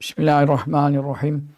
Bismillahirrahmanirrahim. 0.00 1.48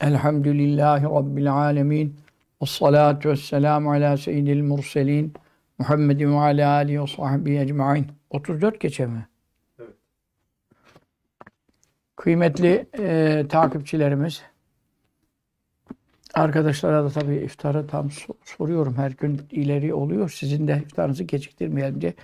Elhamdülillahi 0.00 1.04
Rabbil 1.04 1.52
alemin. 1.52 2.16
Ve 2.62 2.66
salatu 2.66 3.28
ve 3.28 3.36
selamu 3.36 3.92
ala 3.92 4.16
seyyidil 4.16 4.62
murselin. 4.62 5.32
Muhammedin 5.78 6.32
ve 6.32 6.38
ala 6.38 6.70
alihi 6.70 7.02
ve 7.02 7.06
sahbihi 7.06 7.58
ecma'in. 7.58 8.06
34 8.30 8.80
geçe 8.80 9.06
mi? 9.06 9.26
Evet. 9.78 9.94
Kıymetli 12.16 12.86
e, 12.98 13.44
takipçilerimiz, 13.48 14.42
arkadaşlara 16.34 17.04
da 17.04 17.10
tabii 17.10 17.36
iftarı 17.36 17.86
tam 17.86 18.10
soruyorum. 18.44 18.94
Her 18.96 19.10
gün 19.10 19.40
ileri 19.50 19.94
oluyor. 19.94 20.30
Sizin 20.30 20.68
de 20.68 20.82
iftarınızı 20.86 21.24
geciktirmeyelim 21.24 22.00
diye. 22.00 22.14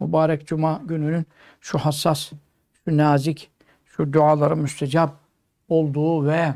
Mübarek 0.00 0.46
Cuma 0.46 0.82
gününün 0.84 1.26
şu 1.60 1.78
hassas, 1.78 2.32
şu 2.84 2.96
nazik, 2.96 3.50
şu 3.98 4.12
duaların 4.12 4.58
müstecap 4.58 5.14
olduğu 5.68 6.26
ve 6.26 6.54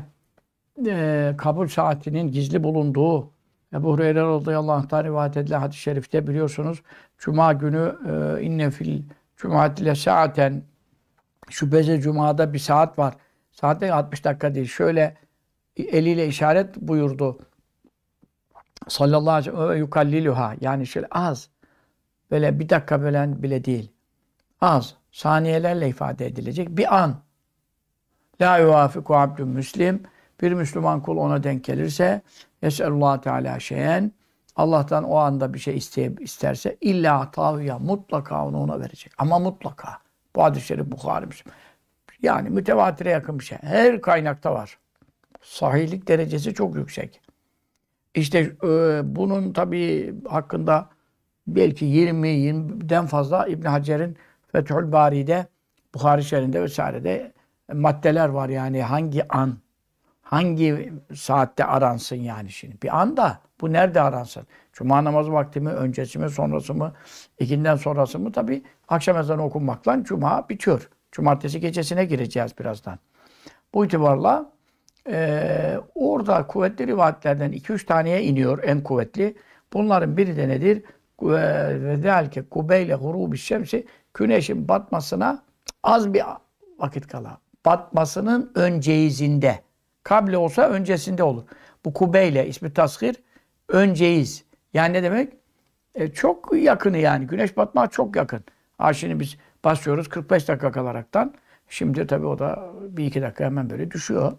e, 0.87 1.33
kabul 1.37 1.67
saatinin 1.67 2.31
gizli 2.31 2.63
bulunduğu 2.63 3.31
Ebu 3.73 3.91
Hureyre 3.91 4.21
radıyallahu 4.21 4.71
anh'tan 4.71 5.03
rivayet 5.03 5.37
edilen 5.37 5.59
hadis-i 5.59 5.81
şerifte 5.81 6.27
biliyorsunuz 6.27 6.81
Cuma 7.17 7.53
günü 7.53 7.95
e, 8.09 8.41
inne 8.41 8.71
fil 8.71 9.03
cumatile 9.37 9.95
saaten 9.95 10.63
beze 11.61 12.01
cumada 12.01 12.53
bir 12.53 12.59
saat 12.59 12.99
var. 12.99 13.13
Saatte 13.51 13.93
60 13.93 14.25
dakika 14.25 14.55
değil. 14.55 14.67
Şöyle 14.67 15.17
eliyle 15.77 16.27
işaret 16.27 16.75
buyurdu. 16.75 17.39
Sallallahu 18.87 19.35
aleyhi 19.35 19.69
ve 19.69 19.77
yukalliluha. 19.77 20.55
Yani 20.61 20.87
şöyle 20.87 21.07
az. 21.11 21.49
Böyle 22.31 22.59
bir 22.59 22.69
dakika 22.69 23.01
böyle 23.01 23.43
bile 23.43 23.65
değil. 23.65 23.91
Az. 24.61 24.95
Saniyelerle 25.11 25.89
ifade 25.89 26.25
edilecek. 26.25 26.69
Bir 26.69 27.01
an. 27.01 27.23
La 28.41 28.57
yuvafiku 28.57 29.15
abdun 29.15 29.47
müslim. 29.47 30.03
Bir 30.41 30.51
Müslüman 30.51 31.01
kul 31.01 31.17
ona 31.17 31.43
denk 31.43 31.63
gelirse 31.63 32.21
Esallallahu 32.61 33.21
Teala 33.21 33.59
şeyen 33.59 34.11
Allah'tan 34.55 35.03
o 35.03 35.15
anda 35.15 35.53
bir 35.53 35.59
şey 35.59 35.77
isteyip 35.77 36.21
isterse 36.21 36.77
illa 36.81 37.31
tavya 37.31 37.79
mutlaka 37.79 38.47
onu 38.47 38.61
ona 38.61 38.79
verecek. 38.79 39.13
Ama 39.17 39.39
mutlaka. 39.39 39.97
Bu 40.35 40.43
hadis-i 40.43 40.65
şerif 40.65 40.91
Bukhari. 40.91 41.25
Yani 42.21 42.49
mütevatire 42.49 43.09
yakın 43.09 43.39
bir 43.39 43.43
şey. 43.43 43.57
Her 43.61 44.01
kaynakta 44.01 44.53
var. 44.53 44.77
Sahihlik 45.41 46.07
derecesi 46.07 46.53
çok 46.53 46.75
yüksek. 46.75 47.21
İşte 48.15 48.39
e, 48.63 49.01
bunun 49.15 49.53
tabii 49.53 50.15
hakkında 50.29 50.89
belki 51.47 51.85
20 51.85 52.27
20'den 52.27 53.05
fazla 53.05 53.47
İbn 53.47 53.67
Hacer'in 53.67 54.17
Fethül 54.51 54.91
Bari'de 54.91 55.47
Bukhari 55.93 56.23
şerinde 56.23 56.61
vesairede 56.61 57.32
maddeler 57.73 58.29
var 58.29 58.49
yani 58.49 58.81
hangi 58.83 59.27
an 59.33 59.57
hangi 60.33 60.93
saatte 61.15 61.65
aransın 61.65 62.15
yani 62.15 62.49
şimdi. 62.49 62.81
Bir 62.81 63.01
anda 63.01 63.39
bu 63.61 63.73
nerede 63.73 64.01
aransın? 64.01 64.47
Cuma 64.73 65.03
namazı 65.03 65.33
vakti 65.33 65.59
mi, 65.59 65.69
öncesi 65.69 66.19
mi, 66.19 66.29
sonrası 66.29 66.73
mı, 66.73 66.93
ikinden 67.39 67.75
sonrası 67.75 68.19
mı? 68.19 68.31
Tabi 68.31 68.63
akşam 68.87 69.17
ezanı 69.17 69.45
okunmakla 69.45 70.03
cuma 70.03 70.49
bitiyor. 70.49 70.89
Cumartesi 71.11 71.59
gecesine 71.59 72.05
gireceğiz 72.05 72.59
birazdan. 72.59 72.99
Bu 73.73 73.85
itibarla 73.85 74.51
e, 75.09 75.79
orada 75.95 76.47
kuvvetli 76.47 76.87
rivayetlerden 76.87 77.51
2-3 77.51 77.85
taneye 77.85 78.23
iniyor 78.23 78.63
en 78.63 78.83
kuvvetli. 78.83 79.35
Bunların 79.73 80.17
biri 80.17 80.37
de 80.37 80.49
nedir? 80.49 80.83
Ve 81.21 81.97
zelke 81.97 82.49
kubeyle 82.49 82.95
gurubi 82.95 83.37
şemsi 83.37 83.87
güneşin 84.13 84.67
batmasına 84.67 85.43
az 85.83 86.13
bir 86.13 86.23
vakit 86.79 87.07
kala. 87.07 87.42
Batmasının 87.65 88.51
önceyizinde. 88.55 89.59
Kable 90.03 90.37
olsa 90.37 90.69
öncesinde 90.69 91.23
olur. 91.23 91.43
Bu 91.85 91.93
kubeyle 91.93 92.47
ismi 92.47 92.73
tasgir 92.73 93.15
önceyiz. 93.69 94.43
Yani 94.73 94.93
ne 94.93 95.03
demek? 95.03 95.33
E, 95.95 96.11
çok 96.11 96.53
yakını 96.53 96.97
yani. 96.97 97.27
Güneş 97.27 97.57
batmak 97.57 97.91
çok 97.91 98.15
yakın. 98.15 98.43
Ha 98.77 98.93
şimdi 98.93 99.19
biz 99.19 99.37
basıyoruz 99.63 100.09
45 100.09 100.47
dakika 100.47 100.71
kalaraktan. 100.71 101.33
Şimdi 101.69 102.07
tabii 102.07 102.25
o 102.25 102.39
da 102.39 102.69
bir 102.89 103.05
iki 103.05 103.21
dakika 103.21 103.45
hemen 103.45 103.69
böyle 103.69 103.91
düşüyor. 103.91 104.37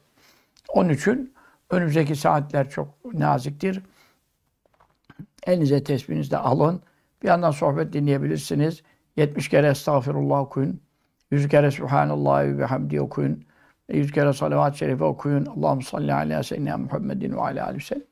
Onun 0.69 0.89
için 0.89 1.35
önümüzdeki 1.71 2.17
saatler 2.17 2.71
çok 2.71 3.15
naziktir. 3.15 3.83
Elinize 5.47 5.85
tesbihinizi 5.85 6.31
de 6.31 6.39
alın. 6.39 6.83
Bir 7.23 7.29
yandan 7.29 7.51
sohbet 7.51 7.93
dinleyebilirsiniz. 7.93 8.83
70 9.17 9.49
kere 9.49 9.69
estağfirullah 9.69 10.41
okuyun. 10.41 10.81
100 11.31 11.49
kere 11.49 11.71
Subhanallah 11.71 12.59
ve 12.59 12.65
hamdi 12.65 13.01
okuyun. 13.01 13.45
Yüz 13.89 14.12
kere 14.12 14.33
salavat-ı 14.33 14.79
şerife 14.79 15.05
okuyun. 15.05 15.47
Allahu 15.47 15.83
salli 15.83 16.15
ala 16.15 16.43
seyyidina 16.43 16.79
Muhammedin 16.79 17.33
ve 17.37 17.41
ala 17.41 17.67
aleyhi 17.67 17.85
sellem. 17.85 18.07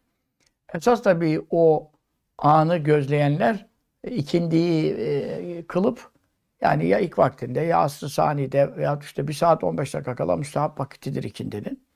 Esas 0.74 1.02
tabii 1.02 1.40
o 1.50 1.90
anı 2.38 2.76
gözleyenler 2.76 3.66
e, 4.04 4.10
ikindiyi 4.10 4.92
e, 4.92 5.66
kılıp 5.66 6.10
yani 6.60 6.86
ya 6.86 6.98
ilk 6.98 7.18
vaktinde 7.18 7.60
ya 7.60 7.78
asr-ı 7.78 8.08
saniyede 8.08 8.76
veya 8.76 8.98
işte 9.02 9.28
bir 9.28 9.32
saat 9.32 9.64
15 9.64 9.94
dakika 9.94 10.14
kala 10.14 10.36
müstahap 10.36 10.80
vakitidir 10.80 11.22
ikindinin. 11.22 11.86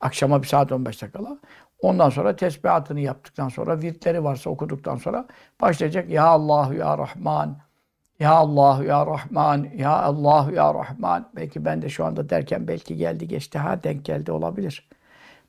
Akşama 0.00 0.42
bir 0.42 0.46
saat 0.48 0.72
15 0.72 1.02
dakika 1.02 1.18
kala. 1.18 1.38
Ondan 1.82 2.10
sonra 2.10 2.36
tesbihatını 2.36 3.00
yaptıktan 3.00 3.48
sonra, 3.48 3.82
virtleri 3.82 4.24
varsa 4.24 4.50
okuduktan 4.50 4.96
sonra 4.96 5.26
başlayacak. 5.60 6.10
Ya 6.10 6.24
Allah, 6.24 6.74
Ya 6.74 6.98
Rahman, 6.98 7.58
ya 8.20 8.30
Allah, 8.30 8.84
Ya 8.84 9.06
Rahman, 9.06 9.68
Ya 9.76 9.92
Allah, 9.92 10.50
Ya 10.52 10.74
Rahman. 10.74 11.30
Belki 11.36 11.64
ben 11.64 11.82
de 11.82 11.88
şu 11.88 12.04
anda 12.04 12.30
derken 12.30 12.68
belki 12.68 12.96
geldi 12.96 13.28
geçti. 13.28 13.58
Ha 13.58 13.82
denk 13.82 14.04
geldi 14.04 14.32
olabilir. 14.32 14.88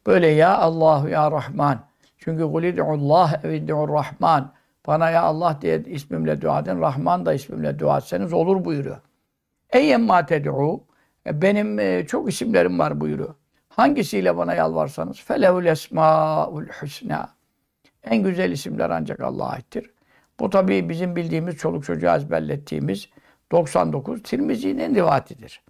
Böyle 0.07 0.27
Ya 0.27 0.57
Allah, 0.57 1.09
Ya 1.09 1.31
Rahman. 1.31 1.79
Çünkü 2.17 2.43
kulid'ullah 2.43 3.43
Rahman. 3.43 4.51
Bana 4.87 5.09
Ya 5.09 5.21
Allah 5.21 5.57
diye 5.61 5.83
ismimle 5.83 6.41
dua 6.41 6.59
edin. 6.59 6.81
Rahman 6.81 7.25
da 7.25 7.33
ismimle 7.33 7.79
dua 7.79 7.97
etseniz 7.97 8.33
olur 8.33 8.65
buyuruyor. 8.65 8.97
Eyyen 9.69 10.01
ma 10.01 10.25
ted'u. 10.25 10.83
E, 11.25 11.41
benim 11.41 11.79
e, 11.79 12.05
çok 12.07 12.29
isimlerim 12.29 12.79
var 12.79 13.01
buyuruyor. 13.01 13.35
Hangisiyle 13.69 14.37
bana 14.37 14.53
yalvarsanız. 14.53 15.21
Felehul 15.21 15.65
esmaul 15.65 16.65
husna. 16.81 17.29
En 18.03 18.23
güzel 18.23 18.51
isimler 18.51 18.89
ancak 18.89 19.19
Allah'a 19.19 19.49
aittir. 19.49 19.91
Bu 20.41 20.49
tabii 20.49 20.89
bizim 20.89 21.15
bildiğimiz 21.15 21.55
çoluk 21.55 21.85
çocuğa 21.85 22.15
ezberlettiğimiz 22.15 23.09
99 23.51 24.23
Tirmizi'nin 24.23 24.95
rivatidir. 24.95 25.61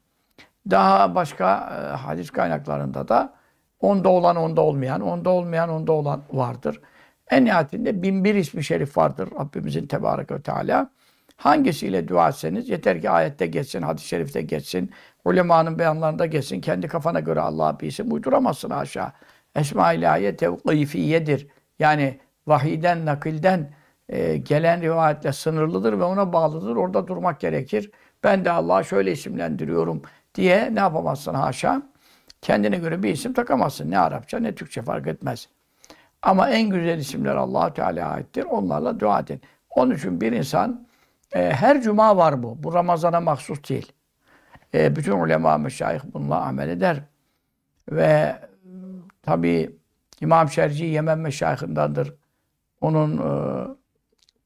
Daha 0.69 1.15
başka 1.15 1.55
e, 1.55 1.95
hadis 1.95 2.31
kaynaklarında 2.31 3.07
da 3.07 3.33
onda 3.79 4.09
olan 4.09 4.35
onda 4.35 4.61
olmayan, 4.61 5.01
onda 5.01 5.29
olmayan 5.29 5.69
onda 5.69 5.91
olan 5.91 6.23
vardır. 6.33 6.81
En 7.29 7.45
nihayetinde 7.45 8.03
bin 8.03 8.23
bir 8.23 8.35
ismi 8.35 8.63
şerif 8.63 8.97
vardır 8.97 9.29
Rabbimizin 9.39 9.87
Tebarek 9.87 10.31
ve 10.31 10.41
Teala. 10.41 10.89
Hangisiyle 11.37 12.07
dua 12.07 12.29
etseniz 12.29 12.69
yeter 12.69 13.01
ki 13.01 13.09
ayette 13.09 13.47
geçsin, 13.47 13.81
hadis-i 13.81 14.07
şerifte 14.07 14.41
geçsin, 14.41 14.91
ulemanın 15.25 15.79
beyanlarında 15.79 16.25
geçsin. 16.25 16.61
Kendi 16.61 16.87
kafana 16.87 17.19
göre 17.19 17.41
Allah'a 17.41 17.79
bir 17.79 17.87
isim 17.87 18.13
uyduramazsın 18.13 18.69
aşağı. 18.69 19.11
Esma-i 19.55 19.97
ilahiye 19.97 20.35
tevkifiyedir. 20.35 21.47
Yani 21.79 22.19
vahiden, 22.47 23.05
nakilden, 23.05 23.80
e, 24.11 24.37
gelen 24.37 24.81
rivayetle 24.81 25.33
sınırlıdır 25.33 25.99
ve 25.99 26.03
ona 26.03 26.33
bağlıdır. 26.33 26.75
Orada 26.75 27.07
durmak 27.07 27.39
gerekir. 27.39 27.91
Ben 28.23 28.45
de 28.45 28.51
Allah'ı 28.51 28.85
şöyle 28.85 29.11
isimlendiriyorum 29.11 30.01
diye 30.35 30.75
ne 30.75 30.79
yapamazsın 30.79 31.33
haşa? 31.33 31.81
Kendine 32.41 32.77
göre 32.77 33.03
bir 33.03 33.09
isim 33.09 33.33
takamazsın. 33.33 33.91
Ne 33.91 33.99
Arapça 33.99 34.39
ne 34.39 34.55
Türkçe 34.55 34.81
fark 34.81 35.07
etmez. 35.07 35.49
Ama 36.21 36.49
en 36.49 36.69
güzel 36.69 36.97
isimler 36.97 37.35
allah 37.35 37.73
Teala'ya 37.73 38.07
aittir. 38.07 38.43
Onlarla 38.43 38.99
dua 38.99 39.19
edin. 39.19 39.41
Onun 39.69 39.95
için 39.95 40.21
bir 40.21 40.31
insan 40.31 40.87
e, 41.33 41.51
her 41.53 41.81
cuma 41.81 42.17
var 42.17 42.43
bu. 42.43 42.63
Bu 42.63 42.73
Ramazan'a 42.73 43.19
mahsus 43.19 43.69
değil. 43.69 43.91
E, 44.73 44.95
bütün 44.95 45.11
ulema, 45.11 45.57
meşayih 45.57 46.01
bununla 46.13 46.41
amel 46.41 46.69
eder. 46.69 47.03
Ve 47.91 48.35
tabi 49.23 49.75
İmam 50.21 50.49
Şerci 50.49 50.85
Yemen 50.85 51.19
meşayihindandır. 51.19 52.13
Onun 52.81 53.17
e, 53.17 53.31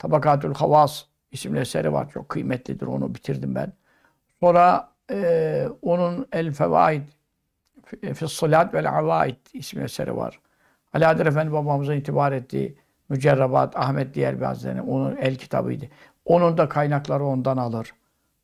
Tabakatül 0.05 0.53
Havas 0.53 1.03
isimli 1.31 1.59
eseri 1.59 1.93
var. 1.93 2.09
Çok 2.09 2.29
kıymetlidir. 2.29 2.87
Onu 2.87 3.15
bitirdim 3.15 3.55
ben. 3.55 3.73
Sonra 4.39 4.89
e, 5.11 5.67
onun 5.81 6.27
El 6.31 6.53
Fevaid 6.53 7.01
Fissalat 8.13 8.73
vel 8.73 8.89
Avaid 8.89 9.35
isimli 9.53 9.83
eseri 9.83 10.15
var. 10.15 10.39
Alaeddin 10.93 11.25
Efendi 11.25 11.51
babamızın 11.51 11.93
itibar 11.93 12.31
ettiği 12.31 12.77
Mücerrabat 13.09 13.75
Ahmet 13.77 14.13
Diyerbi 14.13 14.45
Hazretleri 14.45 14.81
onun 14.81 15.15
el 15.15 15.35
kitabıydı. 15.35 15.85
Onun 16.25 16.57
da 16.57 16.69
kaynakları 16.69 17.25
ondan 17.25 17.57
alır. 17.57 17.93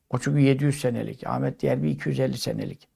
O 0.10 0.18
çünkü 0.18 0.40
700 0.40 0.82
senelik. 0.82 1.28
Ahmet 1.28 1.60
Diyerbi 1.60 1.92
250 1.92 2.38
senelik. 2.38 2.88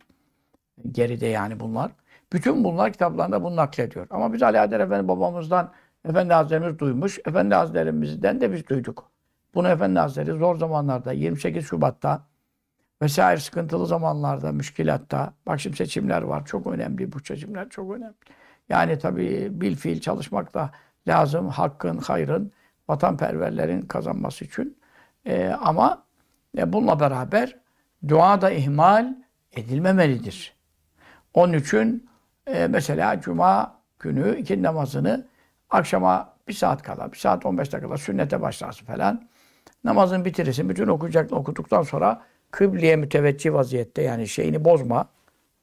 Geride 0.92 1.28
yani 1.28 1.60
bunlar. 1.60 1.92
Bütün 2.34 2.64
bunlar 2.64 2.92
kitaplarında 2.92 3.44
bunu 3.44 3.56
naklediyor. 3.56 4.08
Ama 4.10 4.34
biz 4.34 4.44
Alaeddin 4.44 4.80
Efendi 4.80 5.08
babamızdan 5.08 5.72
Efendi 6.10 6.34
Hazretlerimiz 6.34 6.80
duymuş. 6.80 7.20
Efendi 7.26 7.56
Hazretlerimizden 7.56 8.42
de 8.42 8.54
biz 8.54 8.68
duyduk. 8.68 9.12
Bunu 9.56 9.68
Efendi 9.68 10.00
Hazretleri 10.00 10.38
zor 10.38 10.56
zamanlarda 10.58 11.12
28 11.12 11.66
Şubat'ta 11.66 12.26
vesaire 13.02 13.40
sıkıntılı 13.40 13.88
zamanlarda, 13.88 14.52
müşkilatta, 14.52 15.34
bak 15.48 15.60
şimdi 15.60 15.78
seçimler 15.78 16.22
var. 16.22 16.46
Çok 16.46 16.68
önemli 16.68 17.12
bu 17.12 17.20
seçimler, 17.20 17.70
çok 17.70 17.92
önemli. 17.92 18.14
Yani 18.70 19.00
tabii 19.00 19.48
bil 19.52 19.76
fiil 19.76 20.02
çalışmak 20.02 20.54
da 20.54 20.72
lazım. 21.08 21.50
Hakkın, 21.50 21.98
hayrın, 21.98 22.52
vatanperverlerin 22.90 23.82
kazanması 23.82 24.46
için. 24.46 24.78
Ee, 25.26 25.56
ama 25.62 26.04
e, 26.58 26.74
bununla 26.74 27.00
beraber 27.00 27.60
dua 28.08 28.42
da 28.42 28.52
ihmal 28.52 29.16
edilmemelidir. 29.56 30.56
Onun 31.34 31.54
için 31.54 32.10
e, 32.48 32.68
mesela 32.68 33.22
cuma 33.22 33.76
günü 34.00 34.38
iki 34.38 34.64
namazını 34.64 35.26
akşama 35.70 36.34
bir 36.48 36.54
saat 36.54 36.84
kala, 36.84 37.12
bir 37.12 37.18
saat 37.18 37.46
15 37.46 37.74
dakikada 37.74 37.98
sünnete 37.98 38.42
başlarsın 38.42 38.86
falan. 38.86 39.28
Namazın 39.84 40.26
bitirirsin. 40.26 40.70
Bütün 40.70 40.88
okuyacaklarını 40.88 41.40
okuduktan 41.40 41.84
sonra 41.84 42.22
kıbleye 42.52 42.96
müteveccih 42.96 43.54
vaziyette 43.54 44.02
yani 44.02 44.28
şeyini 44.28 44.66
bozma. 44.66 45.10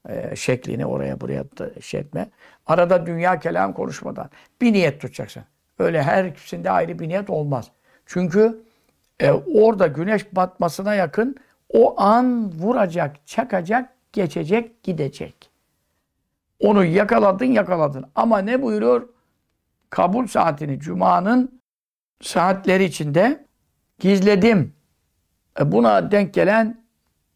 E, 0.09 0.37
şeklini 0.37 0.87
oraya 0.87 1.21
buraya 1.21 1.45
şey 1.81 2.01
etme. 2.01 2.31
Arada 2.67 3.07
dünya 3.07 3.39
kelam 3.39 3.73
konuşmadan 3.73 4.31
bir 4.61 4.73
niyet 4.73 5.01
tutacaksın. 5.01 5.43
Öyle 5.79 6.03
her 6.03 6.25
ikisinde 6.25 6.71
ayrı 6.71 6.99
bir 6.99 7.09
niyet 7.09 7.31
olmaz. 7.31 7.71
Çünkü 8.07 8.63
e, 9.21 9.31
orada 9.33 9.87
güneş 9.87 10.37
batmasına 10.37 10.95
yakın 10.95 11.37
o 11.69 12.01
an 12.01 12.53
vuracak, 12.53 13.27
çakacak, 13.27 13.91
geçecek, 14.13 14.83
gidecek. 14.83 15.51
Onu 16.61 16.85
yakaladın, 16.85 17.45
yakaladın. 17.45 18.05
Ama 18.15 18.39
ne 18.39 18.63
buyuruyor? 18.63 19.09
Kabul 19.93 20.27
saatini 20.27 20.81
Cuma'nın 20.81 21.62
saatleri 22.23 22.85
içinde 22.85 23.47
gizledim. 23.99 24.75
E 25.61 25.73
buna 25.73 26.11
denk 26.11 26.35
gelen 26.35 26.85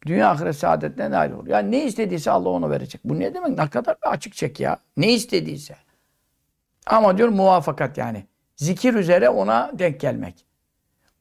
dünya 0.06 0.31
ahiret 0.31 0.56
saadetine 0.56 1.11
nail 1.11 1.32
olur. 1.32 1.47
Yani 1.47 1.70
ne 1.70 1.85
istediyse 1.85 2.31
Allah 2.31 2.49
ona 2.49 2.70
verecek. 2.70 3.00
Bu 3.05 3.19
ne 3.19 3.35
demek? 3.35 3.58
Ne 3.58 3.70
kadar 3.70 3.97
bir 4.05 4.11
açık 4.11 4.35
çek 4.35 4.61
ya. 4.61 4.79
Ne 4.97 5.12
istediyse. 5.12 5.76
Ama 6.87 7.19
diyor 7.19 7.29
muvafakat 7.29 7.99
yani. 7.99 8.26
Zikir 8.56 8.94
üzere 8.94 9.29
ona 9.29 9.70
denk 9.79 10.00
gelmek. 10.00 10.47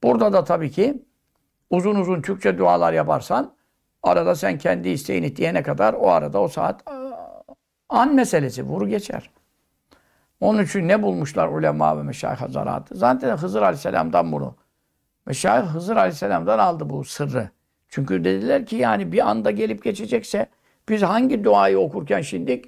Burada 0.04 0.34
da 0.34 0.44
tabii 0.44 0.72
ki 0.72 1.06
uzun 1.70 1.96
uzun 1.96 2.22
Türkçe 2.22 2.58
dualar 2.58 2.94
yaparsan 2.94 3.56
arada 4.04 4.36
sen 4.36 4.58
kendi 4.58 4.90
isteğini 4.90 5.36
diyene 5.36 5.64
kadar 5.64 5.94
o 5.94 6.10
arada 6.10 6.42
o 6.42 6.48
saat 6.48 6.84
an 7.90 8.16
meselesi 8.16 8.64
vuru 8.64 8.88
geçer. 8.88 9.30
Onun 10.46 10.64
için 10.64 10.88
ne 10.88 11.04
bulmuşlar 11.04 11.48
ulema 11.48 11.98
ve 11.98 12.04
meşayih 12.04 12.38
hazaratı? 12.38 12.96
Zaten 12.96 13.38
Hızır 13.38 13.62
Aleyhisselam'dan 13.62 14.32
bunu. 14.32 14.56
Meşayih 15.26 15.66
Hızır 15.66 15.96
Aleyhisselam'dan 15.96 16.60
aldı 16.60 16.90
bu 16.90 17.04
sırrı. 17.04 17.50
Çünkü 17.90 18.24
dediler 18.24 18.66
ki 18.66 18.76
yani 18.76 19.12
bir 19.12 19.30
anda 19.30 19.52
gelip 19.52 19.84
geçecekse 19.84 20.50
biz 20.90 21.02
hangi 21.02 21.44
duayı 21.44 21.80
okurken 21.80 22.22
şimdi 22.22 22.62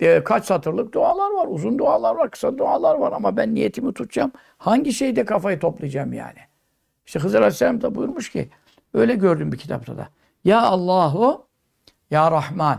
e, 0.00 0.24
kaç 0.24 0.44
satırlık 0.44 0.94
dualar 0.94 1.30
var, 1.30 1.46
uzun 1.50 1.78
dualar 1.78 2.14
var, 2.14 2.30
kısa 2.30 2.58
dualar 2.58 2.94
var 2.94 3.12
ama 3.12 3.36
ben 3.36 3.54
niyetimi 3.54 3.94
tutacağım. 3.94 4.32
Hangi 4.58 4.92
şeyde 4.92 5.24
kafayı 5.24 5.58
toplayacağım 5.58 6.12
yani? 6.12 6.38
İşte 7.06 7.18
Hızır 7.18 7.38
Aleyhisselam 7.38 7.80
da 7.80 7.94
buyurmuş 7.94 8.30
ki 8.30 8.48
öyle 8.94 9.14
gördüm 9.14 9.52
bir 9.52 9.58
kitapta 9.58 9.96
da. 9.96 10.08
Ya 10.44 10.62
Allahu 10.62 11.46
ya 12.10 12.30
Rahman. 12.30 12.78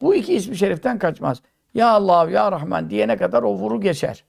Bu 0.00 0.14
iki 0.14 0.34
ismi 0.34 0.56
şeriften 0.56 0.98
kaçmaz. 0.98 1.42
Ya 1.76 1.88
Allah 1.88 2.30
ya 2.30 2.52
Rahman 2.52 2.90
diyene 2.90 3.16
kadar 3.16 3.42
o 3.42 3.54
vuru 3.54 3.80
geçer. 3.80 4.24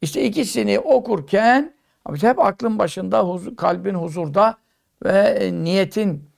İşte 0.00 0.22
ikisini 0.22 0.78
okurken 0.78 1.74
hep 2.20 2.38
aklın 2.38 2.78
başında, 2.78 3.22
huzur, 3.22 3.56
kalbin 3.56 3.94
huzurda 3.94 4.58
ve 5.04 5.18
e, 5.18 5.52
niyetin 5.52 6.30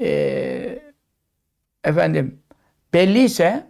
e, 0.00 0.82
efendim 1.84 2.42
belliyse 2.94 3.66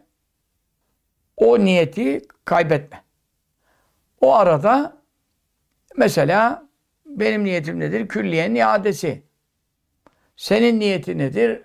o 1.37 1.59
niyeti 1.59 2.23
kaybetme. 2.45 3.03
O 4.21 4.35
arada 4.35 4.97
mesela 5.97 6.69
benim 7.07 7.45
niyetim 7.45 7.81
nedir? 7.81 8.09
Külliyenin 8.09 8.55
iadesi. 8.55 9.23
Senin 10.37 10.81
niyeti 10.81 11.19
nedir? 11.19 11.63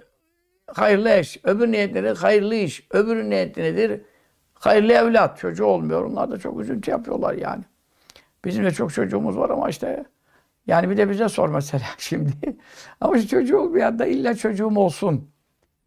Hayırlı 0.67 1.09
eş. 1.09 1.39
Öbür 1.43 1.71
niyet 1.71 1.95
nedir? 1.95 2.17
Hayırlı 2.17 2.55
iş. 2.55 2.87
Öbürün 2.91 3.29
niyeti 3.29 3.61
nedir? 3.61 4.01
Hayırlı 4.59 4.93
evlat. 4.93 5.37
Çocuğu 5.39 5.65
olmuyor. 5.65 6.03
Onlar 6.03 6.31
da 6.31 6.37
çok 6.37 6.59
üzüntü 6.59 6.91
yapıyorlar 6.91 7.33
yani. 7.33 7.63
Bizim 8.45 8.65
de 8.65 8.71
çok 8.71 8.93
çocuğumuz 8.93 9.37
var 9.37 9.49
ama 9.49 9.69
işte 9.69 10.05
yani 10.67 10.89
bir 10.89 10.97
de 10.97 11.09
bize 11.09 11.29
sor 11.29 11.49
mesela 11.49 11.85
şimdi. 11.97 12.57
ama 13.01 13.17
şu 13.17 13.27
çocuğu 13.27 13.57
olmayan 13.59 13.99
da 13.99 14.05
illa 14.05 14.35
çocuğum 14.35 14.75
olsun 14.77 15.29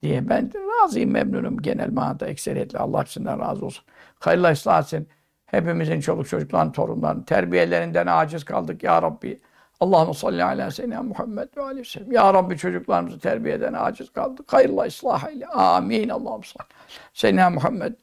diye. 0.03 0.29
Ben 0.29 0.51
razıyım, 0.83 1.11
memnunum 1.11 1.59
genel 1.59 1.93
manada 1.93 2.27
ekseriyetle. 2.27 2.79
Allah 2.79 3.01
hepsinden 3.01 3.41
razı 3.41 3.67
olsun. 3.67 3.85
Hayırlı 4.19 4.51
ıslah 4.51 4.83
etsin. 4.83 5.09
Hepimizin 5.47 6.01
çoluk 6.01 6.29
çocukların, 6.29 6.73
torunların 6.73 7.23
terbiyelerinden 7.23 8.07
aciz 8.07 8.45
kaldık 8.45 8.83
ya 8.83 9.03
Rabbi. 9.03 9.41
Allahümme 9.81 10.15
salli 10.15 10.45
ala 10.45 10.71
seyyidina 10.71 11.03
Muhammed 11.03 11.49
ve 11.57 11.63
aleyhi 11.63 11.89
sellem. 11.89 12.13
Ya 12.13 12.35
Rabbi 12.35 12.57
çocuklarımızı 12.57 13.19
terbiyeden 13.19 13.73
aciz 13.73 14.11
kaldık. 14.11 14.53
Hayırlı 14.53 14.87
ıslah 14.87 15.29
eyle. 15.29 15.47
Amin. 15.47 16.09
Allahümme 16.09 16.47
salli. 16.47 16.69
Seyyidina 17.15 17.51
Muhammed. 17.51 17.95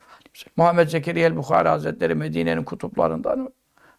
Muhammed 0.58 0.88
Zekeriya 0.88 1.28
el-Bukhari 1.28 1.68
Hazretleri 1.68 2.16
Medine'nin 2.16 2.64
kutuplarından 2.64 3.50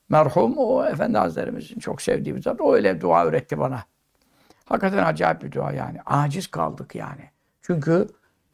merhum 0.09 0.59
o 0.59 0.85
Efendi 0.85 1.19
Hazretlerimizin 1.19 1.79
çok 1.79 2.03
sevdiği 2.03 2.37
bir 2.37 2.43
zat. 2.43 2.61
O 2.61 2.75
öyle 2.75 3.01
dua 3.01 3.25
öğretti 3.25 3.59
bana. 3.59 3.83
Hakikaten 4.65 5.05
acayip 5.05 5.43
bir 5.43 5.53
dua 5.53 5.73
yani. 5.73 5.99
Aciz 6.07 6.47
kaldık 6.47 6.95
yani. 6.95 7.31
Çünkü 7.63 8.09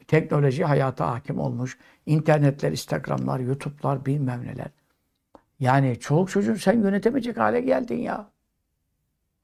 teknoloji 0.07 0.63
hayata 0.63 1.11
hakim 1.11 1.39
olmuş. 1.39 1.77
İnternetler, 2.05 2.71
Instagramlar, 2.71 3.39
YouTube'lar 3.39 4.05
bilmem 4.05 4.45
neler. 4.45 4.67
Yani 5.59 5.99
çoluk 5.99 6.29
çocuğun 6.29 6.55
sen 6.55 6.81
yönetemeyecek 6.81 7.37
hale 7.37 7.61
geldin 7.61 7.97
ya. 7.97 8.27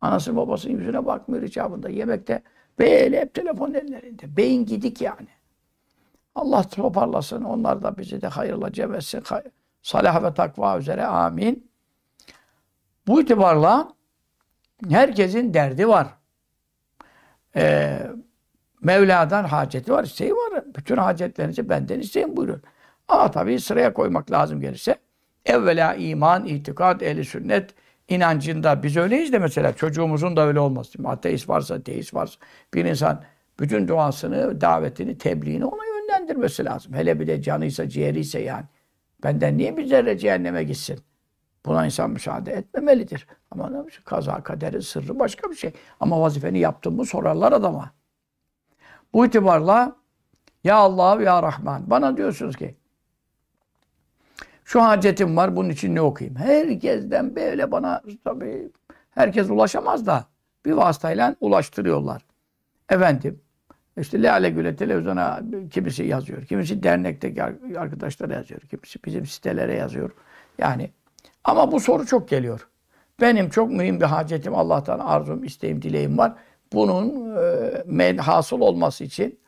Anası 0.02 0.36
babasının 0.36 0.74
yüzüne 0.74 1.06
bakmıyor 1.06 1.44
icabında. 1.44 1.90
Yemekte 1.90 2.44
böyle 2.80 3.22
hep 3.22 3.34
telefon 3.34 3.74
ellerinde. 3.74 4.38
Beyin 4.38 4.66
gidik 4.66 5.02
yani. 5.02 5.28
Allah 6.36 6.64
toparlasın. 6.64 7.44
Onlar 7.44 7.84
da 7.84 7.98
bizi 7.98 8.22
de 8.22 8.28
hayırla 8.28 8.72
cem 8.72 8.94
etsin. 8.94 9.24
Salah 9.82 10.24
ve 10.24 10.34
takva 10.34 10.78
üzere. 10.78 11.06
Amin. 11.06 11.72
Bu 13.08 13.22
itibarla 13.22 13.94
herkesin 14.90 15.54
derdi 15.54 15.88
var. 15.88 16.08
Ee, 17.56 18.00
Mevla'dan 18.82 19.44
haceti 19.44 19.92
var, 19.92 20.04
isteği 20.04 20.34
var. 20.34 20.64
Bütün 20.76 20.98
hacetlerinizi 20.98 21.70
benden 21.70 22.00
isteyin 22.00 22.38
buyurun. 22.38 22.62
Ama 23.08 23.32
tabii 23.32 23.60
sıraya 23.60 23.94
koymak 23.94 24.32
lazım 24.32 24.62
gelirse. 24.62 24.96
Evvela 25.46 25.94
iman, 25.94 26.46
itikad, 26.46 27.02
ehli 27.02 27.26
sünnet 27.26 27.74
inancında 28.08 28.84
biz 28.84 28.98
öyleyiz 28.98 29.34
de 29.34 29.40
mesela 29.40 29.74
çocuğumuzun 29.74 30.36
da 30.36 30.48
öyle 30.48 30.60
olması. 30.60 31.00
Ateist 31.06 31.50
varsa, 31.50 31.86
deist 31.86 32.14
varsa 32.14 32.40
bir 32.74 32.86
insan 32.86 33.24
bütün 33.60 33.88
duasını, 33.88 34.62
davetini, 34.62 35.18
tebliğini 35.18 35.66
ona 35.66 35.89
yönlendirmesi 36.30 36.66
lazım. 36.66 36.94
Hele 36.94 37.20
bir 37.20 37.28
de 37.28 37.42
canıysa, 37.42 37.90
ciğeriyse 37.90 38.40
yani. 38.40 38.66
Benden 39.24 39.58
niye 39.58 39.78
bir 39.78 39.86
zerre 39.86 40.18
cehenneme 40.18 40.64
gitsin? 40.64 41.00
Buna 41.66 41.86
insan 41.86 42.12
müsaade 42.12 42.52
etmemelidir. 42.54 43.28
Ama 43.52 43.70
ne 43.70 43.88
bir 43.88 44.02
kaza 44.06 44.44
kaderin 44.44 44.80
sırrı 44.80 45.20
başka 45.20 45.50
bir 45.50 45.56
şey. 45.56 45.72
Ama 46.00 46.22
vazifeni 46.22 46.60
yaptın 46.60 46.94
mı 46.94 47.06
sorarlar 47.06 47.52
adama. 47.52 47.92
Bu 49.14 49.26
itibarla 49.26 49.96
ya 50.64 50.76
Allah 50.76 51.22
ya 51.22 51.44
Rahman. 51.44 51.90
Bana 51.90 52.18
diyorsunuz 52.18 52.56
ki 52.56 52.76
şu 54.66 54.82
hacetim 54.82 55.38
var 55.38 55.56
bunun 55.56 55.70
için 55.70 55.96
ne 55.96 56.02
okuyayım? 56.02 56.38
Herkesten 56.38 57.36
böyle 57.36 57.72
bana 57.72 58.02
tabii 58.24 58.72
herkes 59.12 59.50
ulaşamaz 59.50 60.06
da 60.06 60.26
bir 60.66 60.72
vasıtayla 60.72 61.36
ulaştırıyorlar. 61.40 62.26
Efendim 62.90 63.42
işte 64.00 64.22
Lale 64.22 64.50
Gül'e 64.50 64.76
televizyona 64.76 65.42
kimisi 65.72 66.04
yazıyor. 66.04 66.46
Kimisi 66.46 66.84
dernekteki 66.84 67.44
arkadaşlara 67.78 68.34
yazıyor. 68.34 68.62
Kimisi 68.62 69.00
bizim 69.06 69.26
sitelere 69.26 69.76
yazıyor. 69.76 70.12
Yani 70.58 70.90
ama 71.44 71.72
bu 71.72 71.80
soru 71.80 72.06
çok 72.06 72.30
geliyor. 72.30 72.68
Benim 73.22 73.50
çok 73.50 73.72
mühim 73.72 74.02
bir 74.02 74.06
hacetim 74.06 74.56
Allah'tan 74.56 75.00
arzum, 75.00 75.44
isteğim, 75.44 75.82
dileğim 75.82 76.18
var. 76.18 76.34
Bunun 76.74 77.36
e, 78.00 78.18
hasıl 78.18 78.62
olması 78.62 79.04
için 79.04 79.40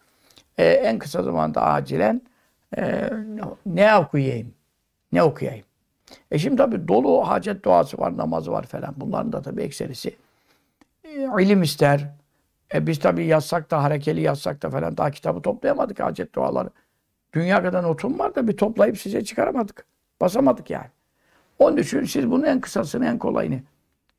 e, 0.58 0.65
en 0.65 1.00
kısa 1.00 1.24
zamanda 1.24 1.62
acilen 1.62 2.22
e, 2.77 3.10
ne 3.65 3.96
okuyayım? 3.96 4.53
Ne 5.12 5.24
okuyayım? 5.24 5.65
E 6.31 6.39
şimdi 6.39 6.55
tabi 6.55 6.88
dolu 6.88 7.29
hacet 7.29 7.65
duası 7.65 7.98
var, 7.98 8.17
namazı 8.17 8.51
var 8.51 8.63
falan. 8.63 8.93
Bunların 8.98 9.34
da 9.34 9.41
tabi 9.41 9.62
ekserisi 9.62 10.15
e, 11.03 11.43
ilim 11.43 11.63
ister. 11.63 12.20
E 12.73 12.87
biz 12.87 12.99
tabi 12.99 13.25
yazsak 13.25 13.71
da, 13.71 13.83
harekeli 13.83 14.21
yazsak 14.21 14.63
da 14.63 14.69
falan 14.69 14.97
daha 14.97 15.11
kitabı 15.11 15.41
toplayamadık 15.41 15.99
hacet 15.99 16.35
duaları. 16.35 16.69
Dünya 17.33 17.63
kadar 17.63 17.83
notum 17.83 18.19
var 18.19 18.35
da 18.35 18.47
bir 18.47 18.57
toplayıp 18.57 18.97
size 18.97 19.23
çıkaramadık. 19.23 19.85
Basamadık 20.21 20.69
yani. 20.69 20.89
Onun 21.59 21.77
için 21.77 22.03
siz 22.03 22.31
bunun 22.31 22.43
en 22.43 22.61
kısasını, 22.61 23.05
en 23.05 23.17
kolayını. 23.17 23.59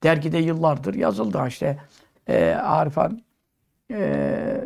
Dergide 0.02 0.38
yıllardır 0.38 0.94
yazıldı 0.94 1.44
işte. 1.49 1.78
E, 2.28 2.54
Arifan 2.54 3.23
e, 3.90 4.64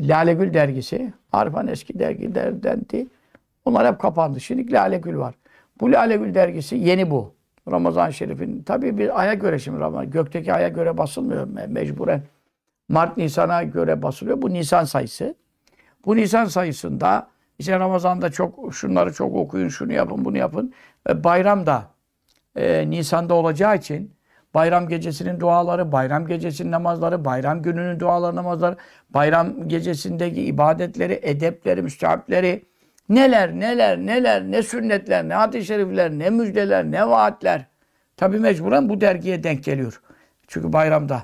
Lale 0.00 0.34
Gül 0.34 0.54
dergisi, 0.54 1.12
Arifan 1.32 1.66
eski 1.66 1.98
dergilerdendi. 1.98 3.06
Onlar 3.64 3.86
hep 3.86 4.00
kapandı. 4.00 4.40
Şimdi 4.40 4.72
Lale 4.72 4.98
Gül 4.98 5.16
var. 5.16 5.34
Bu 5.80 5.92
Lale 5.92 6.16
Gül 6.16 6.34
dergisi 6.34 6.76
yeni 6.76 7.10
bu. 7.10 7.32
Ramazan 7.70 8.10
Şerif'in. 8.10 8.62
Tabii 8.62 8.98
bir 8.98 9.20
aya 9.20 9.34
göre 9.34 9.58
şimdi 9.58 9.80
Ramazan. 9.80 10.10
Gökteki 10.10 10.52
aya 10.52 10.68
göre 10.68 10.98
basılmıyor 10.98 11.48
mecburen. 11.68 12.22
Mart 12.90 13.16
Nisan'a 13.16 13.62
göre 13.62 14.02
basılıyor. 14.02 14.42
Bu 14.42 14.50
Nisan 14.50 14.84
sayısı. 14.84 15.34
Bu 16.04 16.16
Nisan 16.16 16.44
sayısında 16.44 17.28
işte 17.58 17.78
Ramazan'da 17.78 18.30
çok 18.30 18.74
şunları 18.74 19.12
çok 19.12 19.36
okuyun, 19.36 19.68
şunu 19.68 19.92
yapın, 19.92 20.24
bunu 20.24 20.38
yapın. 20.38 20.72
Bayram 21.08 21.66
da 21.66 21.82
e, 22.56 22.90
Nisan'da 22.90 23.34
olacağı 23.34 23.76
için 23.76 24.14
bayram 24.54 24.88
gecesinin 24.88 25.40
duaları, 25.40 25.92
bayram 25.92 26.26
gecesinin 26.26 26.70
namazları, 26.70 27.24
bayram 27.24 27.62
gününün 27.62 28.00
duaları, 28.00 28.36
namazları, 28.36 28.76
bayram 29.10 29.68
gecesindeki 29.68 30.42
ibadetleri, 30.42 31.20
edepleri, 31.22 31.82
müstehapleri, 31.82 32.64
neler, 33.08 33.52
neler, 33.52 33.98
neler, 33.98 34.42
ne 34.42 34.62
sünnetler, 34.62 35.28
ne 35.28 35.34
hadis-i 35.34 35.66
şerifler, 35.66 36.10
ne 36.10 36.30
müjdeler, 36.30 36.84
ne 36.84 37.08
vaatler. 37.08 37.66
Tabi 38.16 38.38
mecburen 38.38 38.88
bu 38.88 39.00
dergiye 39.00 39.42
denk 39.42 39.64
geliyor. 39.64 40.00
Çünkü 40.48 40.72
bayramda 40.72 41.22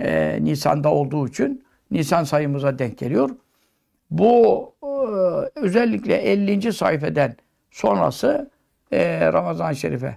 e, 0.00 0.38
Nisan'da 0.44 0.88
olduğu 0.88 1.28
için 1.28 1.64
Nisan 1.90 2.24
sayımıza 2.24 2.78
denk 2.78 2.98
geliyor. 2.98 3.30
Bu 4.10 4.72
e, 4.82 4.88
özellikle 5.60 6.14
50. 6.14 6.72
sayfeden 6.72 7.36
sonrası 7.70 8.50
e, 8.92 9.32
Ramazan-ı 9.32 9.76
Şerif'e 9.76 10.16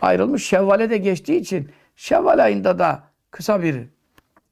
ayrılmış. 0.00 0.46
Şevval'e 0.46 0.90
de 0.90 0.98
geçtiği 0.98 1.40
için 1.40 1.70
Şevval 1.96 2.44
ayında 2.44 2.78
da 2.78 3.02
kısa 3.30 3.62
bir 3.62 3.82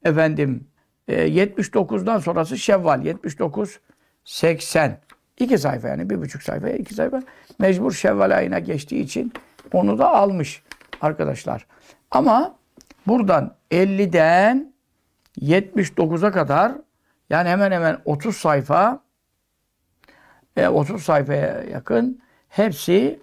efendim 0.05 0.67
e, 1.07 1.27
79'dan 1.27 2.19
sonrası 2.19 2.57
Şevval 2.57 3.05
79 3.05 3.79
80 4.23 4.99
iki 5.37 5.57
sayfa 5.57 5.87
yani 5.87 6.09
bir 6.09 6.21
buçuk 6.21 6.43
sayfa 6.43 6.69
iki 6.69 6.93
sayfa 6.93 7.21
mecbur 7.59 7.91
Şevval 7.91 8.37
ayına 8.37 8.59
geçtiği 8.59 9.01
için 9.01 9.33
onu 9.73 9.97
da 9.97 10.09
almış 10.09 10.63
arkadaşlar. 11.01 11.65
Ama 12.11 12.58
buradan 13.07 13.55
50'den 13.71 14.73
79'a 15.41 16.31
kadar 16.31 16.71
yani 17.29 17.49
hemen 17.49 17.71
hemen 17.71 17.97
30 18.05 18.37
sayfa 18.37 19.03
e, 20.57 20.67
30 20.67 21.03
sayfaya 21.03 21.63
yakın 21.63 22.21
hepsi 22.49 23.19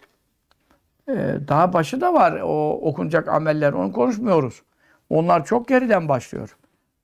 e, 1.08 1.14
daha 1.48 1.72
başı 1.72 2.00
da 2.00 2.14
var 2.14 2.40
o 2.44 2.70
okunacak 2.70 3.28
ameller 3.28 3.72
onu 3.72 3.92
konuşmuyoruz. 3.92 4.62
Onlar 5.10 5.44
çok 5.44 5.68
geriden 5.68 6.08
başlıyor. 6.08 6.56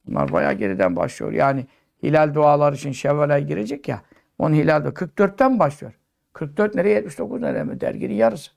Bunlar 0.06 0.32
bayağı 0.32 0.52
geriden 0.52 0.96
başlıyor. 0.96 1.32
Yani 1.32 1.66
hilal 2.02 2.34
dualar 2.34 2.72
için 2.72 2.92
Şevval 2.92 3.30
ay 3.30 3.46
girecek 3.46 3.88
ya. 3.88 4.02
Onun 4.38 4.54
hilal 4.54 4.84
44'ten 4.84 5.58
başlıyor. 5.58 5.92
44 6.32 6.74
nereye 6.74 6.94
79 6.94 7.40
nereye 7.40 7.64
mi? 7.64 7.80
Derginin 7.80 8.14
yarısı. 8.14 8.50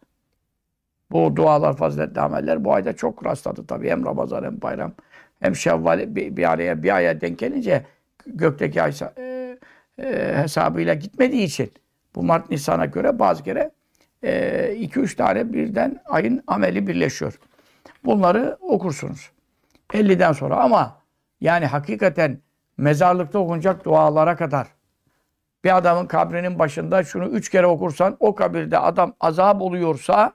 Bu 1.12 1.36
dualar, 1.36 1.78
faziletli 1.78 2.22
ameller 2.22 2.66
bu 2.66 2.74
ayda 2.74 2.94
çok 2.94 3.26
rastladı 3.26 3.68
tabii. 3.68 3.90
Hem 3.90 4.06
Ramazan 4.06 4.44
hem 4.44 4.62
bayram 4.62 4.94
hem 5.40 5.56
Şevval 5.56 6.16
bir, 6.16 6.38
bir 6.38 6.52
araya 6.52 6.84
bir 6.84 6.96
aya 6.96 7.22
denk 7.22 7.40
gelince 7.40 7.86
gökteki 8.26 8.82
ay 8.82 8.94
e, 9.18 9.58
e, 10.00 10.34
hesabıyla 10.36 10.94
gitmediği 10.94 11.44
için 11.44 11.72
bu 12.16 12.24
Mart 12.24 12.50
Nisan'a 12.50 12.86
göre 12.86 13.20
bazı 13.20 13.44
kere 13.44 13.72
2-3 14.24 15.14
e, 15.14 15.16
tane 15.16 15.54
birden 15.54 16.02
ayın 16.06 16.44
ameli 16.48 16.88
birleşiyor. 16.88 17.40
Bunları 18.06 18.58
okursunuz. 18.62 19.32
50'den 19.94 20.32
sonra 20.32 20.56
ama 20.56 20.98
yani 21.42 21.66
hakikaten 21.66 22.40
mezarlıkta 22.78 23.40
okunacak 23.40 23.86
dualara 23.86 24.36
kadar 24.36 24.68
bir 25.64 25.78
adamın 25.78 26.06
kabrinin 26.06 26.60
başında 26.60 27.04
şunu 27.04 27.26
üç 27.26 27.50
kere 27.50 27.66
okursan 27.68 28.18
o 28.20 28.36
kabirde 28.36 28.80
adam 28.80 29.14
azap 29.20 29.62
oluyorsa 29.62 30.34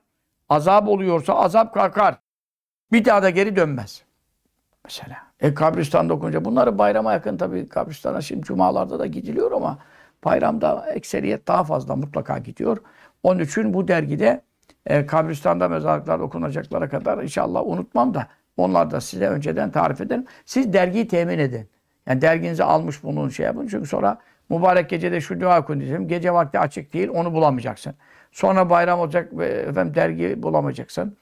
azap 0.51 0.89
oluyorsa 0.89 1.35
azap 1.35 1.75
kalkar. 1.75 2.19
Bir 2.93 3.05
daha 3.05 3.23
da 3.23 3.31
geri 3.31 3.57
dönmez. 3.57 4.03
Mesela. 4.85 5.17
E 5.41 5.55
kabristanda 5.55 6.15
okunca 6.15 6.45
bunları 6.45 6.79
bayrama 6.79 7.13
yakın 7.13 7.37
tabii 7.37 7.69
kabristana 7.69 8.21
şimdi 8.21 8.43
cumalarda 8.43 8.99
da 8.99 9.07
gidiliyor 9.07 9.53
ama 9.53 9.79
bayramda 10.25 10.87
ekseriyet 10.95 11.49
daha 11.49 11.65
fazla 11.65 11.97
mutlaka 11.97 12.39
gidiyor. 12.39 12.79
Onun 13.23 13.41
için 13.41 13.75
bu 13.75 13.89
dergide 13.89 14.43
e, 14.87 15.07
kabristanda 15.07 15.69
mezarlıklarda 15.69 16.25
okunacaklara 16.25 16.89
kadar 16.89 17.23
inşallah 17.23 17.67
unutmam 17.67 18.15
da 18.15 18.27
onlar 18.57 18.91
da 18.91 19.01
size 19.01 19.27
önceden 19.27 19.71
tarif 19.71 20.01
ederim. 20.01 20.25
Siz 20.45 20.73
dergiyi 20.73 21.09
temin 21.09 21.39
edin. 21.39 21.69
Yani 22.07 22.21
derginizi 22.21 22.65
almış 22.65 23.03
bunun 23.03 23.29
şey 23.29 23.47
yapın. 23.47 23.67
Çünkü 23.67 23.89
sonra 23.89 24.19
mübarek 24.49 24.91
gecede 24.91 25.21
şu 25.21 25.41
dua 25.41 25.61
okun 25.61 25.81
diyeceğim. 25.81 26.09
Gece 26.09 26.33
vakti 26.33 26.59
açık 26.59 26.93
değil 26.93 27.09
onu 27.09 27.33
bulamayacaksın. 27.33 27.95
Sonra 28.33 28.71
bayram 28.71 29.01
olacak 29.01 29.39
ve 29.39 29.47
efendim 29.47 29.95
dergi 29.95 30.43
bulamayacaksın. 30.43 31.17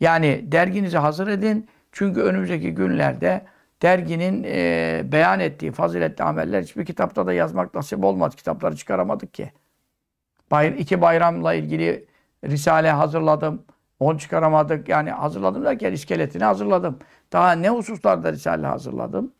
Yani 0.00 0.52
derginizi 0.52 0.98
hazır 0.98 1.28
edin. 1.28 1.68
Çünkü 1.92 2.20
önümüzdeki 2.20 2.74
günlerde 2.74 3.42
derginin 3.82 4.44
e, 4.46 5.02
beyan 5.12 5.40
ettiği 5.40 5.72
faziletli 5.72 6.24
ameller 6.24 6.62
hiçbir 6.62 6.84
kitapta 6.84 7.26
da 7.26 7.32
yazmak 7.32 7.74
nasip 7.74 8.04
olmadı. 8.04 8.36
Kitapları 8.36 8.76
çıkaramadık 8.76 9.34
ki. 9.34 9.52
Bayr 10.50 10.72
iki 10.72 11.00
bayramla 11.00 11.54
ilgili 11.54 12.06
risale 12.44 12.90
hazırladım. 12.90 13.62
Onu 14.00 14.18
çıkaramadık. 14.18 14.88
Yani 14.88 15.10
hazırladım 15.10 15.64
derken 15.64 15.92
iskeletini 15.92 16.44
hazırladım. 16.44 16.98
Daha 17.32 17.52
ne 17.52 17.70
hususlarda 17.70 18.32
risale 18.32 18.66
hazırladım. 18.66 19.32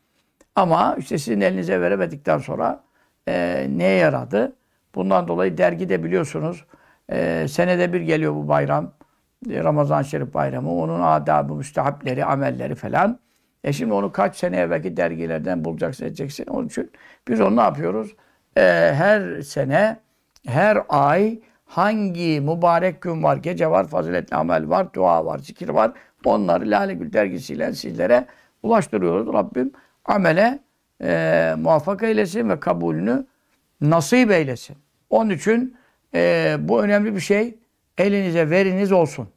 Ama 0.55 0.95
işte 0.99 1.17
sizin 1.17 1.41
elinize 1.41 1.81
veremedikten 1.81 2.37
sonra 2.37 2.83
e, 3.27 3.67
neye 3.69 3.97
yaradı? 3.97 4.55
Bundan 4.95 5.27
dolayı 5.27 5.57
dergide 5.57 6.03
biliyorsunuz 6.03 6.65
e, 7.11 7.47
senede 7.47 7.93
bir 7.93 8.01
geliyor 8.01 8.35
bu 8.35 8.47
bayram. 8.47 8.91
E, 9.49 9.63
Ramazan 9.63 10.01
Şerif 10.01 10.33
bayramı. 10.33 10.73
Onun 10.73 11.01
adabı, 11.01 11.55
müstehapleri, 11.55 12.25
amelleri 12.25 12.75
falan. 12.75 13.19
E 13.63 13.73
şimdi 13.73 13.93
onu 13.93 14.11
kaç 14.11 14.35
sene 14.35 14.57
evvelki 14.57 14.97
dergilerden 14.97 15.65
bulacaksın, 15.65 16.05
edeceksin. 16.05 16.45
Onun 16.45 16.67
için 16.67 16.91
biz 17.27 17.41
onu 17.41 17.55
ne 17.55 17.61
yapıyoruz? 17.61 18.15
E, 18.57 18.61
her 18.95 19.41
sene, 19.41 19.97
her 20.47 20.77
ay 20.89 21.39
hangi 21.65 22.41
mübarek 22.41 23.01
gün 23.01 23.23
var, 23.23 23.37
gece 23.37 23.67
var, 23.69 23.87
faziletli 23.87 24.35
amel 24.35 24.69
var, 24.69 24.93
dua 24.93 25.25
var, 25.25 25.39
zikir 25.39 25.69
var. 25.69 25.91
Onları 26.25 26.71
Lale 26.71 26.93
Gül 26.93 27.13
dergisiyle 27.13 27.73
sizlere 27.73 28.25
ulaştırıyoruz. 28.63 29.33
Rabbim 29.33 29.71
amele 30.05 30.59
e, 31.03 31.53
muvaffak 31.57 32.03
eylesin 32.03 32.49
ve 32.49 32.59
kabulünü 32.59 33.25
nasip 33.81 34.31
eylesin. 34.31 34.77
Onun 35.09 35.29
için 35.29 35.75
e, 36.15 36.55
bu 36.59 36.83
önemli 36.83 37.15
bir 37.15 37.19
şey. 37.19 37.59
Elinize 37.97 38.49
veriniz 38.49 38.91
olsun. 38.91 39.29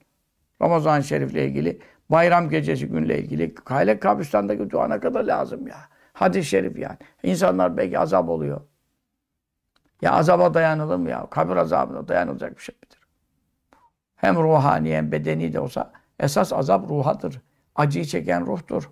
Ramazan-ı 0.63 1.05
Şerif'le 1.05 1.35
ilgili, 1.35 1.81
bayram 2.11 2.51
gecesi 2.51 2.87
günle 2.87 3.19
ilgili. 3.19 3.55
Kayle 3.55 4.01
kabristandaki 4.01 4.71
dua 4.71 4.89
ne 4.89 5.01
kadar 5.01 5.25
lazım 5.25 5.67
ya. 5.67 5.77
Hadis-i 6.13 6.49
şerif 6.49 6.79
yani. 6.79 6.97
İnsanlar 7.23 7.77
belki 7.77 7.99
azap 7.99 8.29
oluyor. 8.29 8.61
Ya 10.03 10.13
azaba 10.13 10.55
dayanılır 10.55 10.97
mı 10.97 11.11
ya? 11.11 11.27
Kabir 11.31 11.57
azabına 11.57 12.09
dayanılacak 12.09 12.57
bir 12.57 12.63
şey 12.63 12.75
midir? 12.83 12.99
Hem 14.17 14.37
ruhani 14.37 14.97
hem 14.97 15.13
bedeni 15.13 15.53
de 15.53 15.61
olsa 15.61 15.93
esas 16.21 16.53
azap 16.53 16.91
ruhadır. 16.91 17.41
Acıyı 17.75 18.05
çeken 18.05 18.47
ruhtur. 18.47 18.91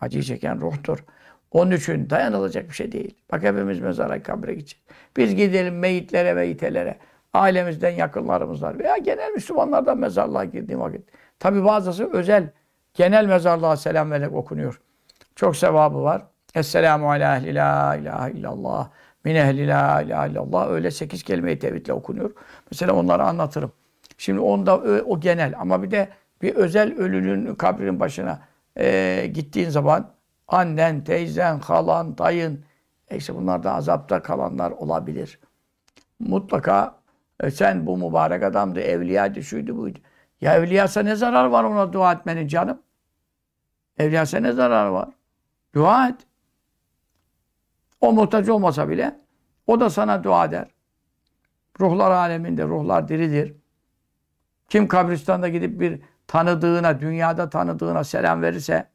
Acıyı 0.00 0.22
çeken 0.22 0.60
ruhtur. 0.60 1.04
Onun 1.50 1.70
için 1.70 2.10
dayanılacak 2.10 2.68
bir 2.68 2.74
şey 2.74 2.92
değil. 2.92 3.14
Bak 3.32 3.42
hepimiz 3.42 3.80
mezara 3.80 4.22
kabre 4.22 4.54
gideceğiz. 4.54 4.84
Biz 5.16 5.34
gidelim 5.34 5.78
meyitlere 5.78 6.36
ve 6.36 6.48
itelere. 6.48 6.98
Ailemizden 7.32 7.90
yakınlarımız 7.90 8.62
var. 8.62 8.78
Veya 8.78 8.96
genel 8.96 9.32
Müslümanlardan 9.32 9.98
mezarlığa 9.98 10.44
girdiğim 10.44 10.80
vakit. 10.80 11.08
Tabi 11.38 11.64
bazısı 11.64 12.10
özel 12.12 12.50
genel 12.94 13.26
mezarlığa 13.26 13.76
selam 13.76 14.10
vererek 14.10 14.32
okunuyor. 14.32 14.80
Çok 15.36 15.56
sevabı 15.56 16.02
var. 16.02 16.22
Esselamu 16.54 17.10
ala 17.10 17.36
ehli 17.36 17.54
la 17.54 17.96
ilahe 17.96 18.32
illallah. 18.32 18.90
Min 19.24 19.34
ehli 19.34 19.68
la 19.68 20.02
ilahe 20.02 20.30
illallah. 20.30 20.70
Öyle 20.70 20.90
sekiz 20.90 21.22
kelime-i 21.22 21.58
tevhidle 21.58 21.92
okunuyor. 21.92 22.30
Mesela 22.70 22.92
onları 22.92 23.22
anlatırım. 23.22 23.72
Şimdi 24.18 24.40
onda 24.40 24.76
o 25.06 25.20
genel 25.20 25.54
ama 25.58 25.82
bir 25.82 25.90
de 25.90 26.08
bir 26.42 26.54
özel 26.54 26.98
ölünün 26.98 27.54
kabrinin 27.54 28.00
başına 28.00 28.40
e, 28.78 29.26
gittiğin 29.34 29.68
zaman 29.68 30.10
annen, 30.48 31.04
teyzen, 31.04 31.58
halan, 31.58 32.18
dayın 32.18 32.64
e 33.08 33.16
işte 33.16 33.34
bunlar 33.34 33.62
da 33.62 33.74
azapta 33.74 34.22
kalanlar 34.22 34.70
olabilir. 34.70 35.40
Mutlaka 36.18 36.96
e 37.40 37.50
sen 37.50 37.86
bu 37.86 37.96
mübarek 37.96 38.42
adamdı, 38.42 38.80
evliyaydı, 38.80 39.42
şuydu 39.42 39.76
buydu. 39.76 39.98
Ya 40.40 40.54
evliyasa 40.54 41.02
ne 41.02 41.16
zarar 41.16 41.44
var 41.44 41.64
ona 41.64 41.92
dua 41.92 42.12
etmenin 42.12 42.48
canım? 42.48 42.82
Evliyasa 43.98 44.38
ne 44.38 44.52
zarar 44.52 44.86
var? 44.86 45.08
Dua 45.74 46.08
et. 46.08 46.16
O 48.00 48.12
muhtaç 48.12 48.48
olmasa 48.48 48.88
bile 48.88 49.20
o 49.66 49.80
da 49.80 49.90
sana 49.90 50.24
dua 50.24 50.44
eder. 50.44 50.68
Ruhlar 51.80 52.10
aleminde, 52.10 52.64
ruhlar 52.64 53.08
diridir. 53.08 53.54
Kim 54.68 54.88
kabristanda 54.88 55.48
gidip 55.48 55.80
bir 55.80 56.02
tanıdığına, 56.26 57.00
dünyada 57.00 57.50
tanıdığına 57.50 58.04
selam 58.04 58.42
verirse 58.42 58.93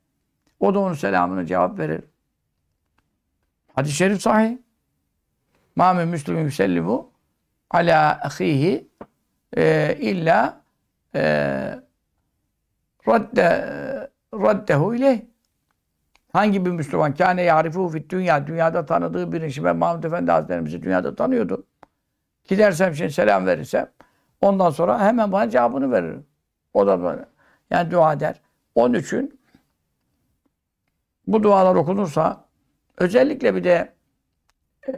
o 0.59 0.73
da 0.73 0.79
onun 0.79 0.93
selamını 0.93 1.45
cevap 1.45 1.79
verir. 1.79 2.01
Hadis-i 3.75 3.95
şerif 3.95 4.21
sahih. 4.21 4.57
Ma 5.75 5.93
min 5.93 6.07
müslümin 6.07 6.43
yüsellimu 6.43 7.11
ala 7.71 8.19
ahihi 8.23 8.89
e, 9.57 9.95
illa 9.99 10.61
e, 11.15 11.21
radde 13.07 13.69
raddehu 14.33 14.95
ileyh. 14.95 15.21
Hangi 16.33 16.65
bir 16.65 16.71
Müslüman 16.71 17.13
kâne 17.13 17.41
ya'rifu 17.41 17.89
fit 17.89 18.09
dünya 18.11 18.47
dünyada 18.47 18.85
tanıdığı 18.85 19.31
bir 19.31 19.41
işi 19.41 19.63
ben 19.63 19.75
Mahmud 19.75 20.03
Efendi 20.03 20.31
Hazretlerimizi 20.31 20.83
dünyada 20.83 21.15
tanıyordu. 21.15 21.65
Gidersem 22.47 22.95
şimdi 22.95 23.11
selam 23.11 23.45
verirsem 23.45 23.91
ondan 24.41 24.69
sonra 24.69 24.99
hemen 24.99 25.31
bana 25.31 25.49
cevabını 25.49 25.91
verir. 25.91 26.17
O 26.73 26.87
da 26.87 27.03
böyle. 27.03 27.25
Yani 27.69 27.91
dua 27.91 28.13
eder. 28.13 28.41
Onun 28.75 28.93
için 28.93 29.38
bu 31.33 31.43
dualar 31.43 31.75
okunursa 31.75 32.45
özellikle 32.97 33.55
bir 33.55 33.63
de 33.63 33.93
e, 34.87 34.93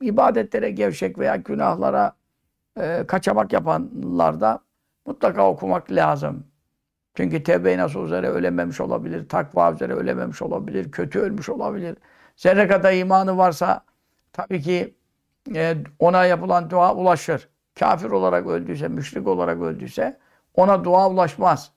ibadetlere 0.00 0.70
gevşek 0.70 1.18
veya 1.18 1.36
günahlara 1.36 2.12
e, 2.80 3.04
kaçamak 3.06 3.52
yapanlarda 3.52 4.60
mutlaka 5.06 5.50
okumak 5.50 5.92
lazım. 5.92 6.46
Çünkü 7.14 7.42
tevbe-i 7.42 7.78
nasuh 7.78 8.04
üzere 8.04 8.28
ölememiş 8.28 8.80
olabilir, 8.80 9.28
takva 9.28 9.72
üzere 9.72 9.92
ölememiş 9.92 10.42
olabilir, 10.42 10.90
kötü 10.90 11.18
ölmüş 11.18 11.48
olabilir. 11.48 11.96
Zerre 12.36 12.68
kadar 12.68 12.92
imanı 12.92 13.36
varsa 13.36 13.84
tabii 14.32 14.62
ki 14.62 14.94
e, 15.54 15.76
ona 15.98 16.24
yapılan 16.24 16.70
dua 16.70 16.94
ulaşır. 16.94 17.48
Kafir 17.78 18.10
olarak 18.10 18.46
öldüyse, 18.46 18.88
müşrik 18.88 19.26
olarak 19.28 19.62
öldüyse 19.62 20.18
ona 20.54 20.84
dua 20.84 21.10
ulaşmaz. 21.10 21.72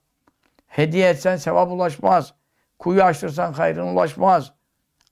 Hediye 0.66 1.08
etsen 1.08 1.36
sevap 1.36 1.72
ulaşmaz. 1.72 2.34
Kuyu 2.82 3.02
açtırsan 3.02 3.52
hayrın 3.52 3.86
ulaşmaz. 3.86 4.52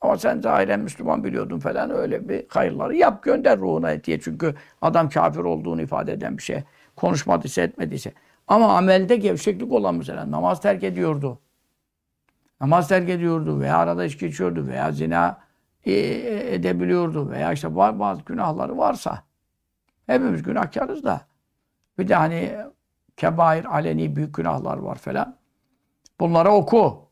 Ama 0.01 0.19
sen 0.19 0.41
zahiren 0.41 0.81
Müslüman 0.81 1.25
biliyordun 1.25 1.59
falan 1.59 1.91
öyle 1.91 2.29
bir 2.29 2.47
hayırları 2.49 2.97
yap 2.97 3.23
gönder 3.23 3.59
ruhuna 3.59 4.05
diye. 4.05 4.21
Çünkü 4.21 4.55
adam 4.83 5.09
kafir 5.09 5.41
olduğunu 5.41 5.83
ifade 5.83 6.13
eden 6.13 6.39
bir 6.39 6.43
şey. 6.43 6.63
Konuşmadıysa 6.97 7.63
etmediyse. 7.63 8.13
Ama 8.49 8.77
amelde 8.77 9.17
gevşeklik 9.17 9.73
olan 9.73 9.95
mesela 9.95 10.31
namaz 10.31 10.61
terk 10.61 10.85
ediyordu. 10.85 11.39
Namaz 12.61 12.89
terk 12.89 13.09
ediyordu 13.09 13.61
veya 13.61 13.79
arada 13.79 14.05
içki 14.05 14.27
içiyordu 14.27 14.67
veya 14.67 14.93
zina 14.93 15.41
e, 15.85 15.93
e, 15.93 16.55
edebiliyordu 16.55 17.31
veya 17.31 17.53
işte 17.53 17.77
bazı 17.77 18.23
günahları 18.23 18.79
varsa 18.79 19.23
hepimiz 20.07 20.43
günahkarız 20.43 21.05
da 21.05 21.21
bir 21.99 22.09
de 22.09 22.15
hani 22.15 22.57
kebair, 23.17 23.65
aleni 23.65 24.17
büyük 24.17 24.35
günahlar 24.35 24.79
var 24.79 24.97
falan. 24.97 25.37
Bunları 26.21 26.51
oku. 26.51 27.10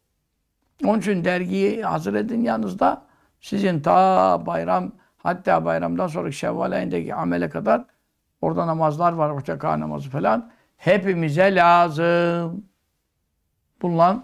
Onun 0.84 0.98
için 0.98 1.24
dergiyi 1.24 1.84
hazır 1.84 2.14
edin 2.14 2.42
yanınızda. 2.42 3.06
Sizin 3.40 3.80
ta 3.80 4.46
bayram 4.46 4.92
hatta 5.16 5.64
bayramdan 5.64 6.06
sonra 6.06 6.32
Şevval 6.32 6.72
ayındaki 6.72 7.14
amele 7.14 7.48
kadar 7.48 7.84
orada 8.40 8.66
namazlar 8.66 9.12
var. 9.12 9.30
Orta 9.30 9.80
namazı 9.80 10.10
falan. 10.10 10.50
Hepimize 10.76 11.54
lazım. 11.54 12.64
Bunlar 13.82 14.16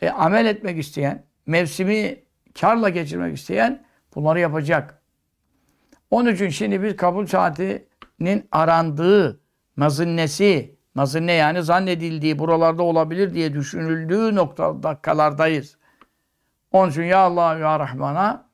e, 0.00 0.10
amel 0.10 0.46
etmek 0.46 0.78
isteyen, 0.78 1.24
mevsimi 1.46 2.16
karla 2.60 2.88
geçirmek 2.88 3.36
isteyen 3.36 3.84
bunları 4.14 4.40
yapacak. 4.40 5.02
Onun 6.10 6.34
için 6.34 6.48
şimdi 6.48 6.82
biz 6.82 6.96
kabul 6.96 7.26
saatinin 7.26 8.48
arandığı 8.52 9.40
mazinnesi, 9.76 10.76
mazine 10.94 11.32
yani 11.32 11.62
zannedildiği 11.62 12.38
buralarda 12.38 12.82
olabilir 12.82 13.34
diye 13.34 13.52
düşünüldüğü 13.52 14.34
noktada 14.34 14.82
dakikalardayız. 14.82 15.79
Onun 16.72 17.02
ya 17.02 17.18
Allah 17.18 17.58
ya 17.58 17.80
Rahman'a 17.80 18.44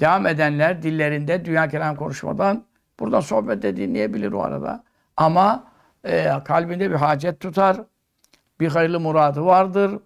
devam 0.00 0.26
edenler 0.26 0.82
dillerinde 0.82 1.44
dünya 1.44 1.68
kelam 1.68 1.96
konuşmadan 1.96 2.64
buradan 3.00 3.20
sohbet 3.20 3.62
de 3.62 3.76
dinleyebilir 3.76 4.32
o 4.32 4.42
arada. 4.42 4.84
Ama 5.16 5.64
e, 6.04 6.30
kalbinde 6.44 6.90
bir 6.90 6.96
hacet 6.96 7.40
tutar. 7.40 7.76
Bir 8.60 8.68
hayırlı 8.68 9.00
muradı 9.00 9.44
vardır. 9.44 10.00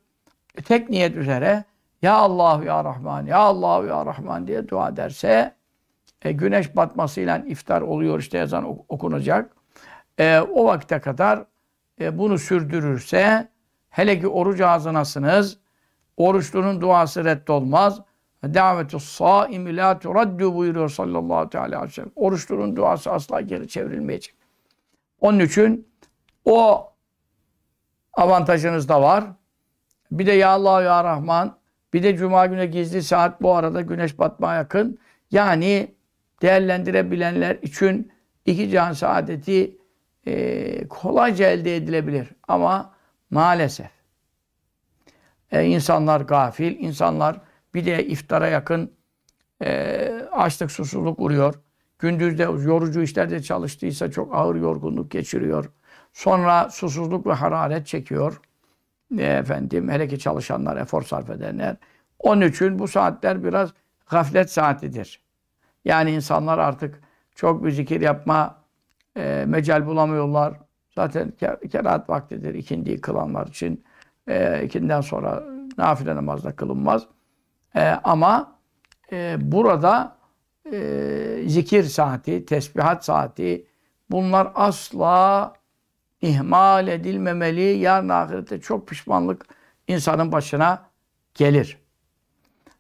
E, 0.58 0.62
tek 0.62 0.90
niyet 0.90 1.16
üzere 1.16 1.64
Ya 2.02 2.14
Allah 2.14 2.64
ya 2.64 2.84
Rahman, 2.84 3.26
Ya 3.26 3.38
Allah 3.38 3.86
ya 3.86 4.06
Rahman 4.06 4.46
diye 4.46 4.68
dua 4.68 4.88
ederse 4.88 5.54
e, 6.22 6.32
güneş 6.32 6.76
batmasıyla 6.76 7.38
iftar 7.38 7.82
oluyor 7.82 8.18
işte 8.18 8.38
yazan 8.38 8.78
okunacak. 8.88 9.56
E, 10.18 10.40
o 10.40 10.64
vakte 10.64 10.98
kadar 10.98 11.44
e, 12.00 12.18
bunu 12.18 12.38
sürdürürse 12.38 13.48
hele 13.90 14.20
ki 14.20 14.28
oruç 14.28 14.60
ağzınasınız 14.60 15.58
oruçlunun 16.28 16.80
duası 16.80 17.24
reddolmaz. 17.24 18.00
Davetu 18.44 19.00
saimi 19.00 19.76
la 19.76 19.98
turaddu 19.98 20.54
buyuruyor 20.54 20.88
sallallahu 20.88 21.58
aleyhi 21.58 21.82
ve 21.82 21.88
sellem. 21.88 22.10
Oruçlunun 22.16 22.76
duası 22.76 23.12
asla 23.12 23.40
geri 23.40 23.68
çevrilmeyecek. 23.68 24.34
Onun 25.20 25.38
için 25.38 25.88
o 26.44 26.88
avantajınız 28.12 28.88
da 28.88 29.02
var. 29.02 29.24
Bir 30.10 30.26
de 30.26 30.32
Ya 30.32 30.48
Allah 30.48 30.82
Ya 30.82 31.04
Rahman, 31.04 31.56
bir 31.92 32.02
de 32.02 32.16
Cuma 32.16 32.46
günü 32.46 32.64
gizli 32.64 33.02
saat 33.02 33.42
bu 33.42 33.54
arada 33.54 33.80
güneş 33.80 34.18
batmaya 34.18 34.58
yakın. 34.58 34.98
Yani 35.30 35.94
değerlendirebilenler 36.42 37.56
için 37.62 38.12
iki 38.46 38.70
can 38.70 38.92
saadeti 38.92 39.78
e, 40.26 40.88
kolayca 40.88 41.46
elde 41.46 41.76
edilebilir. 41.76 42.28
Ama 42.48 42.94
maalesef 43.30 44.01
e, 45.52 45.64
insanlar 45.64 46.20
gafil, 46.20 46.78
insanlar 46.78 47.40
bir 47.74 47.86
de 47.86 48.06
iftara 48.06 48.48
yakın 48.48 48.92
e, 49.62 50.08
açlık, 50.32 50.70
susuzluk 50.70 51.20
vuruyor. 51.20 51.54
Gündüzde 51.98 52.42
yorucu 52.42 53.02
işlerde 53.02 53.42
çalıştıysa 53.42 54.10
çok 54.10 54.34
ağır 54.34 54.56
yorgunluk 54.56 55.10
geçiriyor. 55.10 55.70
Sonra 56.12 56.70
susuzluk 56.70 57.26
ve 57.26 57.32
hararet 57.32 57.86
çekiyor. 57.86 58.40
E, 59.18 59.24
efendim 59.24 59.90
hele 59.90 60.08
ki 60.08 60.18
çalışanlar, 60.18 60.76
efor 60.76 61.02
sarf 61.02 61.30
edenler. 61.30 61.76
Onun 62.18 62.40
için 62.48 62.78
bu 62.78 62.88
saatler 62.88 63.44
biraz 63.44 63.70
gaflet 64.10 64.50
saatidir. 64.50 65.22
Yani 65.84 66.10
insanlar 66.10 66.58
artık 66.58 67.00
çok 67.34 67.64
bir 67.64 67.70
zikir 67.70 68.00
yapma 68.00 68.62
e, 69.16 69.44
mecal 69.48 69.86
bulamıyorlar. 69.86 70.54
Zaten 70.94 71.32
kerahat 71.70 72.10
vaktidir 72.10 72.54
ikindi 72.54 73.00
kılanlar 73.00 73.46
için. 73.46 73.84
E, 74.28 74.64
ikinden 74.64 75.00
sonra 75.00 75.44
nafile 75.78 76.16
namazda 76.16 76.56
kılınmaz. 76.56 77.06
E, 77.74 77.82
ama 77.84 78.58
e, 79.12 79.36
burada 79.40 80.16
e, 80.72 81.44
zikir 81.46 81.84
saati, 81.84 82.44
tesbihat 82.44 83.04
saati 83.04 83.66
bunlar 84.10 84.52
asla 84.54 85.52
ihmal 86.20 86.88
edilmemeli. 86.88 87.78
Yarın 87.78 88.08
ahirette 88.08 88.60
çok 88.60 88.88
pişmanlık 88.88 89.46
insanın 89.88 90.32
başına 90.32 90.82
gelir. 91.34 91.78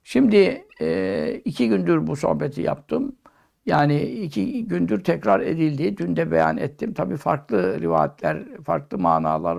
Şimdi 0.04 0.64
e, 0.80 1.40
iki 1.44 1.68
gündür 1.68 2.06
bu 2.06 2.16
sohbeti 2.16 2.62
yaptım. 2.62 3.16
Yani 3.66 4.02
iki 4.02 4.68
gündür 4.68 5.04
tekrar 5.04 5.40
edildi. 5.40 5.96
Dün 5.96 6.16
de 6.16 6.30
beyan 6.30 6.56
ettim. 6.56 6.94
Tabii 6.94 7.16
farklı 7.16 7.80
rivayetler, 7.80 8.62
farklı 8.64 8.98
manalar 8.98 9.58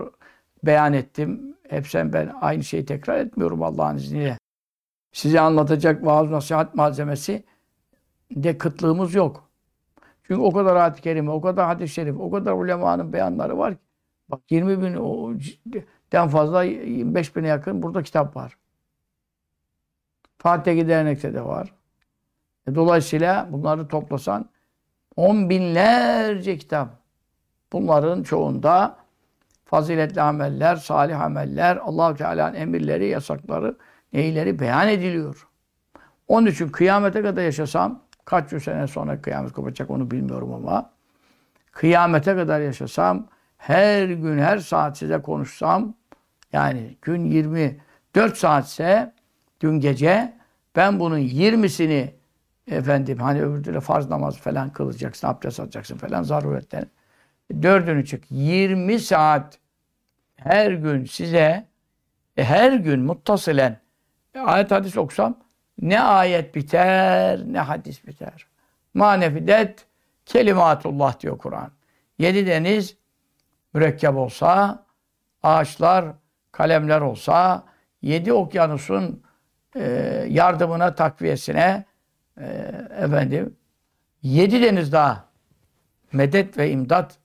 beyan 0.64 0.94
ettim. 0.94 1.56
Hepsen 1.74 2.14
ben 2.14 2.34
aynı 2.42 2.64
şeyi 2.64 2.86
tekrar 2.86 3.18
etmiyorum 3.18 3.64
Allah'ın 3.64 3.98
izniyle. 3.98 4.38
Size 5.12 5.40
anlatacak 5.40 6.06
vaaz 6.06 6.32
nasihat 6.32 6.76
malzemesi 6.76 7.44
de 8.32 8.58
kıtlığımız 8.58 9.16
yok. 9.16 9.50
Çünkü 10.24 10.42
o 10.42 10.52
kadar 10.52 10.76
ayet-i 10.76 11.02
kerime, 11.02 11.32
o 11.32 11.42
kadar 11.42 11.66
hadis-i 11.66 11.94
şerif, 11.94 12.20
o 12.20 12.32
kadar 12.32 12.52
ulemanın 12.52 13.14
beyanları 13.14 13.58
var 13.58 13.74
ki. 13.74 13.82
Bak 14.30 14.42
20 14.50 14.82
binden 14.82 16.28
fazla 16.28 16.64
25 16.64 17.36
bine 17.36 17.48
yakın 17.48 17.84
burada 17.84 18.04
kitap 18.04 18.36
var. 18.36 18.58
Fatih'e 20.38 20.88
dernekte 20.88 21.34
de 21.34 21.46
var. 21.46 21.74
E, 22.68 22.76
dolayısıyla 22.76 23.48
bunları 23.52 23.88
toplasan 23.88 24.50
on 25.16 25.50
binlerce 25.50 26.58
kitap. 26.58 26.90
Bunların 27.74 28.24
çoğunda 28.24 29.03
faziletli 29.74 30.22
ameller, 30.22 30.76
salih 30.76 31.22
ameller, 31.22 31.78
allah 31.78 32.16
Teala'nın 32.16 32.56
emirleri, 32.56 33.08
yasakları, 33.08 33.78
neyleri 34.14 34.60
beyan 34.60 34.88
ediliyor. 34.88 35.48
Onun 36.28 36.48
için 36.48 36.70
kıyamete 36.70 37.22
kadar 37.22 37.44
yaşasam, 37.44 38.02
kaç 38.26 38.52
yüz 38.52 38.64
sene 38.64 38.88
sonra 38.88 39.22
kıyamet 39.22 39.52
kopacak 39.52 39.90
onu 39.90 40.12
bilmiyorum 40.12 40.54
ama, 40.54 40.90
kıyamete 41.72 42.36
kadar 42.36 42.60
yaşasam, 42.60 43.28
her 43.58 44.08
gün, 44.08 44.38
her 44.38 44.58
saat 44.58 44.98
size 44.98 45.22
konuşsam, 45.22 45.94
yani 46.52 46.98
gün 47.02 47.26
24 47.26 48.38
saatse, 48.38 49.14
dün 49.62 49.80
gece, 49.80 50.34
ben 50.76 51.00
bunun 51.00 51.20
20'sini 51.20 52.10
efendim 52.68 53.18
hani 53.18 53.44
öbür 53.44 53.64
türlü 53.64 53.80
farz 53.80 54.10
namaz 54.10 54.38
falan 54.38 54.70
kılacaksın, 54.70 55.28
abdest 55.28 55.60
alacaksın 55.60 55.98
falan 55.98 56.24
zaruretten. 56.24 56.86
Dördünü 57.62 58.06
çık. 58.06 58.24
20 58.30 59.00
saat 59.00 59.63
her 60.36 60.72
gün 60.72 61.06
size 61.06 61.68
e, 62.38 62.44
her 62.44 62.72
gün 62.72 63.00
muttasilen 63.00 63.80
e, 64.36 64.40
ayet 64.40 64.72
hadis 64.72 64.98
okusam 64.98 65.38
ne 65.82 66.02
ayet 66.02 66.56
biter 66.56 67.40
ne 67.46 67.60
hadis 67.60 68.08
biter. 68.08 68.48
Manefidet 68.94 69.86
kelimatullah 70.26 71.20
diyor 71.20 71.38
Kur'an. 71.38 71.72
Yedi 72.18 72.48
deniz 72.48 72.98
mürekkep 73.74 74.16
olsa, 74.16 74.86
ağaçlar, 75.44 76.06
kalemler 76.52 77.02
olsa, 77.02 77.64
yedi 78.02 78.34
okyanusun 78.34 79.24
e, 79.76 79.84
yardımına, 80.30 80.96
takviyesine 80.96 81.86
e, 82.38 82.46
efendim 83.00 83.58
yedi 84.24 84.62
deniz 84.62 84.92
daha 84.92 85.26
medet 86.14 86.58
ve 86.58 86.72
imdat 86.72 87.18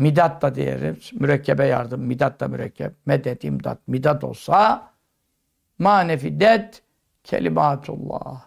midat 0.00 0.42
da 0.42 0.54
diyeriz. 0.54 1.12
Mürekkebe 1.12 1.66
yardım, 1.66 2.00
midat 2.00 2.40
da 2.40 2.48
mürekkep. 2.48 2.92
Medet, 3.06 3.44
imdat, 3.44 3.78
midat 3.88 4.24
olsa 4.24 4.90
manefidet 5.78 6.82
kelimatullah. 7.24 8.42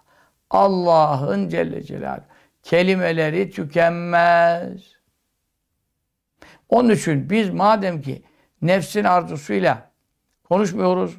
Allah'ın 0.50 1.50
Celle 1.50 1.84
Celaluhu. 1.84 2.26
Kelimeleri 2.64 3.52
tükenmez. 3.52 4.82
Onun 6.70 6.90
için 6.90 7.30
biz 7.30 7.50
madem 7.50 8.02
ki 8.02 8.24
nefsin 8.62 9.04
arzusuyla 9.04 9.92
konuşmuyoruz, 10.44 11.18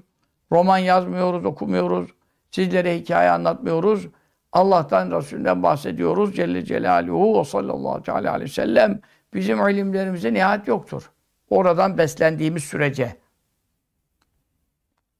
roman 0.52 0.78
yazmıyoruz, 0.78 1.44
okumuyoruz, 1.44 2.10
sizlere 2.50 2.98
hikaye 2.98 3.30
anlatmıyoruz, 3.30 4.08
Allah'tan, 4.52 5.10
Resulünden 5.10 5.62
bahsediyoruz. 5.62 6.36
Celle 6.36 6.64
Celaluhu 6.64 7.40
ve 7.40 7.44
sallallahu 7.44 8.12
aleyhi 8.12 8.44
ve 8.44 8.48
sellem 8.48 9.00
bizim 9.34 9.68
ilimlerimize 9.68 10.32
nihayet 10.32 10.68
yoktur. 10.68 11.10
Oradan 11.50 11.98
beslendiğimiz 11.98 12.64
sürece. 12.64 13.16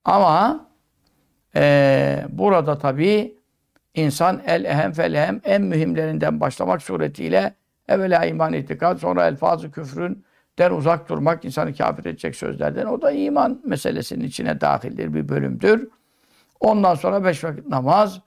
Ama 0.05 0.67
e, 1.57 2.25
burada 2.29 2.79
tabii 2.79 3.39
insan 3.95 4.43
el 4.47 4.65
ehem 4.65 4.93
fel 4.93 5.41
en 5.45 5.63
mühimlerinden 5.63 6.41
başlamak 6.41 6.83
suretiyle 6.83 7.55
evvela 7.89 8.25
iman 8.25 8.53
itikat 8.53 9.01
sonra 9.01 9.27
elfazı 9.27 9.71
küfrün 9.71 10.25
der 10.59 10.71
uzak 10.71 11.09
durmak 11.09 11.45
insanı 11.45 11.75
kafir 11.75 12.05
edecek 12.05 12.37
sözlerden. 12.37 12.87
O 12.87 13.03
da 13.03 13.11
iman 13.11 13.63
meselesinin 13.65 14.25
içine 14.25 14.61
dahildir 14.61 15.15
bir 15.15 15.29
bölümdür. 15.29 15.89
Ondan 16.61 16.95
sonra 16.95 17.25
beş 17.25 17.45
vakit 17.45 17.69
namaz, 17.69 18.21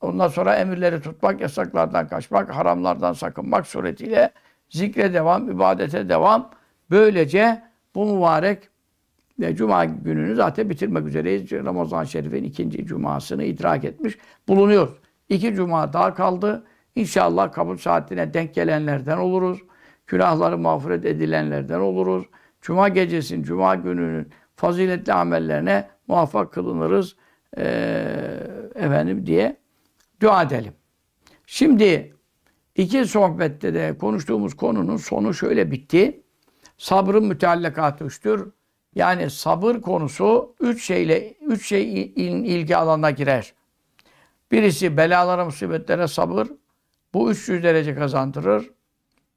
ondan 0.00 0.28
sonra 0.28 0.56
emirleri 0.56 1.00
tutmak, 1.00 1.40
yasaklardan 1.40 2.08
kaçmak, 2.08 2.54
haramlardan 2.56 3.12
sakınmak 3.12 3.66
suretiyle 3.66 4.30
zikre 4.72 5.14
devam, 5.14 5.50
ibadete 5.50 6.08
devam. 6.08 6.50
Böylece 6.90 7.62
bu 7.94 8.14
mübarek 8.14 8.68
ve 9.40 9.56
Cuma 9.56 9.84
gününü 9.84 10.34
zaten 10.34 10.70
bitirmek 10.70 11.06
üzereyiz. 11.06 11.52
Ramazan 11.52 12.04
Şerif'in 12.04 12.44
ikinci 12.44 12.86
Cuma'sını 12.86 13.44
idrak 13.44 13.84
etmiş 13.84 14.18
bulunuyoruz. 14.48 14.94
İki 15.28 15.54
Cuma 15.54 15.92
daha 15.92 16.14
kaldı. 16.14 16.64
İnşallah 16.94 17.52
kabul 17.52 17.76
saatine 17.76 18.34
denk 18.34 18.54
gelenlerden 18.54 19.18
oluruz. 19.18 19.58
Günahları 20.06 20.58
mağfiret 20.58 21.04
edilenlerden 21.04 21.80
oluruz. 21.80 22.24
Cuma 22.60 22.88
gecesinin, 22.88 23.42
Cuma 23.42 23.74
gününün 23.74 24.28
faziletli 24.56 25.12
amellerine 25.12 25.88
muvaffak 26.08 26.52
kılınırız. 26.52 27.16
Ee, 27.58 27.64
efendim 28.74 29.26
diye 29.26 29.56
dua 30.20 30.42
edelim. 30.42 30.72
Şimdi 31.46 32.14
iki 32.76 33.06
sohbette 33.06 33.74
de 33.74 33.98
konuştuğumuz 33.98 34.56
konunun 34.56 34.96
sonu 34.96 35.34
şöyle 35.34 35.70
bitti. 35.70 36.22
Sabrın 36.78 37.24
müteallakatı 37.24 38.04
üçtür. 38.04 38.52
Yani 38.94 39.30
sabır 39.30 39.80
konusu 39.80 40.54
üç 40.60 40.84
şeyle 40.84 41.32
üç 41.32 41.66
şey 41.68 42.02
ilgi 42.16 42.76
alanına 42.76 43.10
girer. 43.10 43.54
Birisi 44.50 44.96
belalara, 44.96 45.44
musibetlere 45.44 46.08
sabır. 46.08 46.48
Bu 47.14 47.30
300 47.30 47.62
derece 47.62 47.94
kazandırır. 47.94 48.70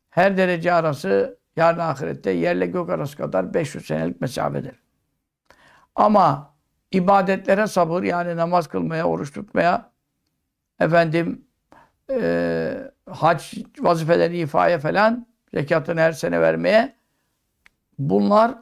Her 0.10 0.38
derece 0.38 0.74
arası 0.74 1.40
yarın 1.56 1.80
ahirette 1.80 2.32
yerle 2.32 2.66
gök 2.66 2.90
arası 2.90 3.18
kadar 3.18 3.54
500 3.54 3.86
senelik 3.86 4.22
mesafedir. 4.22 4.76
Ama 5.96 6.56
ibadetlere 6.92 7.68
sabır 7.68 8.04
yani 8.04 8.36
namaz 8.36 8.68
kılmaya, 8.68 9.08
oruç 9.08 9.34
tutmaya, 9.34 9.92
efendim 10.80 11.46
e, 12.12 12.92
hac 13.10 13.54
vazifeleri 13.80 14.38
ifaya 14.38 14.80
falan, 14.80 15.28
zekatını 15.54 16.00
her 16.00 16.12
sene 16.12 16.42
vermeye 16.42 16.96
bunlar 18.00 18.56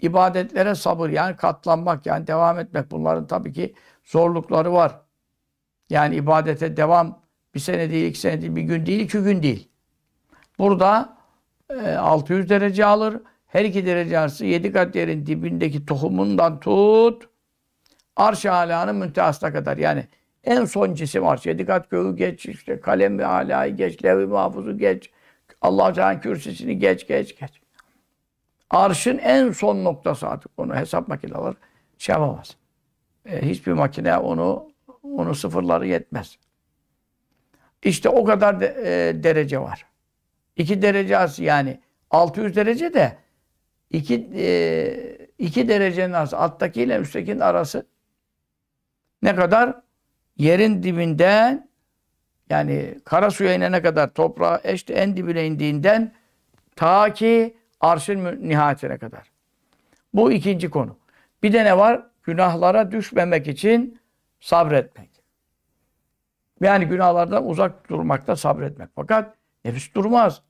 ibadetlere 0.00 0.74
sabır 0.74 1.10
yani 1.10 1.36
katlanmak 1.36 2.06
yani 2.06 2.26
devam 2.26 2.58
etmek 2.58 2.90
bunların 2.90 3.26
tabii 3.26 3.52
ki 3.52 3.74
zorlukları 4.04 4.72
var. 4.72 5.00
Yani 5.90 6.14
ibadete 6.14 6.76
devam 6.76 7.22
bir 7.54 7.60
sene 7.60 7.90
değil, 7.90 8.10
iki 8.10 8.20
sene 8.20 8.40
değil, 8.40 8.56
bir 8.56 8.62
gün 8.62 8.86
değil, 8.86 9.00
iki 9.00 9.18
gün 9.18 9.42
değil. 9.42 9.68
Burada 10.58 11.16
e, 11.70 11.90
600 11.94 12.48
derece 12.48 12.84
alır. 12.84 13.20
Her 13.46 13.64
iki 13.64 13.86
derece 13.86 14.18
arası 14.18 14.46
yedi 14.46 14.72
kat 14.72 14.94
yerin 14.94 15.26
dibindeki 15.26 15.86
tohumundan 15.86 16.60
tut 16.60 17.28
arş-ı 18.16 18.52
alanın 18.52 18.96
müntehasına 18.96 19.52
kadar. 19.52 19.76
Yani 19.76 20.08
en 20.44 20.64
son 20.64 20.94
cisim 20.94 21.26
arş. 21.26 21.46
Yedi 21.46 21.66
kat 21.66 21.90
göğü 21.90 22.16
geç, 22.16 22.46
işte 22.46 22.80
kalem 22.80 23.18
ve 23.18 23.26
alayı 23.26 23.76
geç, 23.76 24.04
levh-i 24.04 24.26
mahfuzu 24.26 24.78
geç, 24.78 25.10
allah 25.60 25.92
Teala 25.92 26.20
kürsüsünü 26.20 26.72
geç, 26.72 27.06
geç, 27.06 27.38
geç. 27.38 27.60
Arşın 28.70 29.18
en 29.18 29.50
son 29.50 29.84
noktası 29.84 30.28
artık 30.28 30.52
onu 30.56 30.76
hesap 30.76 31.08
makineleri 31.08 31.54
şey 31.98 32.12
yapamaz. 32.12 32.56
E, 33.26 33.48
hiçbir 33.48 33.72
makine 33.72 34.16
onu 34.16 34.70
onu 35.02 35.34
sıfırları 35.34 35.86
yetmez. 35.86 36.38
İşte 37.82 38.08
o 38.08 38.24
kadar 38.24 38.60
de, 38.60 38.66
e, 38.66 39.22
derece 39.22 39.58
var. 39.60 39.86
İki 40.56 40.82
derece 40.82 41.18
arası 41.18 41.44
yani 41.44 41.80
600 42.10 42.56
derece 42.56 42.94
de 42.94 43.18
iki, 43.90 44.30
e, 44.34 45.28
iki 45.38 45.68
derecenin 45.68 46.12
arası 46.12 46.38
alttaki 46.38 46.82
ile 46.82 46.96
üsttekinin 46.96 47.40
arası 47.40 47.86
ne 49.22 49.34
kadar? 49.34 49.80
Yerin 50.40 50.82
dibinden 50.82 51.68
yani 52.50 52.98
kara 53.04 53.30
suya 53.30 53.54
inene 53.54 53.82
kadar 53.82 54.14
toprağa 54.14 54.58
işte 54.58 54.94
en 54.94 55.16
dibine 55.16 55.46
indiğinden 55.46 56.12
ta 56.76 57.12
ki 57.12 57.56
arşın 57.80 58.48
nihayetine 58.48 58.98
kadar. 58.98 59.30
Bu 60.14 60.32
ikinci 60.32 60.70
konu. 60.70 60.96
Bir 61.42 61.52
de 61.52 61.64
ne 61.64 61.78
var? 61.78 62.06
Günahlara 62.22 62.92
düşmemek 62.92 63.48
için 63.48 64.00
sabretmek. 64.40 65.10
Yani 66.60 66.84
günahlardan 66.84 67.48
uzak 67.48 67.90
durmakta 67.90 68.36
sabretmek. 68.36 68.88
Fakat 68.94 69.34
nefis 69.64 69.94
durmaz. 69.94 70.42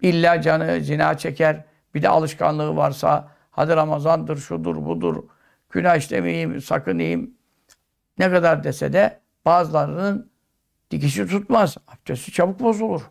İlla 0.00 0.40
canı 0.40 0.80
zina 0.80 1.18
çeker. 1.18 1.64
Bir 1.94 2.02
de 2.02 2.08
alışkanlığı 2.08 2.76
varsa 2.76 3.32
hadi 3.50 3.76
Ramazandır, 3.76 4.36
şudur, 4.36 4.76
budur. 4.76 5.24
Günah 5.70 5.96
işlemeyeyim, 5.96 6.60
sakınayım. 6.60 7.36
Ne 8.18 8.30
kadar 8.30 8.64
dese 8.64 8.92
de 8.92 9.20
bazılarının 9.44 10.30
dikişi 10.90 11.26
tutmaz. 11.26 11.76
Abdesti 11.86 12.32
çabuk 12.32 12.60
bozulur. 12.60 13.02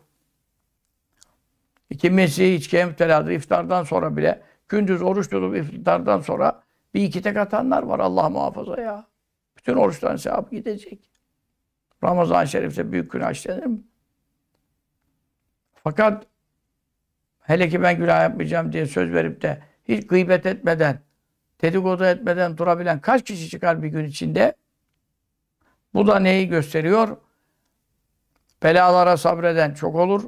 Kimisi 1.98 2.46
içkiye 2.46 2.84
müpteladır. 2.84 3.30
iftardan 3.30 3.84
sonra 3.84 4.16
bile 4.16 4.42
gündüz 4.68 5.02
oruç 5.02 5.30
tutup 5.30 5.56
iftardan 5.56 6.20
sonra 6.20 6.62
bir 6.94 7.02
iki 7.02 7.22
tek 7.22 7.36
atanlar 7.36 7.82
var. 7.82 7.98
Allah 8.00 8.28
muhafaza 8.28 8.80
ya. 8.80 9.06
Bütün 9.56 9.74
oruçların 9.74 10.16
sevabı 10.16 10.50
gidecek. 10.50 11.10
Ramazan-ı 12.04 12.48
Şerif'te 12.48 12.92
büyük 12.92 13.12
günah 13.12 13.32
işlenir 13.32 13.66
mi? 13.66 13.78
Fakat 15.74 16.26
hele 17.40 17.68
ki 17.68 17.82
ben 17.82 17.96
günah 17.98 18.22
yapmayacağım 18.22 18.72
diye 18.72 18.86
söz 18.86 19.12
verip 19.12 19.42
de 19.42 19.62
hiç 19.84 20.06
gıybet 20.06 20.46
etmeden, 20.46 21.00
dedikodu 21.62 22.04
etmeden 22.04 22.58
durabilen 22.58 23.00
kaç 23.00 23.24
kişi 23.24 23.48
çıkar 23.48 23.82
bir 23.82 23.88
gün 23.88 24.04
içinde? 24.04 24.54
Bu 25.96 26.06
da 26.06 26.18
neyi 26.18 26.48
gösteriyor? 26.48 27.16
Belalara 28.62 29.16
sabreden 29.16 29.74
çok 29.74 29.94
olur. 29.94 30.22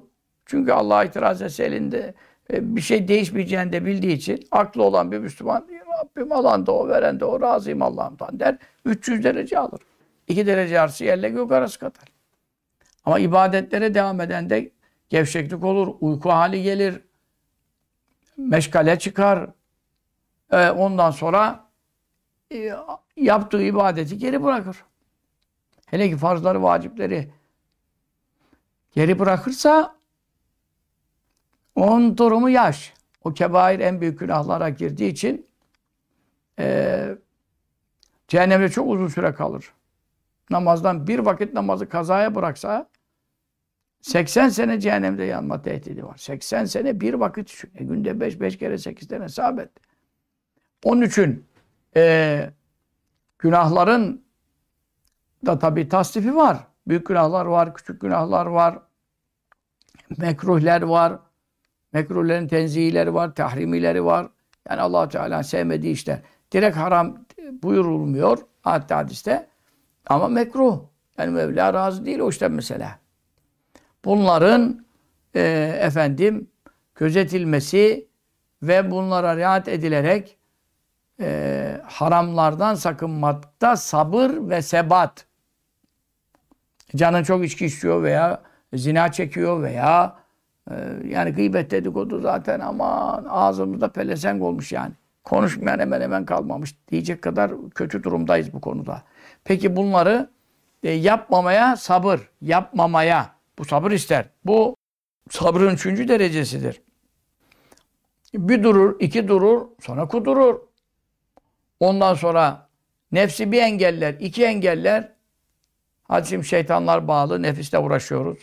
Çünkü 0.47 0.73
Allah'a 0.73 1.05
itiraz 1.05 1.43
etse 1.43 1.65
elinde 1.65 2.15
e, 2.53 2.77
bir 2.77 2.81
şey 2.81 3.09
değişmeyeceğini 3.09 3.73
de 3.73 3.85
bildiği 3.87 4.13
için 4.13 4.47
aklı 4.51 4.83
olan 4.83 5.13
bir 5.13 5.19
Müslüman 5.19 5.69
Rabbim 6.01 6.33
alan 6.33 6.67
da 6.67 6.73
o, 6.73 6.89
veren 6.89 7.21
de 7.21 7.25
o, 7.25 7.41
razıyım 7.41 7.83
Allah'ımdan 7.83 8.41
der. 8.41 8.59
300 8.85 9.25
derece 9.25 9.59
alır. 9.59 9.81
2 10.29 10.47
derece 10.47 10.81
arası 10.81 11.05
yerle 11.05 11.29
gök 11.29 11.53
arası 11.53 11.79
kadar. 11.79 12.05
Ama 13.05 13.19
ibadetlere 13.19 13.95
devam 13.95 14.21
eden 14.21 14.51
de 14.51 14.71
gevşeklik 15.09 15.65
olur, 15.65 15.95
uyku 16.01 16.31
hali 16.31 16.63
gelir, 16.63 17.01
meşgale 18.37 18.99
çıkar. 18.99 19.51
E, 20.53 20.71
ondan 20.71 21.11
sonra 21.11 21.65
e, 22.55 22.73
yaptığı 23.17 23.63
ibadeti 23.63 24.19
geri 24.19 24.43
bırakır. 24.43 24.77
Hele 25.91 26.11
ki 26.11 26.17
farzları, 26.17 26.63
vacipleri 26.63 27.31
geri 28.95 29.19
bırakırsa 29.19 29.97
onun 31.75 32.17
durumu 32.19 32.51
yaş. 32.51 32.95
O 33.25 33.35
kebair 33.35 33.81
en 33.81 34.01
büyük 34.01 34.19
günahlara 34.19 34.69
girdiği 34.69 35.11
için 35.11 35.47
e, 36.59 37.09
cehennemde 38.29 38.69
çok 38.69 38.89
uzun 38.89 39.09
süre 39.09 39.35
kalır. 39.35 39.73
namazdan 40.51 41.07
bir 41.07 41.19
vakit 41.19 41.55
namazı 41.55 41.89
kazaya 41.89 42.35
bıraksa 42.35 42.89
80 44.01 44.49
sene 44.49 44.81
cehennemde 44.81 45.25
yanma 45.25 45.63
tehdidi 45.63 46.05
var. 46.05 46.17
80 46.17 46.65
sene 46.65 47.01
bir 47.01 47.15
vakit. 47.15 47.65
E, 47.75 47.85
günde 47.85 48.21
5 48.21 48.41
5 48.41 48.59
kere 48.59 48.79
8 48.79 49.09
tane 49.09 49.25
et. 49.63 49.71
Onun 50.85 51.03
için 51.03 51.47
e, 51.97 52.51
günahların 53.39 54.28
da 55.47 55.59
tabi 55.59 55.89
tasdifi 55.89 56.37
var. 56.37 56.59
Büyük 56.89 57.07
günahlar 57.07 57.47
var, 57.47 57.75
küçük 57.75 58.01
günahlar 58.01 58.47
var. 58.47 58.79
Mekruhler 60.19 60.83
var. 60.83 61.19
Mekruhlerin 61.93 62.49
tenzihileri 62.49 63.15
var, 63.15 63.35
tahrimileri 63.35 64.05
var. 64.05 64.27
Yani 64.71 64.81
allah 64.81 65.09
Teala 65.09 65.43
sevmediği 65.43 65.93
işte. 65.93 66.23
Direkt 66.53 66.77
haram 66.77 67.19
buyurulmuyor 67.63 68.39
hatta 68.63 68.97
hadiste. 68.97 69.49
Ama 70.07 70.29
mekruh. 70.29 70.81
Yani 71.19 71.31
Mevla 71.31 71.75
razı 71.75 72.05
değil 72.07 72.19
o 72.19 72.29
işte 72.29 72.49
mesela. 72.49 72.99
Bunların 74.05 74.87
e, 75.35 75.41
efendim 75.81 76.51
gözetilmesi 76.95 78.09
ve 78.63 78.91
bunlara 78.91 79.37
riayet 79.37 79.69
edilerek 79.69 80.39
e, 81.21 81.81
haramlardan 81.85 82.75
sakınmakta 82.75 83.77
sabır 83.77 84.31
ve 84.51 84.63
sebat. 84.63 85.28
Canın 86.97 87.23
çok 87.23 87.45
içki 87.45 87.67
istiyor 87.67 88.03
veya 88.03 88.43
zina 88.75 89.13
çekiyor 89.13 89.63
veya 89.63 90.17
e, 90.71 90.75
yani 91.09 91.31
gıybet 91.31 91.71
dedikodu 91.71 92.21
zaten 92.21 92.61
ama 92.61 93.13
ağzımızda 93.29 93.89
pelesenk 93.89 94.43
olmuş 94.43 94.73
yani. 94.73 94.93
Konuşmayan 95.25 95.79
hemen 95.79 96.01
hemen 96.01 96.25
kalmamış 96.25 96.75
diyecek 96.91 97.23
kadar 97.23 97.53
kötü 97.75 98.03
durumdayız 98.03 98.53
bu 98.53 98.61
konuda. 98.61 99.03
Peki 99.45 99.77
bunları 99.77 100.31
e, 100.83 100.91
yapmamaya 100.91 101.77
sabır, 101.77 102.21
yapmamaya 102.43 103.31
bu 103.59 103.65
sabır 103.65 103.91
ister. 103.91 104.25
Bu 104.45 104.77
sabrın 105.31 105.75
üçüncü 105.75 106.09
derecesidir. 106.09 106.83
Bir 108.35 108.63
durur, 108.63 108.97
iki 109.01 109.29
durur, 109.29 109.67
sonra 109.81 110.09
kudurur. 110.09 110.61
Ondan 111.81 112.15
sonra 112.15 112.69
nefsi 113.13 113.53
bir 113.53 113.63
engeller, 113.63 114.15
iki 114.15 114.45
engeller. 114.45 115.18
Hadi 116.09 116.45
şeytanlar 116.45 117.09
bağlı, 117.09 117.43
nefisle 117.43 117.79
uğraşıyoruz. 117.79 118.39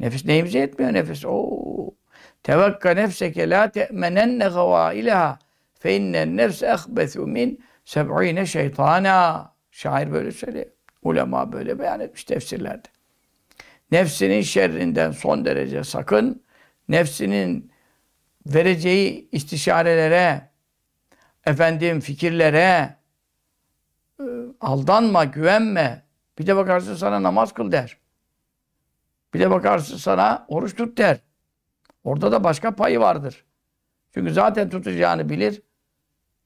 Nefis 0.00 0.24
neyimize 0.24 0.58
yetmiyor 0.58 0.92
nefis? 0.92 1.24
Oo. 1.24 1.94
Tevekka 2.42 2.90
nefseke 2.90 3.50
la 3.50 3.70
te'menenne 3.70 4.48
gavaileha 4.48 5.38
fe 5.74 5.96
innen 5.96 6.36
nefse 6.36 6.66
ehbesu 6.66 7.26
min 7.26 7.64
seb'ine 7.84 8.46
şeytana. 8.46 9.52
Şair 9.70 10.12
böyle 10.12 10.32
söylüyor. 10.32 10.66
Ulema 11.02 11.52
böyle 11.52 11.78
beyan 11.78 12.00
etmiş 12.00 12.24
tefsirlerde. 12.24 12.88
Nefsinin 13.90 14.42
şerrinden 14.42 15.10
son 15.10 15.44
derece 15.44 15.84
sakın. 15.84 16.42
Nefsinin 16.88 17.72
vereceği 18.46 19.28
istişarelere, 19.32 20.50
efendim 21.46 22.00
fikirlere 22.00 22.96
e, 24.20 24.24
aldanma, 24.60 25.24
güvenme. 25.24 26.07
Bir 26.38 26.46
de 26.46 26.56
bakarsın 26.56 26.94
sana 26.94 27.22
namaz 27.22 27.52
kıl 27.52 27.72
der. 27.72 27.96
Bir 29.34 29.40
de 29.40 29.50
bakarsın 29.50 29.96
sana 29.96 30.46
oruç 30.48 30.76
tut 30.76 30.98
der. 30.98 31.20
Orada 32.04 32.32
da 32.32 32.44
başka 32.44 32.76
payı 32.76 33.00
vardır. 33.00 33.44
Çünkü 34.14 34.32
zaten 34.32 34.70
tutacağını 34.70 35.28
bilir. 35.28 35.62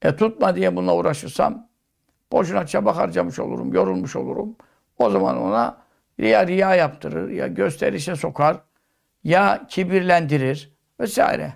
E 0.01 0.15
tutma 0.15 0.55
diye 0.55 0.75
bununla 0.75 0.95
uğraşırsam 0.95 1.69
boşuna 2.31 2.65
çaba 2.65 2.97
harcamış 2.97 3.39
olurum, 3.39 3.73
yorulmuş 3.73 4.15
olurum. 4.15 4.55
O 4.97 5.09
zaman 5.09 5.37
ona 5.37 5.77
ya 6.17 6.47
riya 6.47 6.75
yaptırır, 6.75 7.29
ya 7.29 7.47
gösterişe 7.47 8.15
sokar, 8.15 8.57
ya 9.23 9.67
kibirlendirir 9.69 10.73
vesaire. 10.99 11.53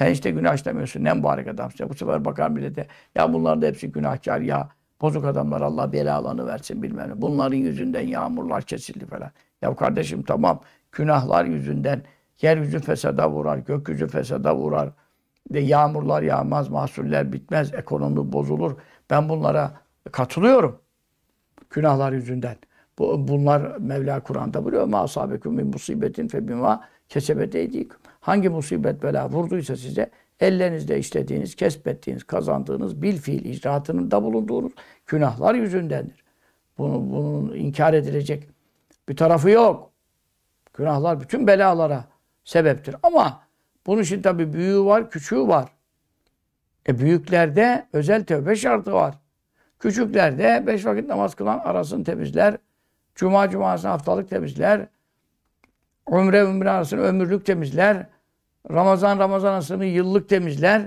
Ben 0.00 0.10
işte 0.10 0.30
günah 0.30 0.54
işlemiyorsun. 0.54 1.04
Ne 1.04 1.14
mübarek 1.14 1.48
adamsın. 1.48 1.88
Bu 1.88 1.94
sefer 1.94 2.24
bakar 2.24 2.50
millete. 2.50 2.86
Ya 3.14 3.32
bunlar 3.32 3.62
da 3.62 3.66
hepsi 3.66 3.92
günahkar 3.92 4.40
ya. 4.40 4.68
Bozuk 5.02 5.24
adamlar 5.24 5.60
Allah 5.60 5.92
belalarını 5.92 6.46
versin 6.46 6.82
bilmem 6.82 7.10
ne. 7.10 7.22
Bunların 7.22 7.56
yüzünden 7.56 8.06
yağmurlar 8.06 8.62
kesildi 8.62 9.06
falan. 9.06 9.30
Ya 9.62 9.76
kardeşim 9.76 10.22
tamam 10.22 10.60
günahlar 10.92 11.44
yüzünden 11.44 12.02
yeryüzü 12.42 12.80
fesada 12.80 13.30
vurar, 13.30 13.58
gökyüzü 13.58 14.08
fesada 14.08 14.56
vurar. 14.56 14.90
De 15.50 15.60
yağmurlar 15.60 16.22
yağmaz, 16.22 16.68
mahsuller 16.68 17.32
bitmez, 17.32 17.74
ekonomi 17.74 18.32
bozulur. 18.32 18.76
Ben 19.10 19.28
bunlara 19.28 19.72
katılıyorum. 20.12 20.78
Günahlar 21.70 22.12
yüzünden. 22.12 22.56
Bu, 22.98 23.28
bunlar 23.28 23.76
Mevla 23.78 24.20
Kur'an'da 24.20 24.64
buyuruyor. 24.64 24.86
Ma 24.86 24.98
asabeküm 24.98 25.52
min 25.52 25.66
musibetin 25.66 26.28
fe 26.28 26.48
bima 26.48 26.84
kesebet. 27.08 27.76
Hangi 28.20 28.48
musibet 28.48 29.02
bela 29.02 29.30
vurduysa 29.30 29.76
size 29.76 30.10
ellerinizde 30.42 30.98
işlediğiniz, 30.98 31.56
kesbettiğiniz, 31.56 32.24
kazandığınız 32.24 33.02
bil 33.02 33.16
fiil 33.16 33.44
icraatının 33.44 34.10
da 34.10 34.22
bulunduğunuz 34.22 34.72
günahlar 35.06 35.54
yüzündendir. 35.54 36.24
Bunu, 36.78 37.10
bunun 37.10 37.54
inkar 37.54 37.94
edilecek 37.94 38.48
bir 39.08 39.16
tarafı 39.16 39.50
yok. 39.50 39.90
Günahlar 40.74 41.20
bütün 41.20 41.46
belalara 41.46 42.04
sebeptir. 42.44 42.96
Ama 43.02 43.42
bunun 43.86 44.02
için 44.02 44.22
tabi 44.22 44.52
büyüğü 44.52 44.84
var, 44.84 45.10
küçüğü 45.10 45.48
var. 45.48 45.68
E 46.88 46.98
büyüklerde 46.98 47.86
özel 47.92 48.24
tövbe 48.24 48.56
şartı 48.56 48.92
var. 48.92 49.14
Küçüklerde 49.78 50.64
beş 50.66 50.86
vakit 50.86 51.08
namaz 51.08 51.34
kılan 51.34 51.58
arasını 51.58 52.04
temizler. 52.04 52.56
Cuma 53.14 53.50
cumasını 53.50 53.90
haftalık 53.90 54.30
temizler. 54.30 54.86
Ömre 56.10 56.42
ömre 56.42 56.70
arasını 56.70 57.00
ömürlük 57.00 57.46
temizler. 57.46 58.06
Ramazan 58.70 59.18
Ramazan 59.18 59.52
arasını 59.52 59.84
yıllık 59.84 60.28
temizler. 60.28 60.82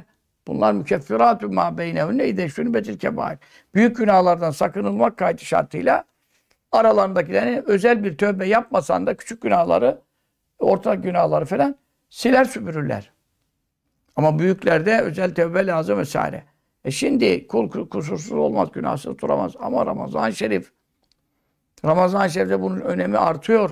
Bunlar 0.47 0.73
mükeffiratü 0.73 1.47
ma 1.47 1.77
beynehünne 1.77 2.27
ideşünü 2.27 2.73
betil 2.73 2.99
kebair. 2.99 3.39
Büyük 3.73 3.97
günahlardan 3.97 4.51
sakınılmak 4.51 5.17
kaydı 5.17 5.45
şartıyla 5.45 6.05
aralarındakilerini 6.71 7.63
özel 7.65 8.03
bir 8.03 8.17
tövbe 8.17 8.47
yapmasan 8.47 9.07
da 9.07 9.17
küçük 9.17 9.41
günahları, 9.41 10.01
ortak 10.59 11.03
günahları 11.03 11.45
falan 11.45 11.75
siler 12.09 12.45
süpürürler. 12.45 13.11
Ama 14.15 14.39
büyüklerde 14.39 15.01
özel 15.01 15.35
tövbe 15.35 15.67
lazım 15.67 15.99
vesaire. 15.99 16.43
E 16.85 16.91
şimdi 16.91 17.47
kul 17.47 17.89
kusursuz 17.89 18.31
olmaz, 18.31 18.69
günahsız 18.73 19.19
duramaz. 19.19 19.53
Ama 19.59 19.85
Ramazan-ı 19.85 20.33
Şerif, 20.33 20.71
Ramazan-ı 21.85 22.29
Şerif'te 22.29 22.61
bunun 22.61 22.79
önemi 22.79 23.17
artıyor. 23.17 23.71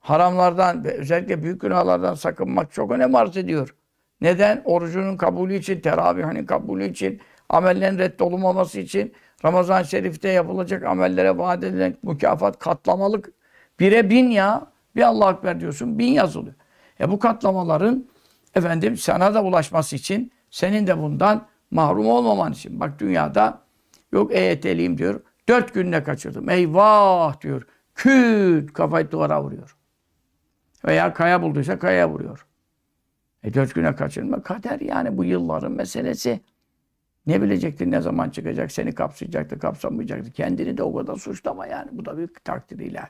Haramlardan 0.00 0.84
ve 0.84 0.92
özellikle 0.92 1.42
büyük 1.42 1.60
günahlardan 1.60 2.14
sakınmak 2.14 2.72
çok 2.72 2.90
önem 2.90 3.14
arz 3.14 3.36
ediyor. 3.36 3.74
Neden? 4.20 4.62
Orucunun 4.64 5.16
kabulü 5.16 5.54
için, 5.54 5.80
teravihinin 5.80 6.46
kabulü 6.46 6.84
için, 6.84 7.20
amellerin 7.48 7.98
reddolunmaması 7.98 8.80
için, 8.80 9.12
Ramazan-ı 9.44 9.84
Şerif'te 9.84 10.28
yapılacak 10.28 10.84
amellere 10.84 11.38
vaat 11.38 11.64
edilen 11.64 11.96
mükafat 12.02 12.58
katlamalık. 12.58 13.32
Bire 13.80 14.10
bin 14.10 14.30
ya. 14.30 14.66
Bir 14.96 15.02
Allah 15.02 15.30
Ekber 15.30 15.60
diyorsun, 15.60 15.98
bin 15.98 16.12
yazılıyor. 16.12 16.54
E 17.00 17.10
bu 17.10 17.18
katlamaların 17.18 18.06
efendim 18.54 18.96
sana 18.96 19.34
da 19.34 19.44
ulaşması 19.44 19.96
için, 19.96 20.32
senin 20.50 20.86
de 20.86 20.98
bundan 20.98 21.46
mahrum 21.70 22.06
olmaman 22.06 22.52
için. 22.52 22.80
Bak 22.80 22.98
dünyada 22.98 23.62
yok 24.12 24.34
EYT'liyim 24.34 24.98
diyor. 24.98 25.20
Dört 25.48 25.74
gününe 25.74 26.02
kaçırdım. 26.02 26.50
Eyvah 26.50 27.40
diyor. 27.40 27.66
Küt 27.94 28.72
kafayı 28.72 29.10
duvara 29.10 29.42
vuruyor. 29.42 29.76
Veya 30.84 31.12
kaya 31.14 31.42
bulduysa 31.42 31.78
kaya 31.78 32.10
vuruyor. 32.10 32.46
E 33.42 33.54
dört 33.54 33.74
güne 33.74 33.94
kaçırma 33.94 34.42
kader 34.42 34.80
yani 34.80 35.18
bu 35.18 35.24
yılların 35.24 35.72
meselesi. 35.72 36.40
Ne 37.26 37.42
bilecektin 37.42 37.90
ne 37.90 38.00
zaman 38.00 38.30
çıkacak, 38.30 38.72
seni 38.72 38.94
kapsayacaktı, 38.94 39.58
kapsamayacaktı. 39.58 40.32
Kendini 40.32 40.76
de 40.76 40.82
o 40.82 40.94
kadar 40.94 41.16
suçlama 41.16 41.66
yani. 41.66 41.88
Bu 41.92 42.04
da 42.04 42.18
bir 42.18 42.28
takdiriyle. 42.44 43.02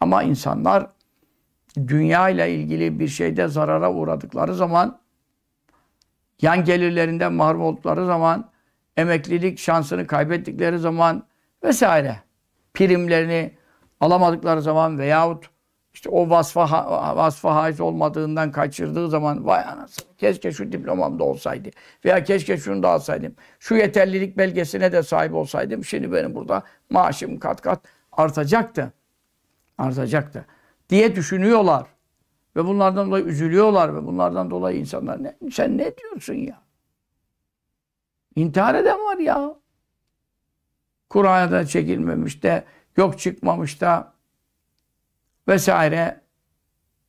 Ama 0.00 0.22
insanlar 0.22 0.86
dünya 1.76 2.28
ile 2.28 2.54
ilgili 2.54 2.98
bir 2.98 3.08
şeyde 3.08 3.48
zarara 3.48 3.92
uğradıkları 3.92 4.54
zaman, 4.54 4.98
yan 6.42 6.64
gelirlerinden 6.64 7.32
mahrum 7.32 7.62
oldukları 7.62 8.06
zaman, 8.06 8.50
emeklilik 8.96 9.58
şansını 9.58 10.06
kaybettikleri 10.06 10.78
zaman 10.78 11.26
vesaire 11.64 12.16
primlerini 12.74 13.54
alamadıkları 14.00 14.62
zaman 14.62 14.98
veyahut 14.98 15.50
işte 15.94 16.08
o 16.08 16.30
vasfa, 16.30 16.66
vasfa 17.16 17.54
haiz 17.54 17.80
olmadığından 17.80 18.52
kaçırdığı 18.52 19.08
zaman 19.08 19.46
vay 19.46 19.60
anasını 19.60 20.06
keşke 20.18 20.52
şu 20.52 20.72
diplomam 20.72 21.18
da 21.18 21.24
olsaydı 21.24 21.68
veya 22.04 22.24
keşke 22.24 22.56
şunu 22.56 22.82
da 22.82 22.88
alsaydım. 22.88 23.34
Şu 23.58 23.74
yeterlilik 23.74 24.38
belgesine 24.38 24.92
de 24.92 25.02
sahip 25.02 25.34
olsaydım 25.34 25.84
şimdi 25.84 26.12
benim 26.12 26.34
burada 26.34 26.62
maaşım 26.90 27.38
kat 27.38 27.60
kat 27.60 27.84
artacaktı. 28.12 28.92
Artacaktı 29.78 30.46
diye 30.88 31.16
düşünüyorlar. 31.16 31.86
Ve 32.56 32.64
bunlardan 32.64 33.06
dolayı 33.06 33.24
üzülüyorlar 33.24 33.94
ve 33.94 34.06
bunlardan 34.06 34.50
dolayı 34.50 34.78
insanlar 34.78 35.22
ne, 35.22 35.36
sen 35.52 35.78
ne 35.78 35.96
diyorsun 35.96 36.34
ya? 36.34 36.62
İntihar 38.36 38.74
eden 38.74 38.98
var 38.98 39.18
ya. 39.18 39.54
Kur'an'da 41.10 41.66
çekilmemiş 41.66 42.42
de 42.42 42.64
yok 42.96 43.18
çıkmamış 43.18 43.80
da 43.80 44.13
vesaire 45.48 46.20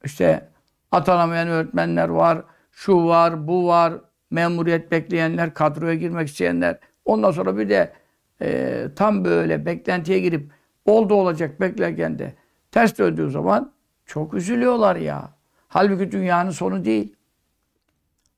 işte 0.04 0.50
atanamayan 0.92 1.48
öğretmenler 1.48 2.10
var, 2.10 2.44
şu 2.72 3.06
var, 3.06 3.48
bu 3.48 3.68
var, 3.68 3.94
memuriyet 4.32 4.92
bekleyenler, 4.92 5.54
kadroya 5.54 5.94
girmek 5.94 6.28
isteyenler. 6.28 6.80
Ondan 7.06 7.32
sonra 7.32 7.58
bir 7.58 7.70
de 7.70 7.94
e, 8.42 8.88
tam 8.96 9.26
böyle 9.26 9.66
beklentiye 9.66 10.20
girip 10.20 10.52
oldu 10.86 11.14
olacak 11.14 11.62
beklerken 11.62 12.20
de 12.20 12.34
ters 12.72 12.98
döndüğü 12.98 13.30
zaman 13.30 13.74
çok 14.06 14.34
üzülüyorlar 14.34 14.96
ya. 14.96 15.30
Halbuki 15.68 16.12
dünyanın 16.12 16.50
sonu 16.50 16.86
değil. 16.86 17.16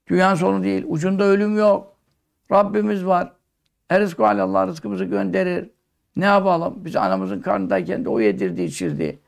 Dünyanın 0.07 0.36
sonu 0.36 0.63
değil. 0.63 0.86
Ucunda 0.88 1.23
ölüm 1.23 1.57
yok. 1.57 1.97
Rabbimiz 2.51 3.05
var. 3.05 3.33
Erizku 3.89 4.25
Allah 4.25 4.67
rızkımızı 4.67 5.05
gönderir. 5.05 5.69
Ne 6.15 6.25
yapalım? 6.25 6.86
Biz 6.86 6.95
anamızın 6.95 7.41
karnındayken 7.41 8.05
de 8.05 8.10
o 8.10 8.19
yedirdi, 8.19 8.62
içirdi. 8.62 9.19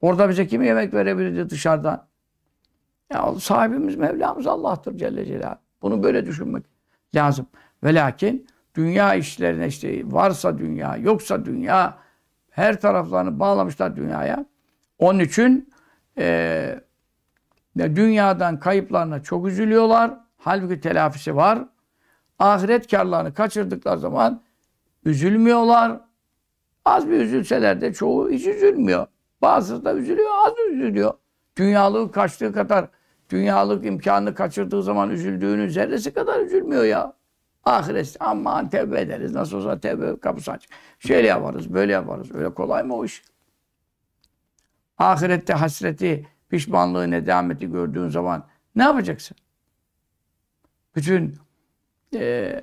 Orada 0.00 0.28
bize 0.28 0.46
kim 0.46 0.62
yemek 0.62 0.94
verebilirdi 0.94 1.50
dışarıdan? 1.50 2.06
Ya 3.12 3.34
sahibimiz 3.34 3.96
Mevlamız 3.96 4.46
Allah'tır 4.46 4.96
Celle 4.96 5.24
Celaluhu. 5.26 5.58
Bunu 5.82 6.02
böyle 6.02 6.26
düşünmek 6.26 6.64
lazım. 7.14 7.46
Ve 7.84 7.94
lakin 7.94 8.46
dünya 8.74 9.14
işlerine 9.14 9.66
işte 9.66 10.12
varsa 10.12 10.58
dünya, 10.58 10.96
yoksa 10.96 11.44
dünya 11.44 11.98
her 12.50 12.80
taraflarını 12.80 13.40
bağlamışlar 13.40 13.96
dünyaya. 13.96 14.46
Onun 14.98 15.18
için 15.18 15.72
e, 16.18 16.80
dünyadan 17.78 18.60
kayıplarına 18.60 19.22
çok 19.22 19.46
üzülüyorlar. 19.46 20.10
Halbuki 20.36 20.80
telafisi 20.80 21.36
var. 21.36 21.58
Ahiret 22.38 22.90
karlarını 22.90 23.34
kaçırdıkları 23.34 23.98
zaman 23.98 24.42
üzülmüyorlar. 25.04 26.00
Az 26.84 27.08
bir 27.08 27.20
üzülseler 27.20 27.80
de 27.80 27.92
çoğu 27.92 28.30
hiç 28.30 28.46
üzülmüyor. 28.46 29.06
Bazısı 29.42 29.84
da 29.84 29.94
üzülüyor, 29.94 30.30
az 30.46 30.52
üzülüyor. 30.72 31.14
Dünyalığı 31.56 32.12
kaçtığı 32.12 32.52
kadar, 32.52 32.88
dünyalık 33.30 33.86
imkanını 33.86 34.34
kaçırdığı 34.34 34.82
zaman 34.82 35.10
üzüldüğünün 35.10 35.68
zerresi 35.68 36.14
kadar 36.14 36.40
üzülmüyor 36.40 36.84
ya. 36.84 37.12
Ahiret 37.64 38.16
aman 38.20 38.68
tevbe 38.70 39.00
ederiz. 39.00 39.34
Nasıl 39.34 39.56
olsa 39.56 39.80
tevbe 39.80 40.20
kapısı 40.20 40.52
aç. 40.52 40.68
Şöyle 40.98 41.28
yaparız, 41.28 41.74
böyle 41.74 41.92
yaparız. 41.92 42.34
Öyle 42.34 42.54
kolay 42.54 42.82
mı 42.82 42.94
o 42.96 43.04
iş? 43.04 43.22
Ahirette 44.98 45.52
hasreti, 45.52 46.28
pişmanlığı, 46.48 47.10
nedameti 47.10 47.70
gördüğün 47.70 48.08
zaman 48.08 48.46
ne 48.76 48.82
yapacaksın? 48.82 49.36
Bütün 50.96 51.36
e, 52.14 52.60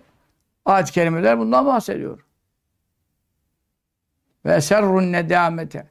ayet-i 0.66 0.92
kerimeler 0.92 1.40
bundan 1.40 1.66
bahsediyor. 1.66 2.26
Ve 4.46 4.62
serrun 4.62 5.12
nedamete 5.12 5.90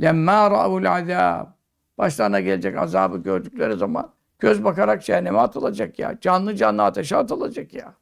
lemma 0.00 0.50
ra'ul 0.50 0.84
azab 0.84 1.46
başlarına 1.98 2.40
gelecek 2.40 2.78
azabı 2.78 3.18
gördükleri 3.18 3.76
zaman 3.76 4.12
göz 4.38 4.64
bakarak 4.64 5.04
cehenneme 5.04 5.38
atılacak 5.38 5.98
ya. 5.98 6.20
Canlı 6.20 6.56
canlı 6.56 6.82
ateşe 6.82 7.16
atılacak 7.16 7.74
ya. 7.74 7.94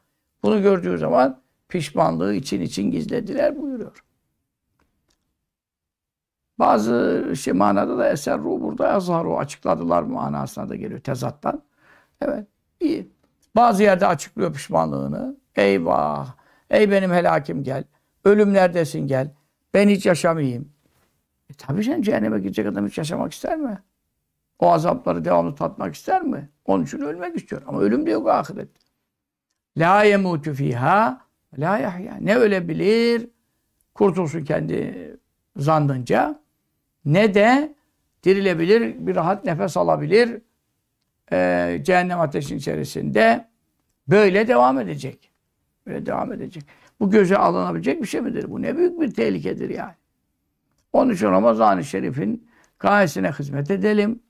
Bunu 0.43 0.63
gördüğü 0.63 0.99
zaman 0.99 1.41
pişmanlığı 1.69 2.35
için 2.35 2.61
için 2.61 2.91
gizlediler 2.91 3.63
buyuruyor. 3.63 4.05
Bazı 6.59 7.25
şey 7.37 7.53
manada 7.53 7.99
da 7.99 8.11
eser 8.11 8.39
ruh 8.39 8.61
burada 8.61 8.87
yazharu 8.89 9.39
açıkladılar 9.39 10.03
manasına 10.03 10.69
da 10.69 10.77
geliyor 10.77 11.01
tezattan. 11.01 11.63
Evet 12.21 12.47
iyi. 12.81 13.11
Bazı 13.57 13.83
yerde 13.83 14.07
açıklıyor 14.07 14.53
pişmanlığını. 14.53 15.37
Eyvah! 15.57 16.35
Ey 16.71 16.91
benim 16.91 17.11
helakim 17.13 17.63
gel. 17.65 17.85
Ölüm 18.25 18.53
neredesin 18.53 19.07
gel. 19.07 19.31
Ben 19.75 19.89
hiç 19.89 20.07
yaşamayayım. 20.07 20.73
E 21.51 21.53
tabii 21.53 21.85
sen 21.85 22.03
cehenneme 22.03 22.39
gidecek 22.39 22.67
adam 22.67 22.87
hiç 22.87 22.99
yaşamak 22.99 23.33
ister 23.33 23.59
mi? 23.59 23.79
O 24.59 24.71
azapları 24.71 25.25
devamlı 25.25 25.55
tatmak 25.55 25.95
ister 25.95 26.23
mi? 26.23 26.49
Onun 26.65 26.85
için 26.85 26.99
ölmek 26.99 27.37
istiyor. 27.37 27.63
Ama 27.67 27.81
ölüm 27.81 28.07
de 28.07 28.11
yok 28.11 28.29
ahiret. 28.29 28.69
La 29.77 30.03
yemutu 30.03 30.55
fiha 30.55 31.21
la 31.59 31.79
yahya. 31.79 32.17
Ne 32.21 32.37
ölebilir? 32.37 33.29
Kurtulsun 33.95 34.45
kendi 34.45 35.11
zannınca. 35.57 36.41
Ne 37.05 37.35
de 37.35 37.75
dirilebilir, 38.23 39.07
bir 39.07 39.17
rahat 39.17 39.45
nefes 39.45 39.77
alabilir. 39.77 40.43
Ee, 41.33 41.81
cehennem 41.85 42.21
ateşin 42.21 42.57
içerisinde 42.59 43.49
böyle 44.09 44.49
devam 44.49 44.81
edecek. 44.81 45.31
Böyle 45.87 46.07
devam 46.07 46.33
edecek. 46.33 46.65
Bu 47.01 47.11
göze 47.11 47.37
alınabilecek 47.37 48.03
bir 48.03 48.07
şey 48.07 48.21
midir? 48.21 48.51
Bu 48.51 48.63
ne 48.63 48.77
büyük 48.77 49.01
bir 49.01 49.15
tehlikedir 49.15 49.71
yani. 49.71 49.95
Onun 50.93 51.15
için 51.15 51.27
Ramazan-ı 51.27 51.85
Şerif'in 51.85 52.49
gayesine 52.79 53.33
hizmet 53.33 53.71
edelim. 53.71 54.23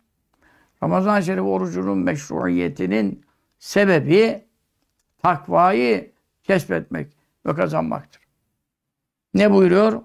Ramazan-ı 0.83 1.23
Şerif 1.23 1.45
orucunun 1.45 1.99
meşruiyetinin 1.99 3.25
sebebi 3.59 4.45
takvayı 5.23 6.13
kesbetmek 6.45 7.13
ve 7.47 7.55
kazanmaktır. 7.55 8.23
Ne 9.35 9.53
buyuruyor? 9.53 10.03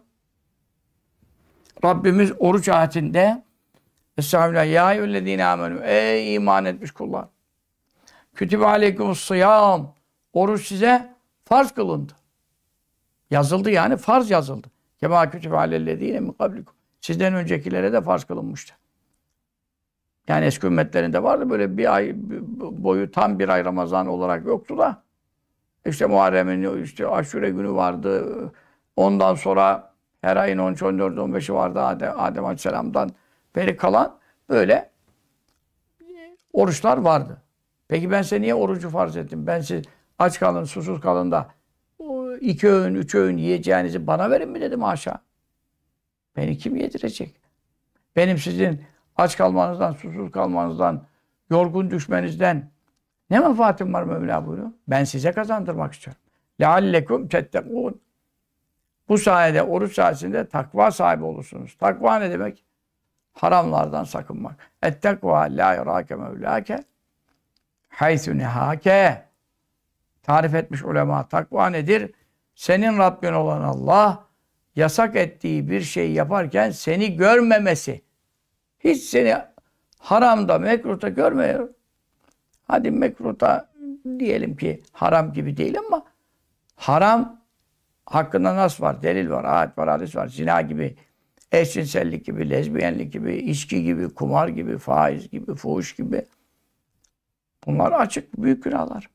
Rabbimiz 1.84 2.32
oruç 2.40 2.70
ayetinde 2.70 3.46
Estağfirullah. 4.18 4.72
Ya 4.72 4.94
eyyühellezine 4.94 5.46
amenü. 5.46 5.82
Ey 5.84 6.36
iman 6.36 6.66
etmiş 6.66 6.92
kullar. 6.92 7.26
Kütübe 8.36 8.66
aleykumus 8.66 9.20
sıyam. 9.20 9.96
Oruç 10.34 10.68
size 10.68 11.16
farz 11.46 11.72
kılındı. 11.72 12.14
Yazıldı 13.32 13.72
yani 13.72 13.98
farz 13.98 14.30
yazıldı. 14.30 14.68
Kema 15.00 15.30
kütübe 15.30 15.58
alellezine 15.58 16.20
min 16.20 16.32
kablikum. 16.32 16.76
Sizden 17.02 17.34
öncekilere 17.34 17.94
de 17.94 18.02
farz 18.02 18.24
kılınmıştı. 18.24 18.74
Yani 20.28 20.46
eski 20.46 20.68
ümmetlerinde 20.68 21.24
vardı 21.24 21.50
böyle 21.50 21.78
bir 21.78 21.96
ay 21.96 22.14
boyu 22.60 23.12
tam 23.12 23.40
bir 23.40 23.50
ay 23.50 23.66
Ramazan 23.66 24.08
olarak 24.08 24.46
yoktu 24.46 24.78
da 24.78 25.04
işte 25.86 26.06
Muharrem'in 26.06 26.84
işte 26.84 27.08
aşure 27.08 27.50
günü 27.50 27.72
vardı. 27.72 28.26
Ondan 28.96 29.36
sonra 29.36 29.94
her 30.22 30.38
ayın 30.38 30.58
13, 30.58 30.84
14, 30.84 31.18
15'i 31.18 31.54
vardı 31.54 31.82
Adem, 31.82 32.14
Adem 32.20 32.46
Aleyhisselam'dan 32.46 33.12
beri 33.56 33.78
kalan 33.78 34.18
böyle 34.50 34.90
oruçlar 36.54 36.98
vardı. 36.98 37.42
Peki 37.88 38.12
ben 38.12 38.22
size 38.22 38.42
niye 38.42 38.56
orucu 38.56 38.90
farz 38.90 39.18
ettim? 39.18 39.48
Ben 39.48 39.62
siz 39.62 39.86
aç 40.20 40.40
kalın, 40.40 40.64
susuz 40.64 41.02
kalın 41.02 41.32
da 41.32 41.50
iki 42.41 42.69
öğün, 42.69 42.95
üç 42.95 43.15
öğün 43.15 43.37
yiyeceğinizi 43.37 44.07
bana 44.07 44.31
verin 44.31 44.49
mi 44.49 44.61
dedim 44.61 44.85
aşağı. 44.85 45.19
Beni 46.37 46.59
kim 46.59 46.77
yedirecek? 46.77 47.41
Benim 48.17 48.39
sizin 48.39 48.85
aç 49.17 49.37
kalmanızdan, 49.37 49.93
susuz 49.93 50.31
kalmanızdan, 50.31 51.07
yorgun 51.51 51.91
düşmenizden 51.91 52.71
ne 53.31 53.39
menfaatim 53.39 53.95
var 53.95 54.03
Mevla 54.03 54.47
buyuruyor. 54.47 54.71
Ben 54.89 55.05
size 55.05 55.33
kazandırmak 55.33 55.93
istiyorum. 55.93 56.23
لَعَلَّكُمْ 56.61 57.29
تَتَّقُونَ 57.29 57.95
Bu 59.09 59.19
sayede, 59.19 59.63
oruç 59.63 59.95
sayesinde 59.95 60.49
takva 60.49 60.91
sahibi 60.91 61.25
olursunuz. 61.25 61.77
Takva 61.79 62.19
ne 62.19 62.31
demek? 62.31 62.65
Haramlardan 63.33 64.05
sakınmak. 64.05 64.71
Ettekva 64.83 65.41
la 65.41 65.75
yarake 65.75 66.15
mevlake 66.15 66.85
haythu 67.89 68.39
nehake 68.39 69.25
tarif 70.23 70.55
etmiş 70.55 70.85
ulema. 70.85 71.29
Takva 71.29 71.71
nedir? 71.71 72.13
Senin 72.56 72.98
Rabbin 72.98 73.34
olan 73.34 73.62
Allah 73.62 74.26
yasak 74.76 75.16
ettiği 75.16 75.70
bir 75.70 75.82
şey 75.82 76.12
yaparken 76.12 76.72
seni 76.72 77.18
görmemesi. 77.18 78.02
Hiç 78.80 79.04
seni 79.04 79.36
haramda, 80.00 80.60
mekruhta 80.60 81.10
görmüyor. 81.10 81.70
Hadi 82.68 82.92
mekruhta 82.92 83.70
diyelim 84.20 84.56
ki 84.56 84.84
haram 84.92 85.34
gibi 85.34 85.58
değil 85.58 85.78
ama 85.88 86.06
haram 86.76 87.42
hakkında 88.06 88.56
nas 88.56 88.82
var, 88.82 89.04
delil 89.04 89.30
var, 89.30 89.44
ayet 89.44 89.78
var, 89.78 89.90
hadis 89.90 90.16
var. 90.16 90.28
Zina 90.28 90.62
gibi, 90.62 90.96
eşcinsellik 91.52 92.26
gibi, 92.26 92.50
lezbiyenlik 92.50 93.14
gibi, 93.14 93.36
içki 93.36 93.84
gibi, 93.84 94.10
kumar 94.10 94.48
gibi, 94.48 94.78
faiz 94.78 95.30
gibi, 95.30 95.56
fuhuş 95.56 95.96
gibi. 95.96 96.26
Bunlar 97.66 97.92
açık 97.92 98.38
büyük 98.38 98.64
günahlar. 98.64 99.10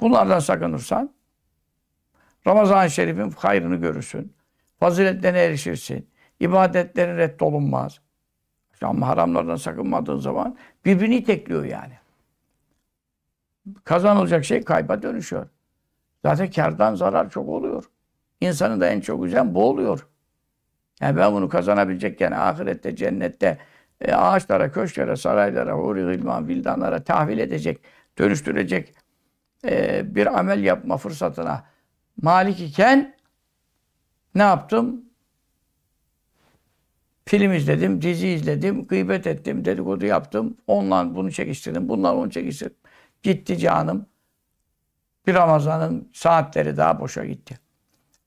Bunlardan 0.00 0.38
sakınırsan 0.38 1.10
Ramazan-ı 2.46 2.90
Şerif'in 2.90 3.30
hayrını 3.30 3.76
görürsün. 3.76 4.32
Faziletlerine 4.80 5.38
erişirsin. 5.38 6.08
İbadetlerin 6.40 7.16
reddolunmaz. 7.16 8.00
Ama 8.82 9.08
haramlardan 9.08 9.56
sakınmadığın 9.56 10.18
zaman 10.18 10.56
birbirini 10.84 11.24
tekliyor 11.24 11.64
yani. 11.64 11.92
Kazanılacak 13.84 14.44
şey 14.44 14.64
kayba 14.64 15.02
dönüşüyor. 15.02 15.46
Zaten 16.22 16.50
kardan 16.50 16.94
zarar 16.94 17.30
çok 17.30 17.48
oluyor. 17.48 17.84
İnsanın 18.40 18.80
da 18.80 18.86
en 18.86 19.00
çok 19.00 19.24
üzen 19.24 19.54
bu 19.54 19.64
oluyor. 19.64 20.06
Yani 21.00 21.16
ben 21.16 21.32
bunu 21.32 21.48
kazanabilecekken 21.48 22.32
ahirette, 22.32 22.96
cennette 22.96 23.58
e, 24.00 24.14
ağaçlara, 24.14 24.72
köşklere, 24.72 25.16
saraylara, 25.16 25.72
huri, 25.72 26.00
hilman, 26.00 26.48
vildanlara 26.48 27.04
tahvil 27.04 27.38
edecek, 27.38 27.80
dönüştürecek 28.18 28.94
e, 29.64 30.02
bir 30.14 30.38
amel 30.38 30.64
yapma 30.64 30.96
fırsatına 30.96 31.64
malik 32.22 32.60
iken 32.60 33.16
Ne 34.34 34.42
yaptım? 34.42 35.04
Film 37.24 37.52
izledim, 37.52 38.02
dizi 38.02 38.28
izledim, 38.28 38.86
gıybet 38.86 39.26
ettim, 39.26 39.64
dedikodu 39.64 40.06
yaptım. 40.06 40.56
Ondan 40.66 41.14
bunu 41.14 41.32
çekiştirdim, 41.32 41.88
bundan 41.88 42.16
onu 42.16 42.30
çekiştirdim. 42.30 42.76
Gitti 43.22 43.58
canım. 43.58 44.06
Bir 45.26 45.34
Ramazan'ın 45.34 46.10
saatleri 46.12 46.76
daha 46.76 47.00
boşa 47.00 47.24
gitti. 47.24 47.58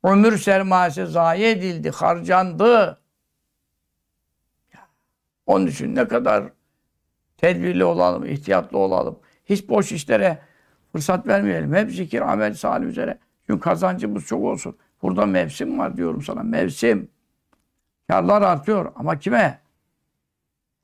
Ömür 0.04 0.38
sermayesi 0.38 1.08
zayi 1.08 1.46
edildi, 1.46 1.90
harcandı. 1.90 3.02
Onun 5.46 5.68
için 5.68 5.96
ne 5.96 6.08
kadar 6.08 6.44
tedbirli 7.38 7.86
olalım, 7.86 8.26
ihtiyatlı 8.26 8.78
olalım. 8.78 9.20
Hiç 9.46 9.70
boş 9.70 9.92
işlere 9.92 10.40
fırsat 10.92 11.28
vermeyelim. 11.28 11.74
Hep 11.74 11.92
zikir, 11.92 12.22
amel, 12.22 12.54
salih 12.54 12.88
üzere. 12.88 13.20
Çünkü 13.48 13.60
kazancımız 13.60 14.26
çok 14.26 14.44
olsun. 14.44 14.78
Burada 15.02 15.26
mevsim 15.26 15.80
var 15.80 15.98
diyorum 15.98 16.22
sana. 16.22 16.44
Mevsim. 16.44 17.10
Karlar 18.08 18.42
artıyor. 18.42 18.92
Ama 18.96 19.20
kime? 19.20 19.60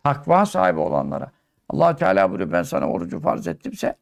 Takva 0.03 0.45
sahibi 0.45 0.79
olanlara. 0.79 1.31
allah 1.69 1.95
Teala 1.95 2.29
buyuruyor 2.29 2.51
ben 2.51 2.63
sana 2.63 2.89
orucu 2.89 3.19
farz 3.19 3.47
ettimse 3.47 3.95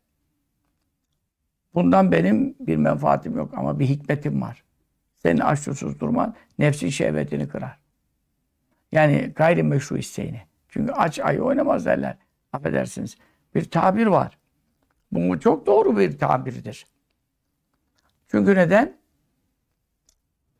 bundan 1.74 2.12
benim 2.12 2.55
bir 2.60 2.78
menfaatim 2.78 3.38
yok 3.38 3.53
ama 3.57 3.80
bir 3.80 3.86
hikmetim 3.86 4.41
var. 4.41 4.64
Senin 5.18 5.39
aç 5.39 5.60
susuz 5.60 5.99
durman 5.99 6.36
nefsin 6.60 6.89
şehvetini 6.89 7.47
kırar. 7.47 7.80
Yani 8.91 9.34
gayrimeşru 9.36 9.97
isteğini. 9.97 10.41
Çünkü 10.70 10.91
aç 10.91 11.20
ayı 11.20 11.41
oynamaz 11.41 11.86
derler. 11.86 12.18
Affedersiniz. 12.53 13.18
Bir 13.55 13.72
tabir 13.72 14.07
var. 14.07 14.38
Bu 15.12 15.39
çok 15.39 15.66
doğru 15.66 15.97
bir 15.97 16.18
tabirdir. 16.18 16.88
Çünkü 18.32 18.56
neden? 18.56 18.98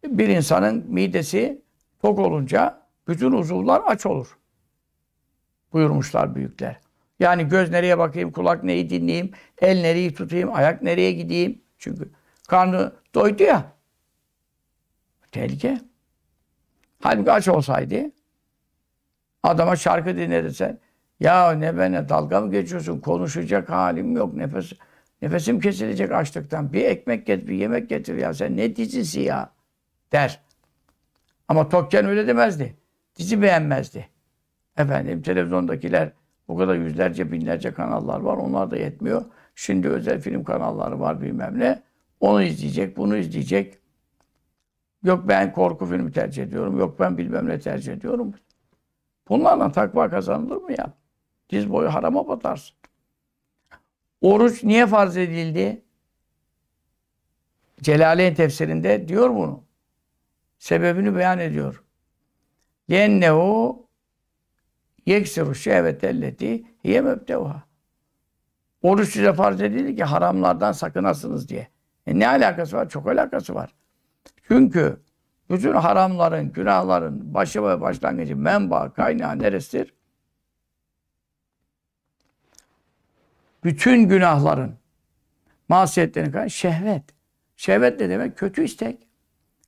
Bir 0.06 0.28
insanın 0.28 0.86
midesi 0.88 1.62
tok 2.02 2.20
olunca 2.20 2.88
bütün 3.08 3.32
uzuvlar 3.32 3.82
aç 3.86 4.06
olur. 4.06 4.38
Buyurmuşlar 5.74 6.36
büyükler. 6.36 6.80
Yani 7.20 7.50
göz 7.50 7.70
nereye 7.70 7.98
bakayım, 7.98 8.32
kulak 8.32 8.64
neyi 8.64 8.90
dinleyeyim, 8.90 9.32
el 9.62 9.82
nereyi 9.82 10.14
tutayım, 10.14 10.54
ayak 10.54 10.82
nereye 10.82 11.12
gideyim. 11.12 11.62
Çünkü 11.78 12.12
karnı 12.48 12.94
doydu 13.16 13.44
ya. 13.44 13.74
Tehlike. 15.32 15.82
Halbuki 17.02 17.32
aç 17.32 17.48
olsaydı 17.48 18.12
adama 19.44 19.76
şarkı 19.76 20.18
dinlediysen 20.18 20.80
ya 21.20 21.52
ne 21.52 21.78
bana 21.78 22.10
dalga 22.10 22.42
mı 22.42 22.52
geçiyorsun? 22.52 23.00
Konuşacak 23.00 23.70
halim 23.70 24.16
yok. 24.16 24.34
Nefes 24.34 24.74
nefesim 25.22 25.60
kesilecek 25.60 26.12
açlıktan. 26.12 26.74
Bir 26.74 26.86
ekmek 26.86 27.28
getir, 27.28 27.48
bir 27.48 27.56
yemek 27.56 27.90
getir 27.90 28.16
ya. 28.16 28.34
Sen 28.34 28.58
ne 28.58 28.76
dizisi 28.76 29.22
ya? 29.22 29.52
Der. 30.12 30.42
Ama 31.48 31.70
tokken 31.70 32.06
öyle 32.06 32.28
demezdi. 32.28 32.76
Dizi 33.16 33.42
beğenmezdi. 33.42 34.08
Efendim 34.78 35.22
televizyondakiler 35.22 36.12
o 36.48 36.58
kadar 36.58 36.76
yüzlerce 36.76 37.32
binlerce 37.32 37.74
kanallar 37.74 38.20
var. 38.20 38.38
Onlar 38.38 38.72
da 38.72 38.78
yetmiyor. 38.78 39.26
Şimdi 39.56 39.90
özel 39.90 40.22
film 40.22 40.44
kanalları 40.44 41.00
var 41.00 41.22
bilmem 41.22 41.60
ne. 41.60 41.82
Onu 42.20 42.44
izleyecek, 42.44 42.98
bunu 42.98 43.18
izleyecek. 43.18 43.78
Yok 45.04 45.28
ben 45.28 45.52
korku 45.52 45.86
filmi 45.86 46.12
tercih 46.12 46.44
ediyorum. 46.44 46.80
Yok 46.80 47.00
ben 47.00 47.18
bilmem 47.18 47.48
ne 47.48 47.60
tercih 47.60 47.94
ediyorum. 47.94 48.34
Bunlarla 49.30 49.72
takva 49.72 50.10
kazanılır 50.10 50.58
mı 50.58 50.72
ya? 50.72 50.94
Diz 51.50 51.72
boyu 51.72 51.94
harama 51.94 52.28
batarsın. 52.28 52.76
Oruç 54.22 54.64
niye 54.64 54.88
farz 54.88 55.18
edildi? 55.18 55.82
Celaleyn 57.82 58.36
tefsirinde 58.36 59.08
diyor 59.08 59.30
bunu. 59.30 59.64
Sebebini 60.58 61.16
beyan 61.16 61.40
ediyor. 61.40 61.84
Yennehu 62.88 63.88
yeksiru 65.06 65.56
şehvetelleti 65.56 66.66
hiye 66.84 67.02
mebtevha. 67.02 67.64
Oruç 68.82 69.10
size 69.10 69.34
farz 69.34 69.62
edildi 69.62 69.96
ki 69.96 70.04
haramlardan 70.04 70.72
sakınasınız 70.72 71.50
diye. 71.50 71.68
E 72.08 72.20
ne 72.20 72.28
alakası 72.28 72.78
var? 72.78 72.90
Çok 72.90 73.08
alakası 73.08 73.56
var. 73.56 73.76
Çünkü 74.48 75.00
bütün 75.50 75.74
haramların, 75.74 76.52
günahların 76.52 77.34
başı 77.34 77.64
ve 77.64 77.82
başlangıcı, 77.82 78.38
menba, 78.38 78.94
kaynağı 78.94 79.40
neresidir? 79.40 79.94
Bütün 83.64 84.10
günahların, 84.10 84.76
masiyetlerin 85.70 86.32
kaynağı 86.32 86.50
şehvet. 86.50 87.04
Şehvet 87.56 88.00
ne 88.00 88.10
demek? 88.10 88.38
Kötü 88.38 88.64
istek. 88.64 89.08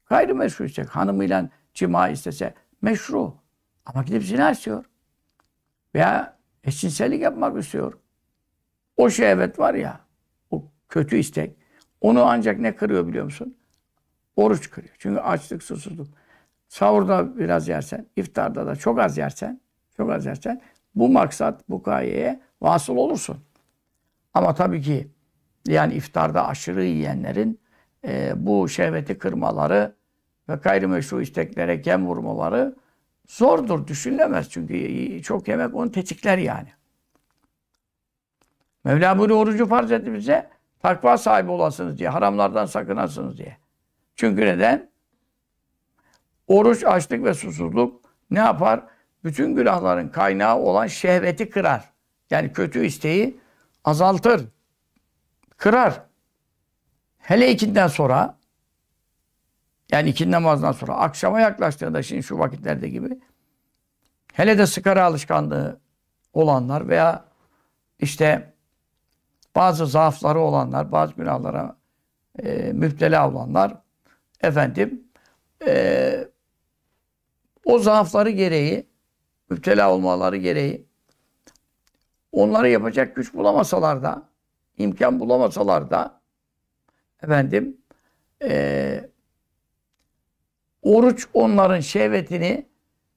Gayrimeşru 0.05 0.65
istek. 0.65 0.89
Hanımıyla 0.89 1.49
cima 1.73 2.09
istese 2.09 2.53
meşru. 2.81 3.35
Ama 3.85 4.03
gidip 4.03 4.23
zina 4.23 4.51
istiyor. 4.51 4.85
Veya 5.95 6.37
eşcinsellik 6.63 7.21
yapmak 7.21 7.59
istiyor. 7.59 7.93
O 8.97 9.09
şehvet 9.09 9.59
var 9.59 9.73
ya, 9.73 9.99
o 10.51 10.63
kötü 10.89 11.17
istek. 11.17 11.55
Onu 12.01 12.23
ancak 12.23 12.59
ne 12.59 12.75
kırıyor 12.75 13.07
biliyor 13.07 13.25
musun? 13.25 13.57
Oruç 14.35 14.69
kırıyor. 14.69 14.95
Çünkü 14.99 15.19
açlık, 15.19 15.63
susuzluk. 15.63 16.07
Sahurda 16.67 17.37
biraz 17.37 17.67
yersen, 17.67 18.05
iftarda 18.15 18.67
da 18.67 18.75
çok 18.75 18.99
az 18.99 19.17
yersen, 19.17 19.61
çok 19.97 20.11
az 20.11 20.25
yersen 20.25 20.61
bu 20.95 21.09
maksat, 21.09 21.69
bu 21.69 21.83
gayeye 21.83 22.41
vasıl 22.61 22.95
olursun. 22.95 23.37
Ama 24.33 24.53
tabii 24.53 24.81
ki 24.81 25.11
yani 25.67 25.93
iftarda 25.93 26.47
aşırı 26.47 26.83
yiyenlerin 26.83 27.61
e, 28.07 28.33
bu 28.35 28.69
şehveti 28.69 29.17
kırmaları 29.17 29.95
ve 30.49 30.55
gayrimeşru 30.55 31.21
isteklere 31.21 31.75
gem 31.75 32.07
vurmaları 32.07 32.75
zordur, 33.27 33.87
düşünülemez. 33.87 34.49
Çünkü 34.49 35.21
çok 35.23 35.47
yemek 35.47 35.75
onu 35.75 35.91
tetikler 35.91 36.37
yani. 36.37 36.69
Mevla 38.83 39.17
bunu 39.17 39.33
orucu 39.33 39.65
farz 39.65 39.91
etti 39.91 40.13
bize. 40.13 40.49
Takva 40.79 41.17
sahibi 41.17 41.51
olasınız 41.51 41.97
diye, 41.97 42.09
haramlardan 42.09 42.65
sakınasınız 42.65 43.37
diye. 43.37 43.57
Çünkü 44.15 44.41
neden? 44.41 44.91
Oruç, 46.47 46.83
açlık 46.83 47.23
ve 47.23 47.33
susuzluk 47.33 48.01
ne 48.31 48.39
yapar? 48.39 48.83
Bütün 49.23 49.55
günahların 49.55 50.09
kaynağı 50.09 50.57
olan 50.57 50.87
şehveti 50.87 51.49
kırar. 51.49 51.91
Yani 52.29 52.53
kötü 52.53 52.85
isteği 52.85 53.39
azaltır. 53.83 54.47
Kırar. 55.57 56.03
Hele 57.17 57.51
ikinden 57.51 57.87
sonra 57.87 58.37
yani 59.91 60.09
ikindi 60.09 60.31
namazdan 60.31 60.71
sonra 60.71 60.93
akşama 60.93 61.39
yaklaştığında 61.41 62.03
şimdi 62.03 62.23
şu 62.23 62.39
vakitlerde 62.39 62.89
gibi 62.89 63.19
hele 64.33 64.57
de 64.57 64.67
sigara 64.67 65.05
alışkanlığı 65.05 65.79
olanlar 66.33 66.87
veya 66.87 67.25
işte 67.99 68.53
bazı 69.55 69.87
zaafları 69.87 70.39
olanlar, 70.39 70.91
bazı 70.91 71.13
günahlara 71.13 71.77
e, 72.43 72.71
müptela 72.73 73.29
olanlar 73.29 73.77
efendim 74.41 75.03
e, 75.67 76.27
o 77.65 77.79
zaafları 77.79 78.29
gereği 78.29 78.87
müptela 79.49 79.93
olmaları 79.93 80.37
gereği 80.37 80.90
onları 82.31 82.69
yapacak 82.69 83.15
güç 83.15 83.33
bulamasalar 83.33 84.03
da 84.03 84.29
imkan 84.77 85.19
bulamasalar 85.19 85.89
da 85.89 86.21
efendim 87.23 87.77
e, 88.43 89.09
oruç 90.81 91.27
onların 91.33 91.79
şehvetini 91.79 92.65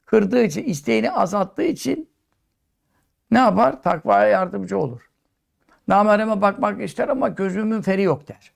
kırdığı 0.06 0.42
için, 0.42 0.64
isteğini 0.64 1.10
azalttığı 1.10 1.62
için 1.62 2.10
ne 3.30 3.38
yapar? 3.38 3.82
Takvaya 3.82 4.26
yardımcı 4.26 4.78
olur. 4.78 5.10
Namereme 5.88 6.40
bakmak 6.40 6.82
ister 6.82 7.08
ama 7.08 7.28
gözümün 7.28 7.80
feri 7.80 8.02
yok 8.02 8.28
der. 8.28 8.52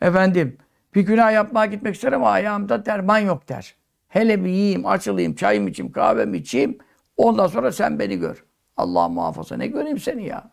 Efendim 0.00 0.58
bir 0.94 1.00
günah 1.00 1.32
yapmaya 1.32 1.66
gitmek 1.66 1.94
ister 1.94 2.12
ama 2.12 2.30
ayağımda 2.30 2.86
derman 2.86 3.18
yok 3.18 3.48
der. 3.48 3.74
Hele 4.08 4.44
bir 4.44 4.50
yiyeyim, 4.50 4.86
açılayım, 4.86 5.34
çayım 5.34 5.68
içeyim, 5.68 5.92
kahvemi 5.92 6.38
içeyim. 6.38 6.78
Ondan 7.16 7.46
sonra 7.46 7.72
sen 7.72 7.98
beni 7.98 8.18
gör. 8.18 8.44
Allah 8.76 9.08
muhafaza 9.08 9.56
ne 9.56 9.66
göreyim 9.66 9.98
seni 9.98 10.26
ya. 10.26 10.50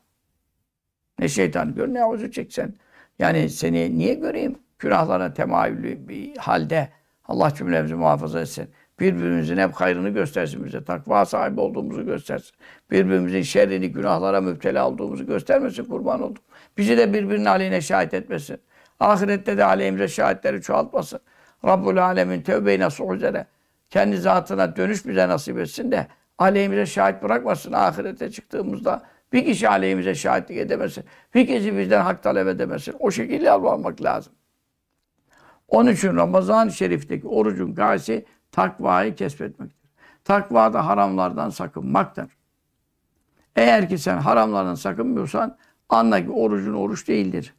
Ne 1.19 1.27
şeytan 1.27 1.75
gör 1.75 1.87
ne 1.87 2.03
avuzu 2.03 2.31
çeksen. 2.31 2.73
Yani 3.19 3.49
seni 3.49 3.97
niye 3.97 4.13
göreyim? 4.13 4.55
Günahlara 4.79 5.33
temayüllü 5.33 6.07
bir 6.07 6.37
halde 6.37 6.89
Allah 7.25 7.53
cümlemizi 7.53 7.95
muhafaza 7.95 8.41
etsin. 8.41 8.69
Birbirimizin 8.99 9.57
hep 9.57 9.73
hayrını 9.73 10.09
göstersin 10.09 10.65
bize. 10.65 10.83
Takva 10.83 11.25
sahibi 11.25 11.61
olduğumuzu 11.61 12.05
göstersin. 12.05 12.51
Birbirimizin 12.91 13.41
şerrini, 13.41 13.91
günahlara 13.91 14.41
müptela 14.41 14.87
olduğumuzu 14.87 15.25
göstermesin 15.25 15.85
kurban 15.85 16.21
olduk. 16.21 16.43
Bizi 16.77 16.97
de 16.97 17.13
birbirinin 17.13 17.45
aleyhine 17.45 17.81
şahit 17.81 18.13
etmesin. 18.13 18.57
Ahirette 18.99 19.57
de 19.57 19.65
aleyhimize 19.65 20.07
şahitleri 20.07 20.61
çoğaltmasın. 20.61 21.19
Rabbul 21.65 21.97
Alemin 21.97 22.41
tevbe-i 22.41 22.79
nasuh 22.79 23.11
üzere. 23.15 23.45
Kendi 23.89 24.17
zatına 24.17 24.75
dönüş 24.75 25.05
bize 25.07 25.27
nasip 25.27 25.59
etsin 25.59 25.91
de 25.91 26.07
aleyhimize 26.37 26.85
şahit 26.85 27.23
bırakmasın. 27.23 27.71
Ahirete 27.71 28.31
çıktığımızda 28.31 29.03
bir 29.33 29.45
kişi 29.45 29.69
aleyhimize 29.69 30.15
şahitlik 30.15 30.57
edemesin. 30.57 31.03
Bir 31.33 31.47
kişi 31.47 31.77
bizden 31.77 32.01
hak 32.01 32.23
talep 32.23 32.47
edemesin. 32.47 32.95
O 32.99 33.11
şekilde 33.11 33.45
yalvarmak 33.45 34.01
lazım. 34.01 34.33
Onun 35.67 35.91
için 35.91 36.15
Ramazan-ı 36.15 36.71
Şerif'teki 36.71 37.27
orucun 37.27 37.75
gayesi 37.75 38.25
takvayı 38.51 39.15
kesbetmektir. 39.15 39.89
Takva 40.23 40.73
da 40.73 40.87
haramlardan 40.87 41.49
sakınmaktır. 41.49 42.37
Eğer 43.55 43.89
ki 43.89 43.97
sen 43.97 44.17
haramlardan 44.17 44.75
sakınmıyorsan 44.75 45.57
anla 45.89 46.25
ki 46.25 46.31
orucun 46.31 46.73
oruç 46.73 47.07
değildir. 47.07 47.53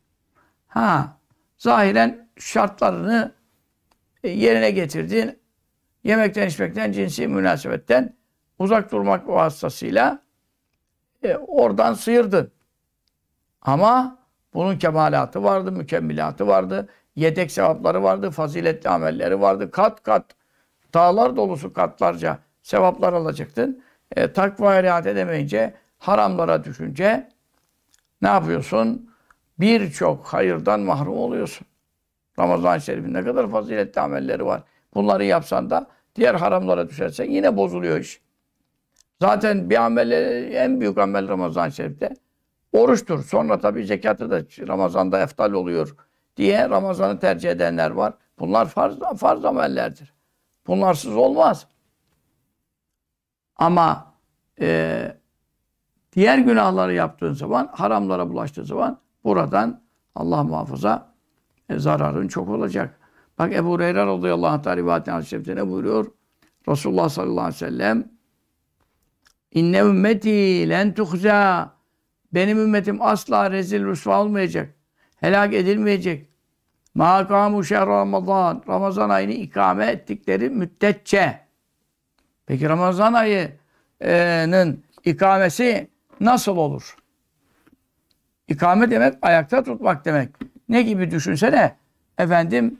Ha, 0.66 1.16
zahiren 1.58 2.28
şartlarını 2.38 3.32
e, 4.24 4.28
yerine 4.28 4.70
getirdin. 4.70 5.38
Yemekten, 6.04 6.48
içmekten, 6.48 6.92
cinsi 6.92 7.28
münasebetten 7.28 8.16
uzak 8.58 8.92
durmak 8.92 9.28
vasıtasıyla 9.28 10.22
e, 11.22 11.36
oradan 11.36 11.94
sıyırdın. 11.94 12.50
Ama 13.62 14.18
bunun 14.54 14.78
kemalatı 14.78 15.44
vardı, 15.44 15.72
mükemmelatı 15.72 16.46
vardı, 16.46 16.88
yedek 17.16 17.50
sevapları 17.50 18.02
vardı, 18.02 18.30
faziletli 18.30 18.90
amelleri 18.90 19.40
vardı. 19.40 19.70
Kat 19.70 20.02
kat, 20.02 20.24
dağlar 20.94 21.36
dolusu 21.36 21.72
katlarca 21.72 22.38
sevaplar 22.62 23.12
alacaktın. 23.12 23.82
E, 24.16 24.32
takvaya 24.32 24.82
riayet 24.82 25.06
edemeyince, 25.06 25.74
haramlara 25.98 26.64
düşünce 26.64 27.28
ne 28.22 28.28
yapıyorsun? 28.28 29.10
Birçok 29.58 30.26
hayırdan 30.26 30.80
mahrum 30.80 31.18
oluyorsun. 31.18 31.66
Ramazan-ı 32.38 32.80
Şerif'in 32.80 33.14
ne 33.14 33.24
kadar 33.24 33.50
faziletli 33.50 34.00
amelleri 34.00 34.46
var. 34.46 34.62
Bunları 34.94 35.24
yapsan 35.24 35.70
da 35.70 35.86
diğer 36.16 36.34
haramlara 36.34 36.88
düşersen 36.88 37.30
yine 37.30 37.56
bozuluyor 37.56 38.00
iş. 38.00 38.23
Zaten 39.24 39.70
bir 39.70 39.84
amel, 39.84 40.10
en 40.52 40.80
büyük 40.80 40.98
amel 40.98 41.28
Ramazan-ı 41.28 41.72
Şerif'te 41.72 42.14
oruçtur. 42.72 43.24
Sonra 43.24 43.60
tabii 43.60 43.86
zekatı 43.86 44.30
da 44.30 44.42
Ramazan'da 44.68 45.20
eftal 45.20 45.52
oluyor 45.52 45.96
diye 46.36 46.68
Ramazan'ı 46.68 47.18
tercih 47.18 47.50
edenler 47.50 47.90
var. 47.90 48.14
Bunlar 48.38 48.66
farz, 48.66 48.98
farz 49.16 49.44
amellerdir. 49.44 50.14
Bunlarsız 50.66 51.16
olmaz. 51.16 51.66
Ama 53.56 54.14
e, 54.60 55.16
diğer 56.12 56.38
günahları 56.38 56.94
yaptığın 56.94 57.32
zaman, 57.32 57.70
haramlara 57.72 58.30
bulaştığı 58.30 58.64
zaman 58.64 58.98
buradan 59.24 59.80
Allah 60.14 60.42
muhafaza 60.42 61.14
e, 61.68 61.78
zararın 61.78 62.28
çok 62.28 62.48
olacak. 62.48 62.98
Bak 63.38 63.52
Ebu 63.52 63.68
Hureyre 63.68 64.06
radıyallahu 64.06 64.50
anh 64.50 64.64
da 64.64 64.76
rivayet 64.76 65.08
hadis 65.08 65.32
ne 65.32 65.68
buyuruyor? 65.68 66.06
Resulullah 66.68 67.08
sallallahu 67.08 67.40
aleyhi 67.40 67.54
ve 67.54 67.58
sellem 67.58 68.13
İnne 69.54 69.78
ümmeti 69.78 70.68
len 70.68 70.94
tuhza 70.94 71.70
benim 72.34 72.58
ümmetim 72.58 73.02
asla 73.02 73.50
rezil 73.50 73.84
rüsva 73.84 74.22
olmayacak. 74.22 74.74
Helak 75.16 75.54
edilmeyecek. 75.54 76.28
Makamu 76.94 77.64
şehr 77.64 77.86
Ramazan. 77.86 78.62
Ramazan 78.68 79.10
ayını 79.10 79.32
ikame 79.32 79.86
ettikleri 79.86 80.50
müddetçe. 80.50 81.40
Peki 82.46 82.68
Ramazan 82.68 83.12
ayının 83.12 84.84
ikamesi 85.04 85.88
nasıl 86.20 86.56
olur? 86.56 86.96
İkame 88.48 88.90
demek 88.90 89.14
ayakta 89.22 89.62
tutmak 89.64 90.04
demek. 90.04 90.28
Ne 90.68 90.82
gibi 90.82 91.10
düşünsene. 91.10 91.76
Efendim 92.18 92.78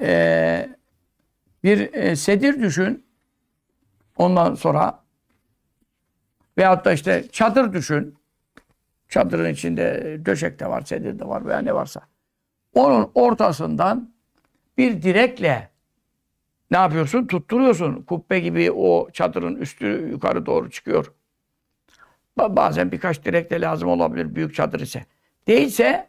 e, 0.00 0.68
bir 1.64 1.94
e, 1.94 2.16
sedir 2.16 2.62
düşün. 2.62 3.04
Ondan 4.16 4.54
sonra 4.54 5.01
veyahut 6.58 6.84
da 6.84 6.92
işte 6.92 7.24
çadır 7.32 7.72
düşün. 7.72 8.14
Çadırın 9.08 9.52
içinde 9.52 10.20
döşek 10.26 10.60
de 10.60 10.66
var, 10.66 10.82
sedir 10.82 11.18
de 11.18 11.28
var 11.28 11.46
veya 11.46 11.58
ne 11.58 11.74
varsa. 11.74 12.00
Onun 12.74 13.10
ortasından 13.14 14.14
bir 14.78 15.02
direkle 15.02 15.70
ne 16.70 16.76
yapıyorsun? 16.76 17.26
Tutturuyorsun. 17.26 18.02
Kubbe 18.02 18.40
gibi 18.40 18.70
o 18.72 19.10
çadırın 19.12 19.56
üstü 19.56 20.08
yukarı 20.10 20.46
doğru 20.46 20.70
çıkıyor. 20.70 21.12
Bazen 22.38 22.92
birkaç 22.92 23.24
direk 23.24 23.50
de 23.50 23.60
lazım 23.60 23.88
olabilir 23.88 24.34
büyük 24.34 24.54
çadır 24.54 24.80
ise. 24.80 25.06
Değilse 25.46 26.08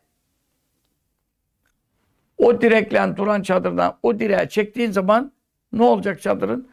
o 2.37 2.61
direkle 2.61 3.17
duran 3.17 3.41
çadırdan 3.41 3.97
o 4.03 4.19
direğe 4.19 4.49
çektiğin 4.49 4.91
zaman 4.91 5.31
ne 5.73 5.83
olacak 5.83 6.21
çadırın? 6.21 6.69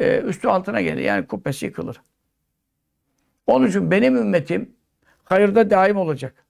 Ee, 0.00 0.20
üstü 0.20 0.48
altına 0.48 0.80
gelir. 0.80 1.02
Yani 1.02 1.26
kubbesi 1.26 1.66
yıkılır. 1.66 2.00
Onun 3.46 3.66
için 3.66 3.90
benim 3.90 4.16
ümmetim 4.16 4.76
hayırda 5.24 5.70
daim 5.70 5.96
olacak. 5.96 6.46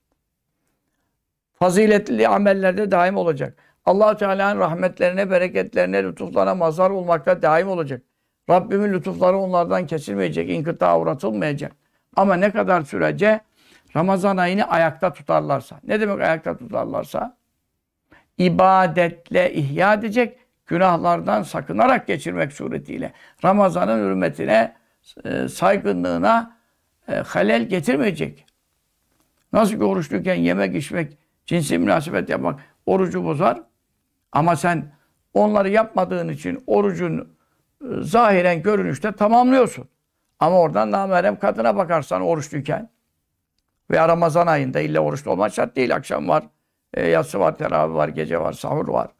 Faziletli 1.59 2.29
amellerde 2.29 2.91
daim 2.91 3.17
olacak. 3.17 3.59
allah 3.85 4.17
Teala'nın 4.17 4.61
rahmetlerine, 4.61 5.31
bereketlerine, 5.31 6.05
lütuflarına 6.05 6.55
mazhar 6.55 6.91
olmakta 6.91 7.43
daim 7.43 7.69
olacak. 7.69 8.03
Rabbimin 8.51 8.93
lütufları 8.93 9.37
onlardan 9.37 9.87
kesilmeyecek, 9.87 10.51
inkıta 10.51 10.99
uğratılmayacak. 10.99 11.73
Ama 12.17 12.35
ne 12.35 12.51
kadar 12.51 12.83
sürece 12.83 13.41
Ramazan 13.97 14.37
ayını 14.37 14.71
ayakta 14.71 15.13
tutarlarsa. 15.13 15.81
Ne 15.85 16.01
demek 16.01 16.21
ayakta 16.21 16.57
tutarlarsa? 16.57 17.37
ibadetle 18.39 19.53
ihya 19.53 19.95
edecek, 19.95 20.39
günahlardan 20.67 21.43
sakınarak 21.43 22.07
geçirmek 22.07 22.53
suretiyle 22.53 23.13
Ramazan'ın 23.45 23.99
hürmetine, 23.99 24.75
e, 25.25 25.49
saygınlığına 25.49 26.56
e, 27.09 27.15
halel 27.15 27.69
getirmeyecek. 27.69 28.47
Nasıl 29.53 29.77
ki 29.77 29.85
oruçluyken 29.85 30.35
yemek, 30.35 30.77
içmek, 30.77 31.19
cinsi 31.47 31.79
münasebet 31.79 32.29
yapmak 32.29 32.61
orucu 32.87 33.25
bozar. 33.25 33.63
Ama 34.33 34.57
sen 34.57 34.93
onları 35.35 35.69
yapmadığın 35.71 36.29
için 36.29 36.65
orucun 36.67 37.19
e, 37.21 37.87
zahiren 38.01 38.63
görünüşte 38.63 39.13
tamamlıyorsun. 39.13 39.89
Ama 40.41 40.61
oradan 40.61 40.91
namerem 40.91 41.39
kadına 41.39 41.77
bakarsan 41.77 42.23
oruçluyken 42.23 42.91
veya 43.91 44.09
Ramazan 44.09 44.47
ayında 44.47 44.81
illa 44.81 45.01
oruçlu 45.01 45.31
olmak 45.31 45.55
şart 45.55 45.77
değil. 45.77 45.95
Akşam 45.95 46.29
var, 46.29 46.45
e, 46.95 47.09
yatsı 47.09 47.41
var, 47.41 47.59
teravih 47.59 47.95
var, 47.95 48.09
gece 48.09 48.41
var, 48.41 48.53
sahur 48.53 48.89
var. 48.89 49.11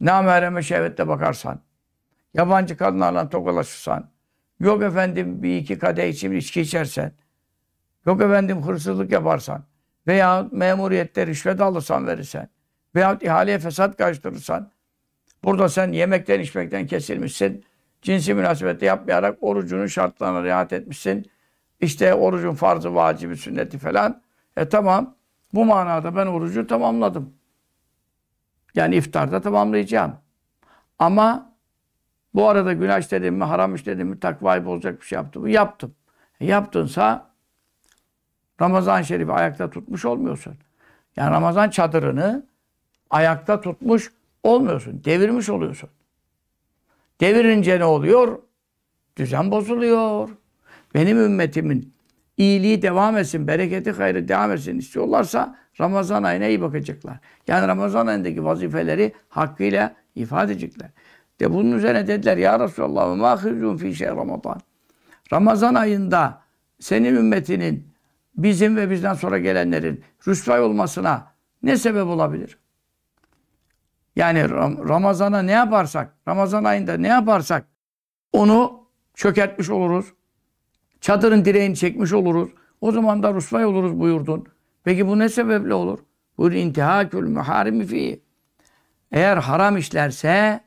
Namereme 0.00 0.62
şehvetle 0.62 1.08
bakarsan, 1.08 1.60
yabancı 2.34 2.76
kadınlarla 2.76 3.28
tokalaşırsan, 3.28 4.10
yok 4.60 4.82
efendim 4.82 5.42
bir 5.42 5.56
iki 5.56 5.78
kadeh 5.78 6.08
için 6.08 6.32
içki 6.32 6.60
içersen, 6.60 7.12
yok 8.06 8.22
efendim 8.22 8.62
hırsızlık 8.62 9.12
yaparsan, 9.12 9.64
veya 10.06 10.48
memuriyette 10.52 11.26
rüşvet 11.26 11.60
alırsan 11.60 12.06
verirsen, 12.06 12.48
veya 12.94 13.18
ihaleye 13.20 13.58
fesat 13.58 13.96
karıştırırsan, 13.96 14.70
burada 15.44 15.68
sen 15.68 15.92
yemekten 15.92 16.40
içmekten 16.40 16.86
kesilmişsin, 16.86 17.64
cinsi 18.02 18.34
münasebette 18.34 18.86
yapmayarak 18.86 19.38
orucunun 19.40 19.86
şartlarına 19.86 20.44
riayet 20.44 20.72
etmişsin, 20.72 21.30
işte 21.80 22.14
orucun 22.14 22.54
farzı, 22.54 22.94
vacibi, 22.94 23.36
sünneti 23.36 23.78
falan, 23.78 24.22
e 24.56 24.68
tamam, 24.68 25.16
bu 25.52 25.64
manada 25.64 26.16
ben 26.16 26.26
orucu 26.26 26.66
tamamladım. 26.66 27.34
Yani 28.74 28.96
iftarda 28.96 29.40
tamamlayacağım. 29.40 30.16
Ama 30.98 31.53
bu 32.34 32.48
arada 32.48 32.72
günah 32.72 32.98
işledim 32.98 33.34
mi, 33.34 33.44
haram 33.44 33.74
işledim 33.74 34.08
mi, 34.08 34.20
takvayı 34.20 34.64
bozacak 34.64 35.00
bir 35.00 35.06
şey 35.06 35.16
yaptım 35.16 35.42
mı? 35.42 35.50
Yaptım. 35.50 35.94
E 36.40 36.46
yaptınsa 36.46 37.30
Ramazan-ı 38.60 39.04
Şerif'i 39.04 39.32
ayakta 39.32 39.70
tutmuş 39.70 40.04
olmuyorsun. 40.04 40.54
Yani 41.16 41.30
Ramazan 41.30 41.70
çadırını 41.70 42.46
ayakta 43.10 43.60
tutmuş 43.60 44.12
olmuyorsun. 44.42 45.04
Devirmiş 45.04 45.48
oluyorsun. 45.48 45.90
Devirince 47.20 47.78
ne 47.78 47.84
oluyor? 47.84 48.38
Düzen 49.16 49.50
bozuluyor. 49.50 50.28
Benim 50.94 51.18
ümmetimin 51.18 51.94
iyiliği 52.36 52.82
devam 52.82 53.16
etsin, 53.16 53.46
bereketi, 53.46 53.92
hayrı 53.92 54.28
devam 54.28 54.52
etsin 54.52 54.78
istiyorlarsa 54.78 55.58
Ramazan 55.80 56.22
ayına 56.22 56.46
iyi 56.46 56.60
bakacaklar. 56.60 57.18
Yani 57.48 57.68
Ramazan 57.68 58.06
ayındaki 58.06 58.44
vazifeleri 58.44 59.12
hakkıyla 59.28 59.96
ifade 60.14 60.52
edecekler. 60.52 60.90
De 61.40 61.52
bunun 61.52 61.72
üzerine 61.72 62.06
dediler 62.06 62.36
ya 62.36 62.60
Resulallah 62.60 63.10
ve 63.10 63.14
mahizun 63.14 63.76
fi 63.76 63.94
şey 63.94 64.08
Ramazan. 64.08 64.60
Ramazan 65.32 65.74
ayında 65.74 66.42
senin 66.80 67.16
ümmetinin 67.16 67.94
bizim 68.36 68.76
ve 68.76 68.90
bizden 68.90 69.14
sonra 69.14 69.38
gelenlerin 69.38 70.04
rüsvay 70.28 70.60
olmasına 70.60 71.32
ne 71.62 71.76
sebep 71.76 72.06
olabilir? 72.06 72.58
Yani 74.16 74.50
Ramazan'a 74.88 75.42
ne 75.42 75.52
yaparsak, 75.52 76.14
Ramazan 76.28 76.64
ayında 76.64 76.96
ne 76.96 77.08
yaparsak 77.08 77.66
onu 78.32 78.88
çökertmiş 79.14 79.70
oluruz. 79.70 80.12
Çadırın 81.00 81.44
direğini 81.44 81.76
çekmiş 81.76 82.12
oluruz. 82.12 82.50
O 82.80 82.92
zaman 82.92 83.22
da 83.22 83.34
rusvay 83.34 83.64
oluruz 83.64 84.00
buyurdun. 84.00 84.46
Peki 84.84 85.06
bu 85.08 85.18
ne 85.18 85.28
sebeple 85.28 85.74
olur? 85.74 85.98
Buyur 86.38 86.52
intihakül 86.52 87.28
muharimi 87.28 87.86
fi. 87.86 88.22
Eğer 89.12 89.36
haram 89.36 89.76
işlerse, 89.76 90.63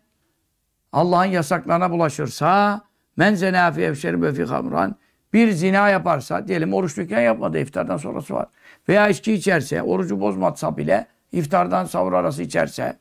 Allah'ın 0.93 1.25
yasaklarına 1.25 1.91
bulaşırsa, 1.91 2.81
men 3.17 3.35
zena 3.35 3.71
fi 3.71 3.81
efşeri 3.81 4.33
fi 4.33 4.43
hamran, 4.43 4.95
bir 5.33 5.51
zina 5.51 5.89
yaparsa, 5.89 6.47
diyelim 6.47 6.73
oruçluyken 6.73 7.21
yapmadı, 7.21 7.59
iftardan 7.59 7.97
sonrası 7.97 8.33
var. 8.33 8.47
Veya 8.89 9.09
içki 9.09 9.33
içerse, 9.33 9.81
orucu 9.81 10.21
bozmatsa 10.21 10.77
bile, 10.77 11.07
iftardan 11.31 11.85
sahur 11.85 12.13
arası 12.13 12.43
içerse, 12.43 12.97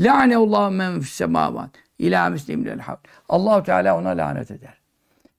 Lâneullahu 0.00 0.70
men 0.70 1.00
fis 1.00 1.12
semâvat. 1.12 1.70
İlâ 1.98 2.28
mislimlel 2.30 2.78
havd. 2.78 3.04
Allahu 3.28 3.62
Teala 3.62 3.98
ona 3.98 4.08
lanet 4.08 4.50
eder. 4.50 4.74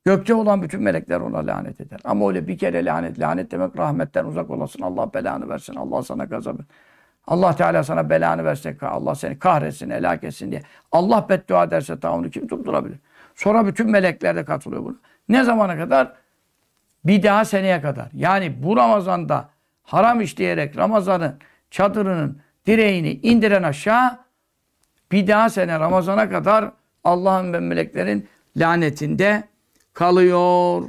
Gökte 0.06 0.34
olan 0.34 0.62
bütün 0.62 0.82
melekler 0.82 1.20
ona 1.20 1.48
lanet 1.48 1.82
eder. 1.82 2.00
Ama 2.04 2.28
öyle 2.28 2.48
bir 2.48 2.58
kere 2.58 2.86
lanet. 2.86 3.20
Lanet 3.20 3.52
demek 3.52 3.78
rahmetten 3.78 4.26
uzak 4.26 4.50
olasın. 4.50 4.82
Allah 4.82 5.14
belanı 5.14 5.50
versin. 5.50 5.76
Allah 5.76 6.04
sana 6.04 6.26
gazabı. 6.26 6.62
Allah 7.30 7.56
Teala 7.56 7.84
sana 7.84 8.10
belanı 8.10 8.46
versin. 8.46 8.78
Allah 8.82 9.16
seni 9.16 9.40
kahretsin, 9.40 9.90
helak 9.90 10.24
etsin 10.24 10.52
diye. 10.52 10.62
Allah 10.92 11.26
beddua 11.30 11.64
ederse 11.64 12.00
ta 12.00 12.14
onu 12.14 12.30
kim 12.30 12.50
durdurabilir? 12.50 12.98
Sonra 13.36 13.66
bütün 13.68 13.92
melekler 13.92 14.36
de 14.36 14.46
katılıyor 14.46 14.84
buna. 14.84 14.96
Ne 15.30 15.44
zamana 15.44 15.78
kadar? 15.78 16.14
Bir 17.06 17.24
daha 17.24 17.46
seneye 17.46 17.82
kadar. 17.82 18.08
Yani 18.14 18.64
bu 18.64 18.78
Ramazan'da 18.78 19.50
haram 19.84 20.22
işleyerek 20.22 20.78
Ramazan'ın 20.78 21.36
çadırının 21.72 22.42
direğini 22.68 23.12
indiren 23.12 23.64
aşağı 23.64 24.18
bir 25.12 25.28
daha 25.28 25.50
sene 25.50 25.80
Ramazan'a 25.80 26.30
kadar 26.30 26.72
Allah'ın 27.04 27.54
ve 27.54 27.60
meleklerin 27.60 28.28
lanetinde 28.58 29.44
kalıyor. 29.94 30.84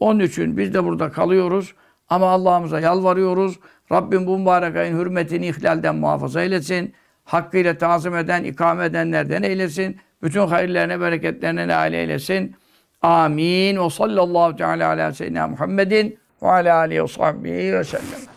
Onun 0.00 0.20
için 0.20 0.56
biz 0.56 0.74
de 0.74 0.84
burada 0.84 1.10
kalıyoruz. 1.10 1.74
Ama 2.08 2.28
Allah'ımıza 2.30 2.80
yalvarıyoruz. 2.80 3.58
Rabbim 3.92 4.26
bu 4.26 4.38
mübarek 4.38 4.76
ayın 4.76 4.98
hürmetini 4.98 5.46
ihlalden 5.46 5.94
muhafaza 5.96 6.42
eylesin. 6.42 6.94
Hakkıyla 7.24 7.78
tazim 7.78 8.16
eden, 8.16 8.44
ikame 8.44 8.84
edenlerden 8.84 9.42
eylesin. 9.42 9.96
Bütün 10.22 10.46
hayırlarına, 10.46 11.00
bereketlerine 11.00 11.68
nail 11.68 11.92
eylesin. 11.92 12.56
Amin. 13.02 13.84
Ve 13.84 13.90
sallallahu 13.90 14.56
teala 14.56 14.88
ala 14.88 15.12
seyyidina 15.12 15.48
Muhammedin 15.48 16.18
ve 16.42 16.48
ala 16.48 16.76
alihi 16.76 17.02
ve 17.02 17.08
sahbihi 17.08 17.72
ve 17.72 17.84
sellem. 17.84 18.31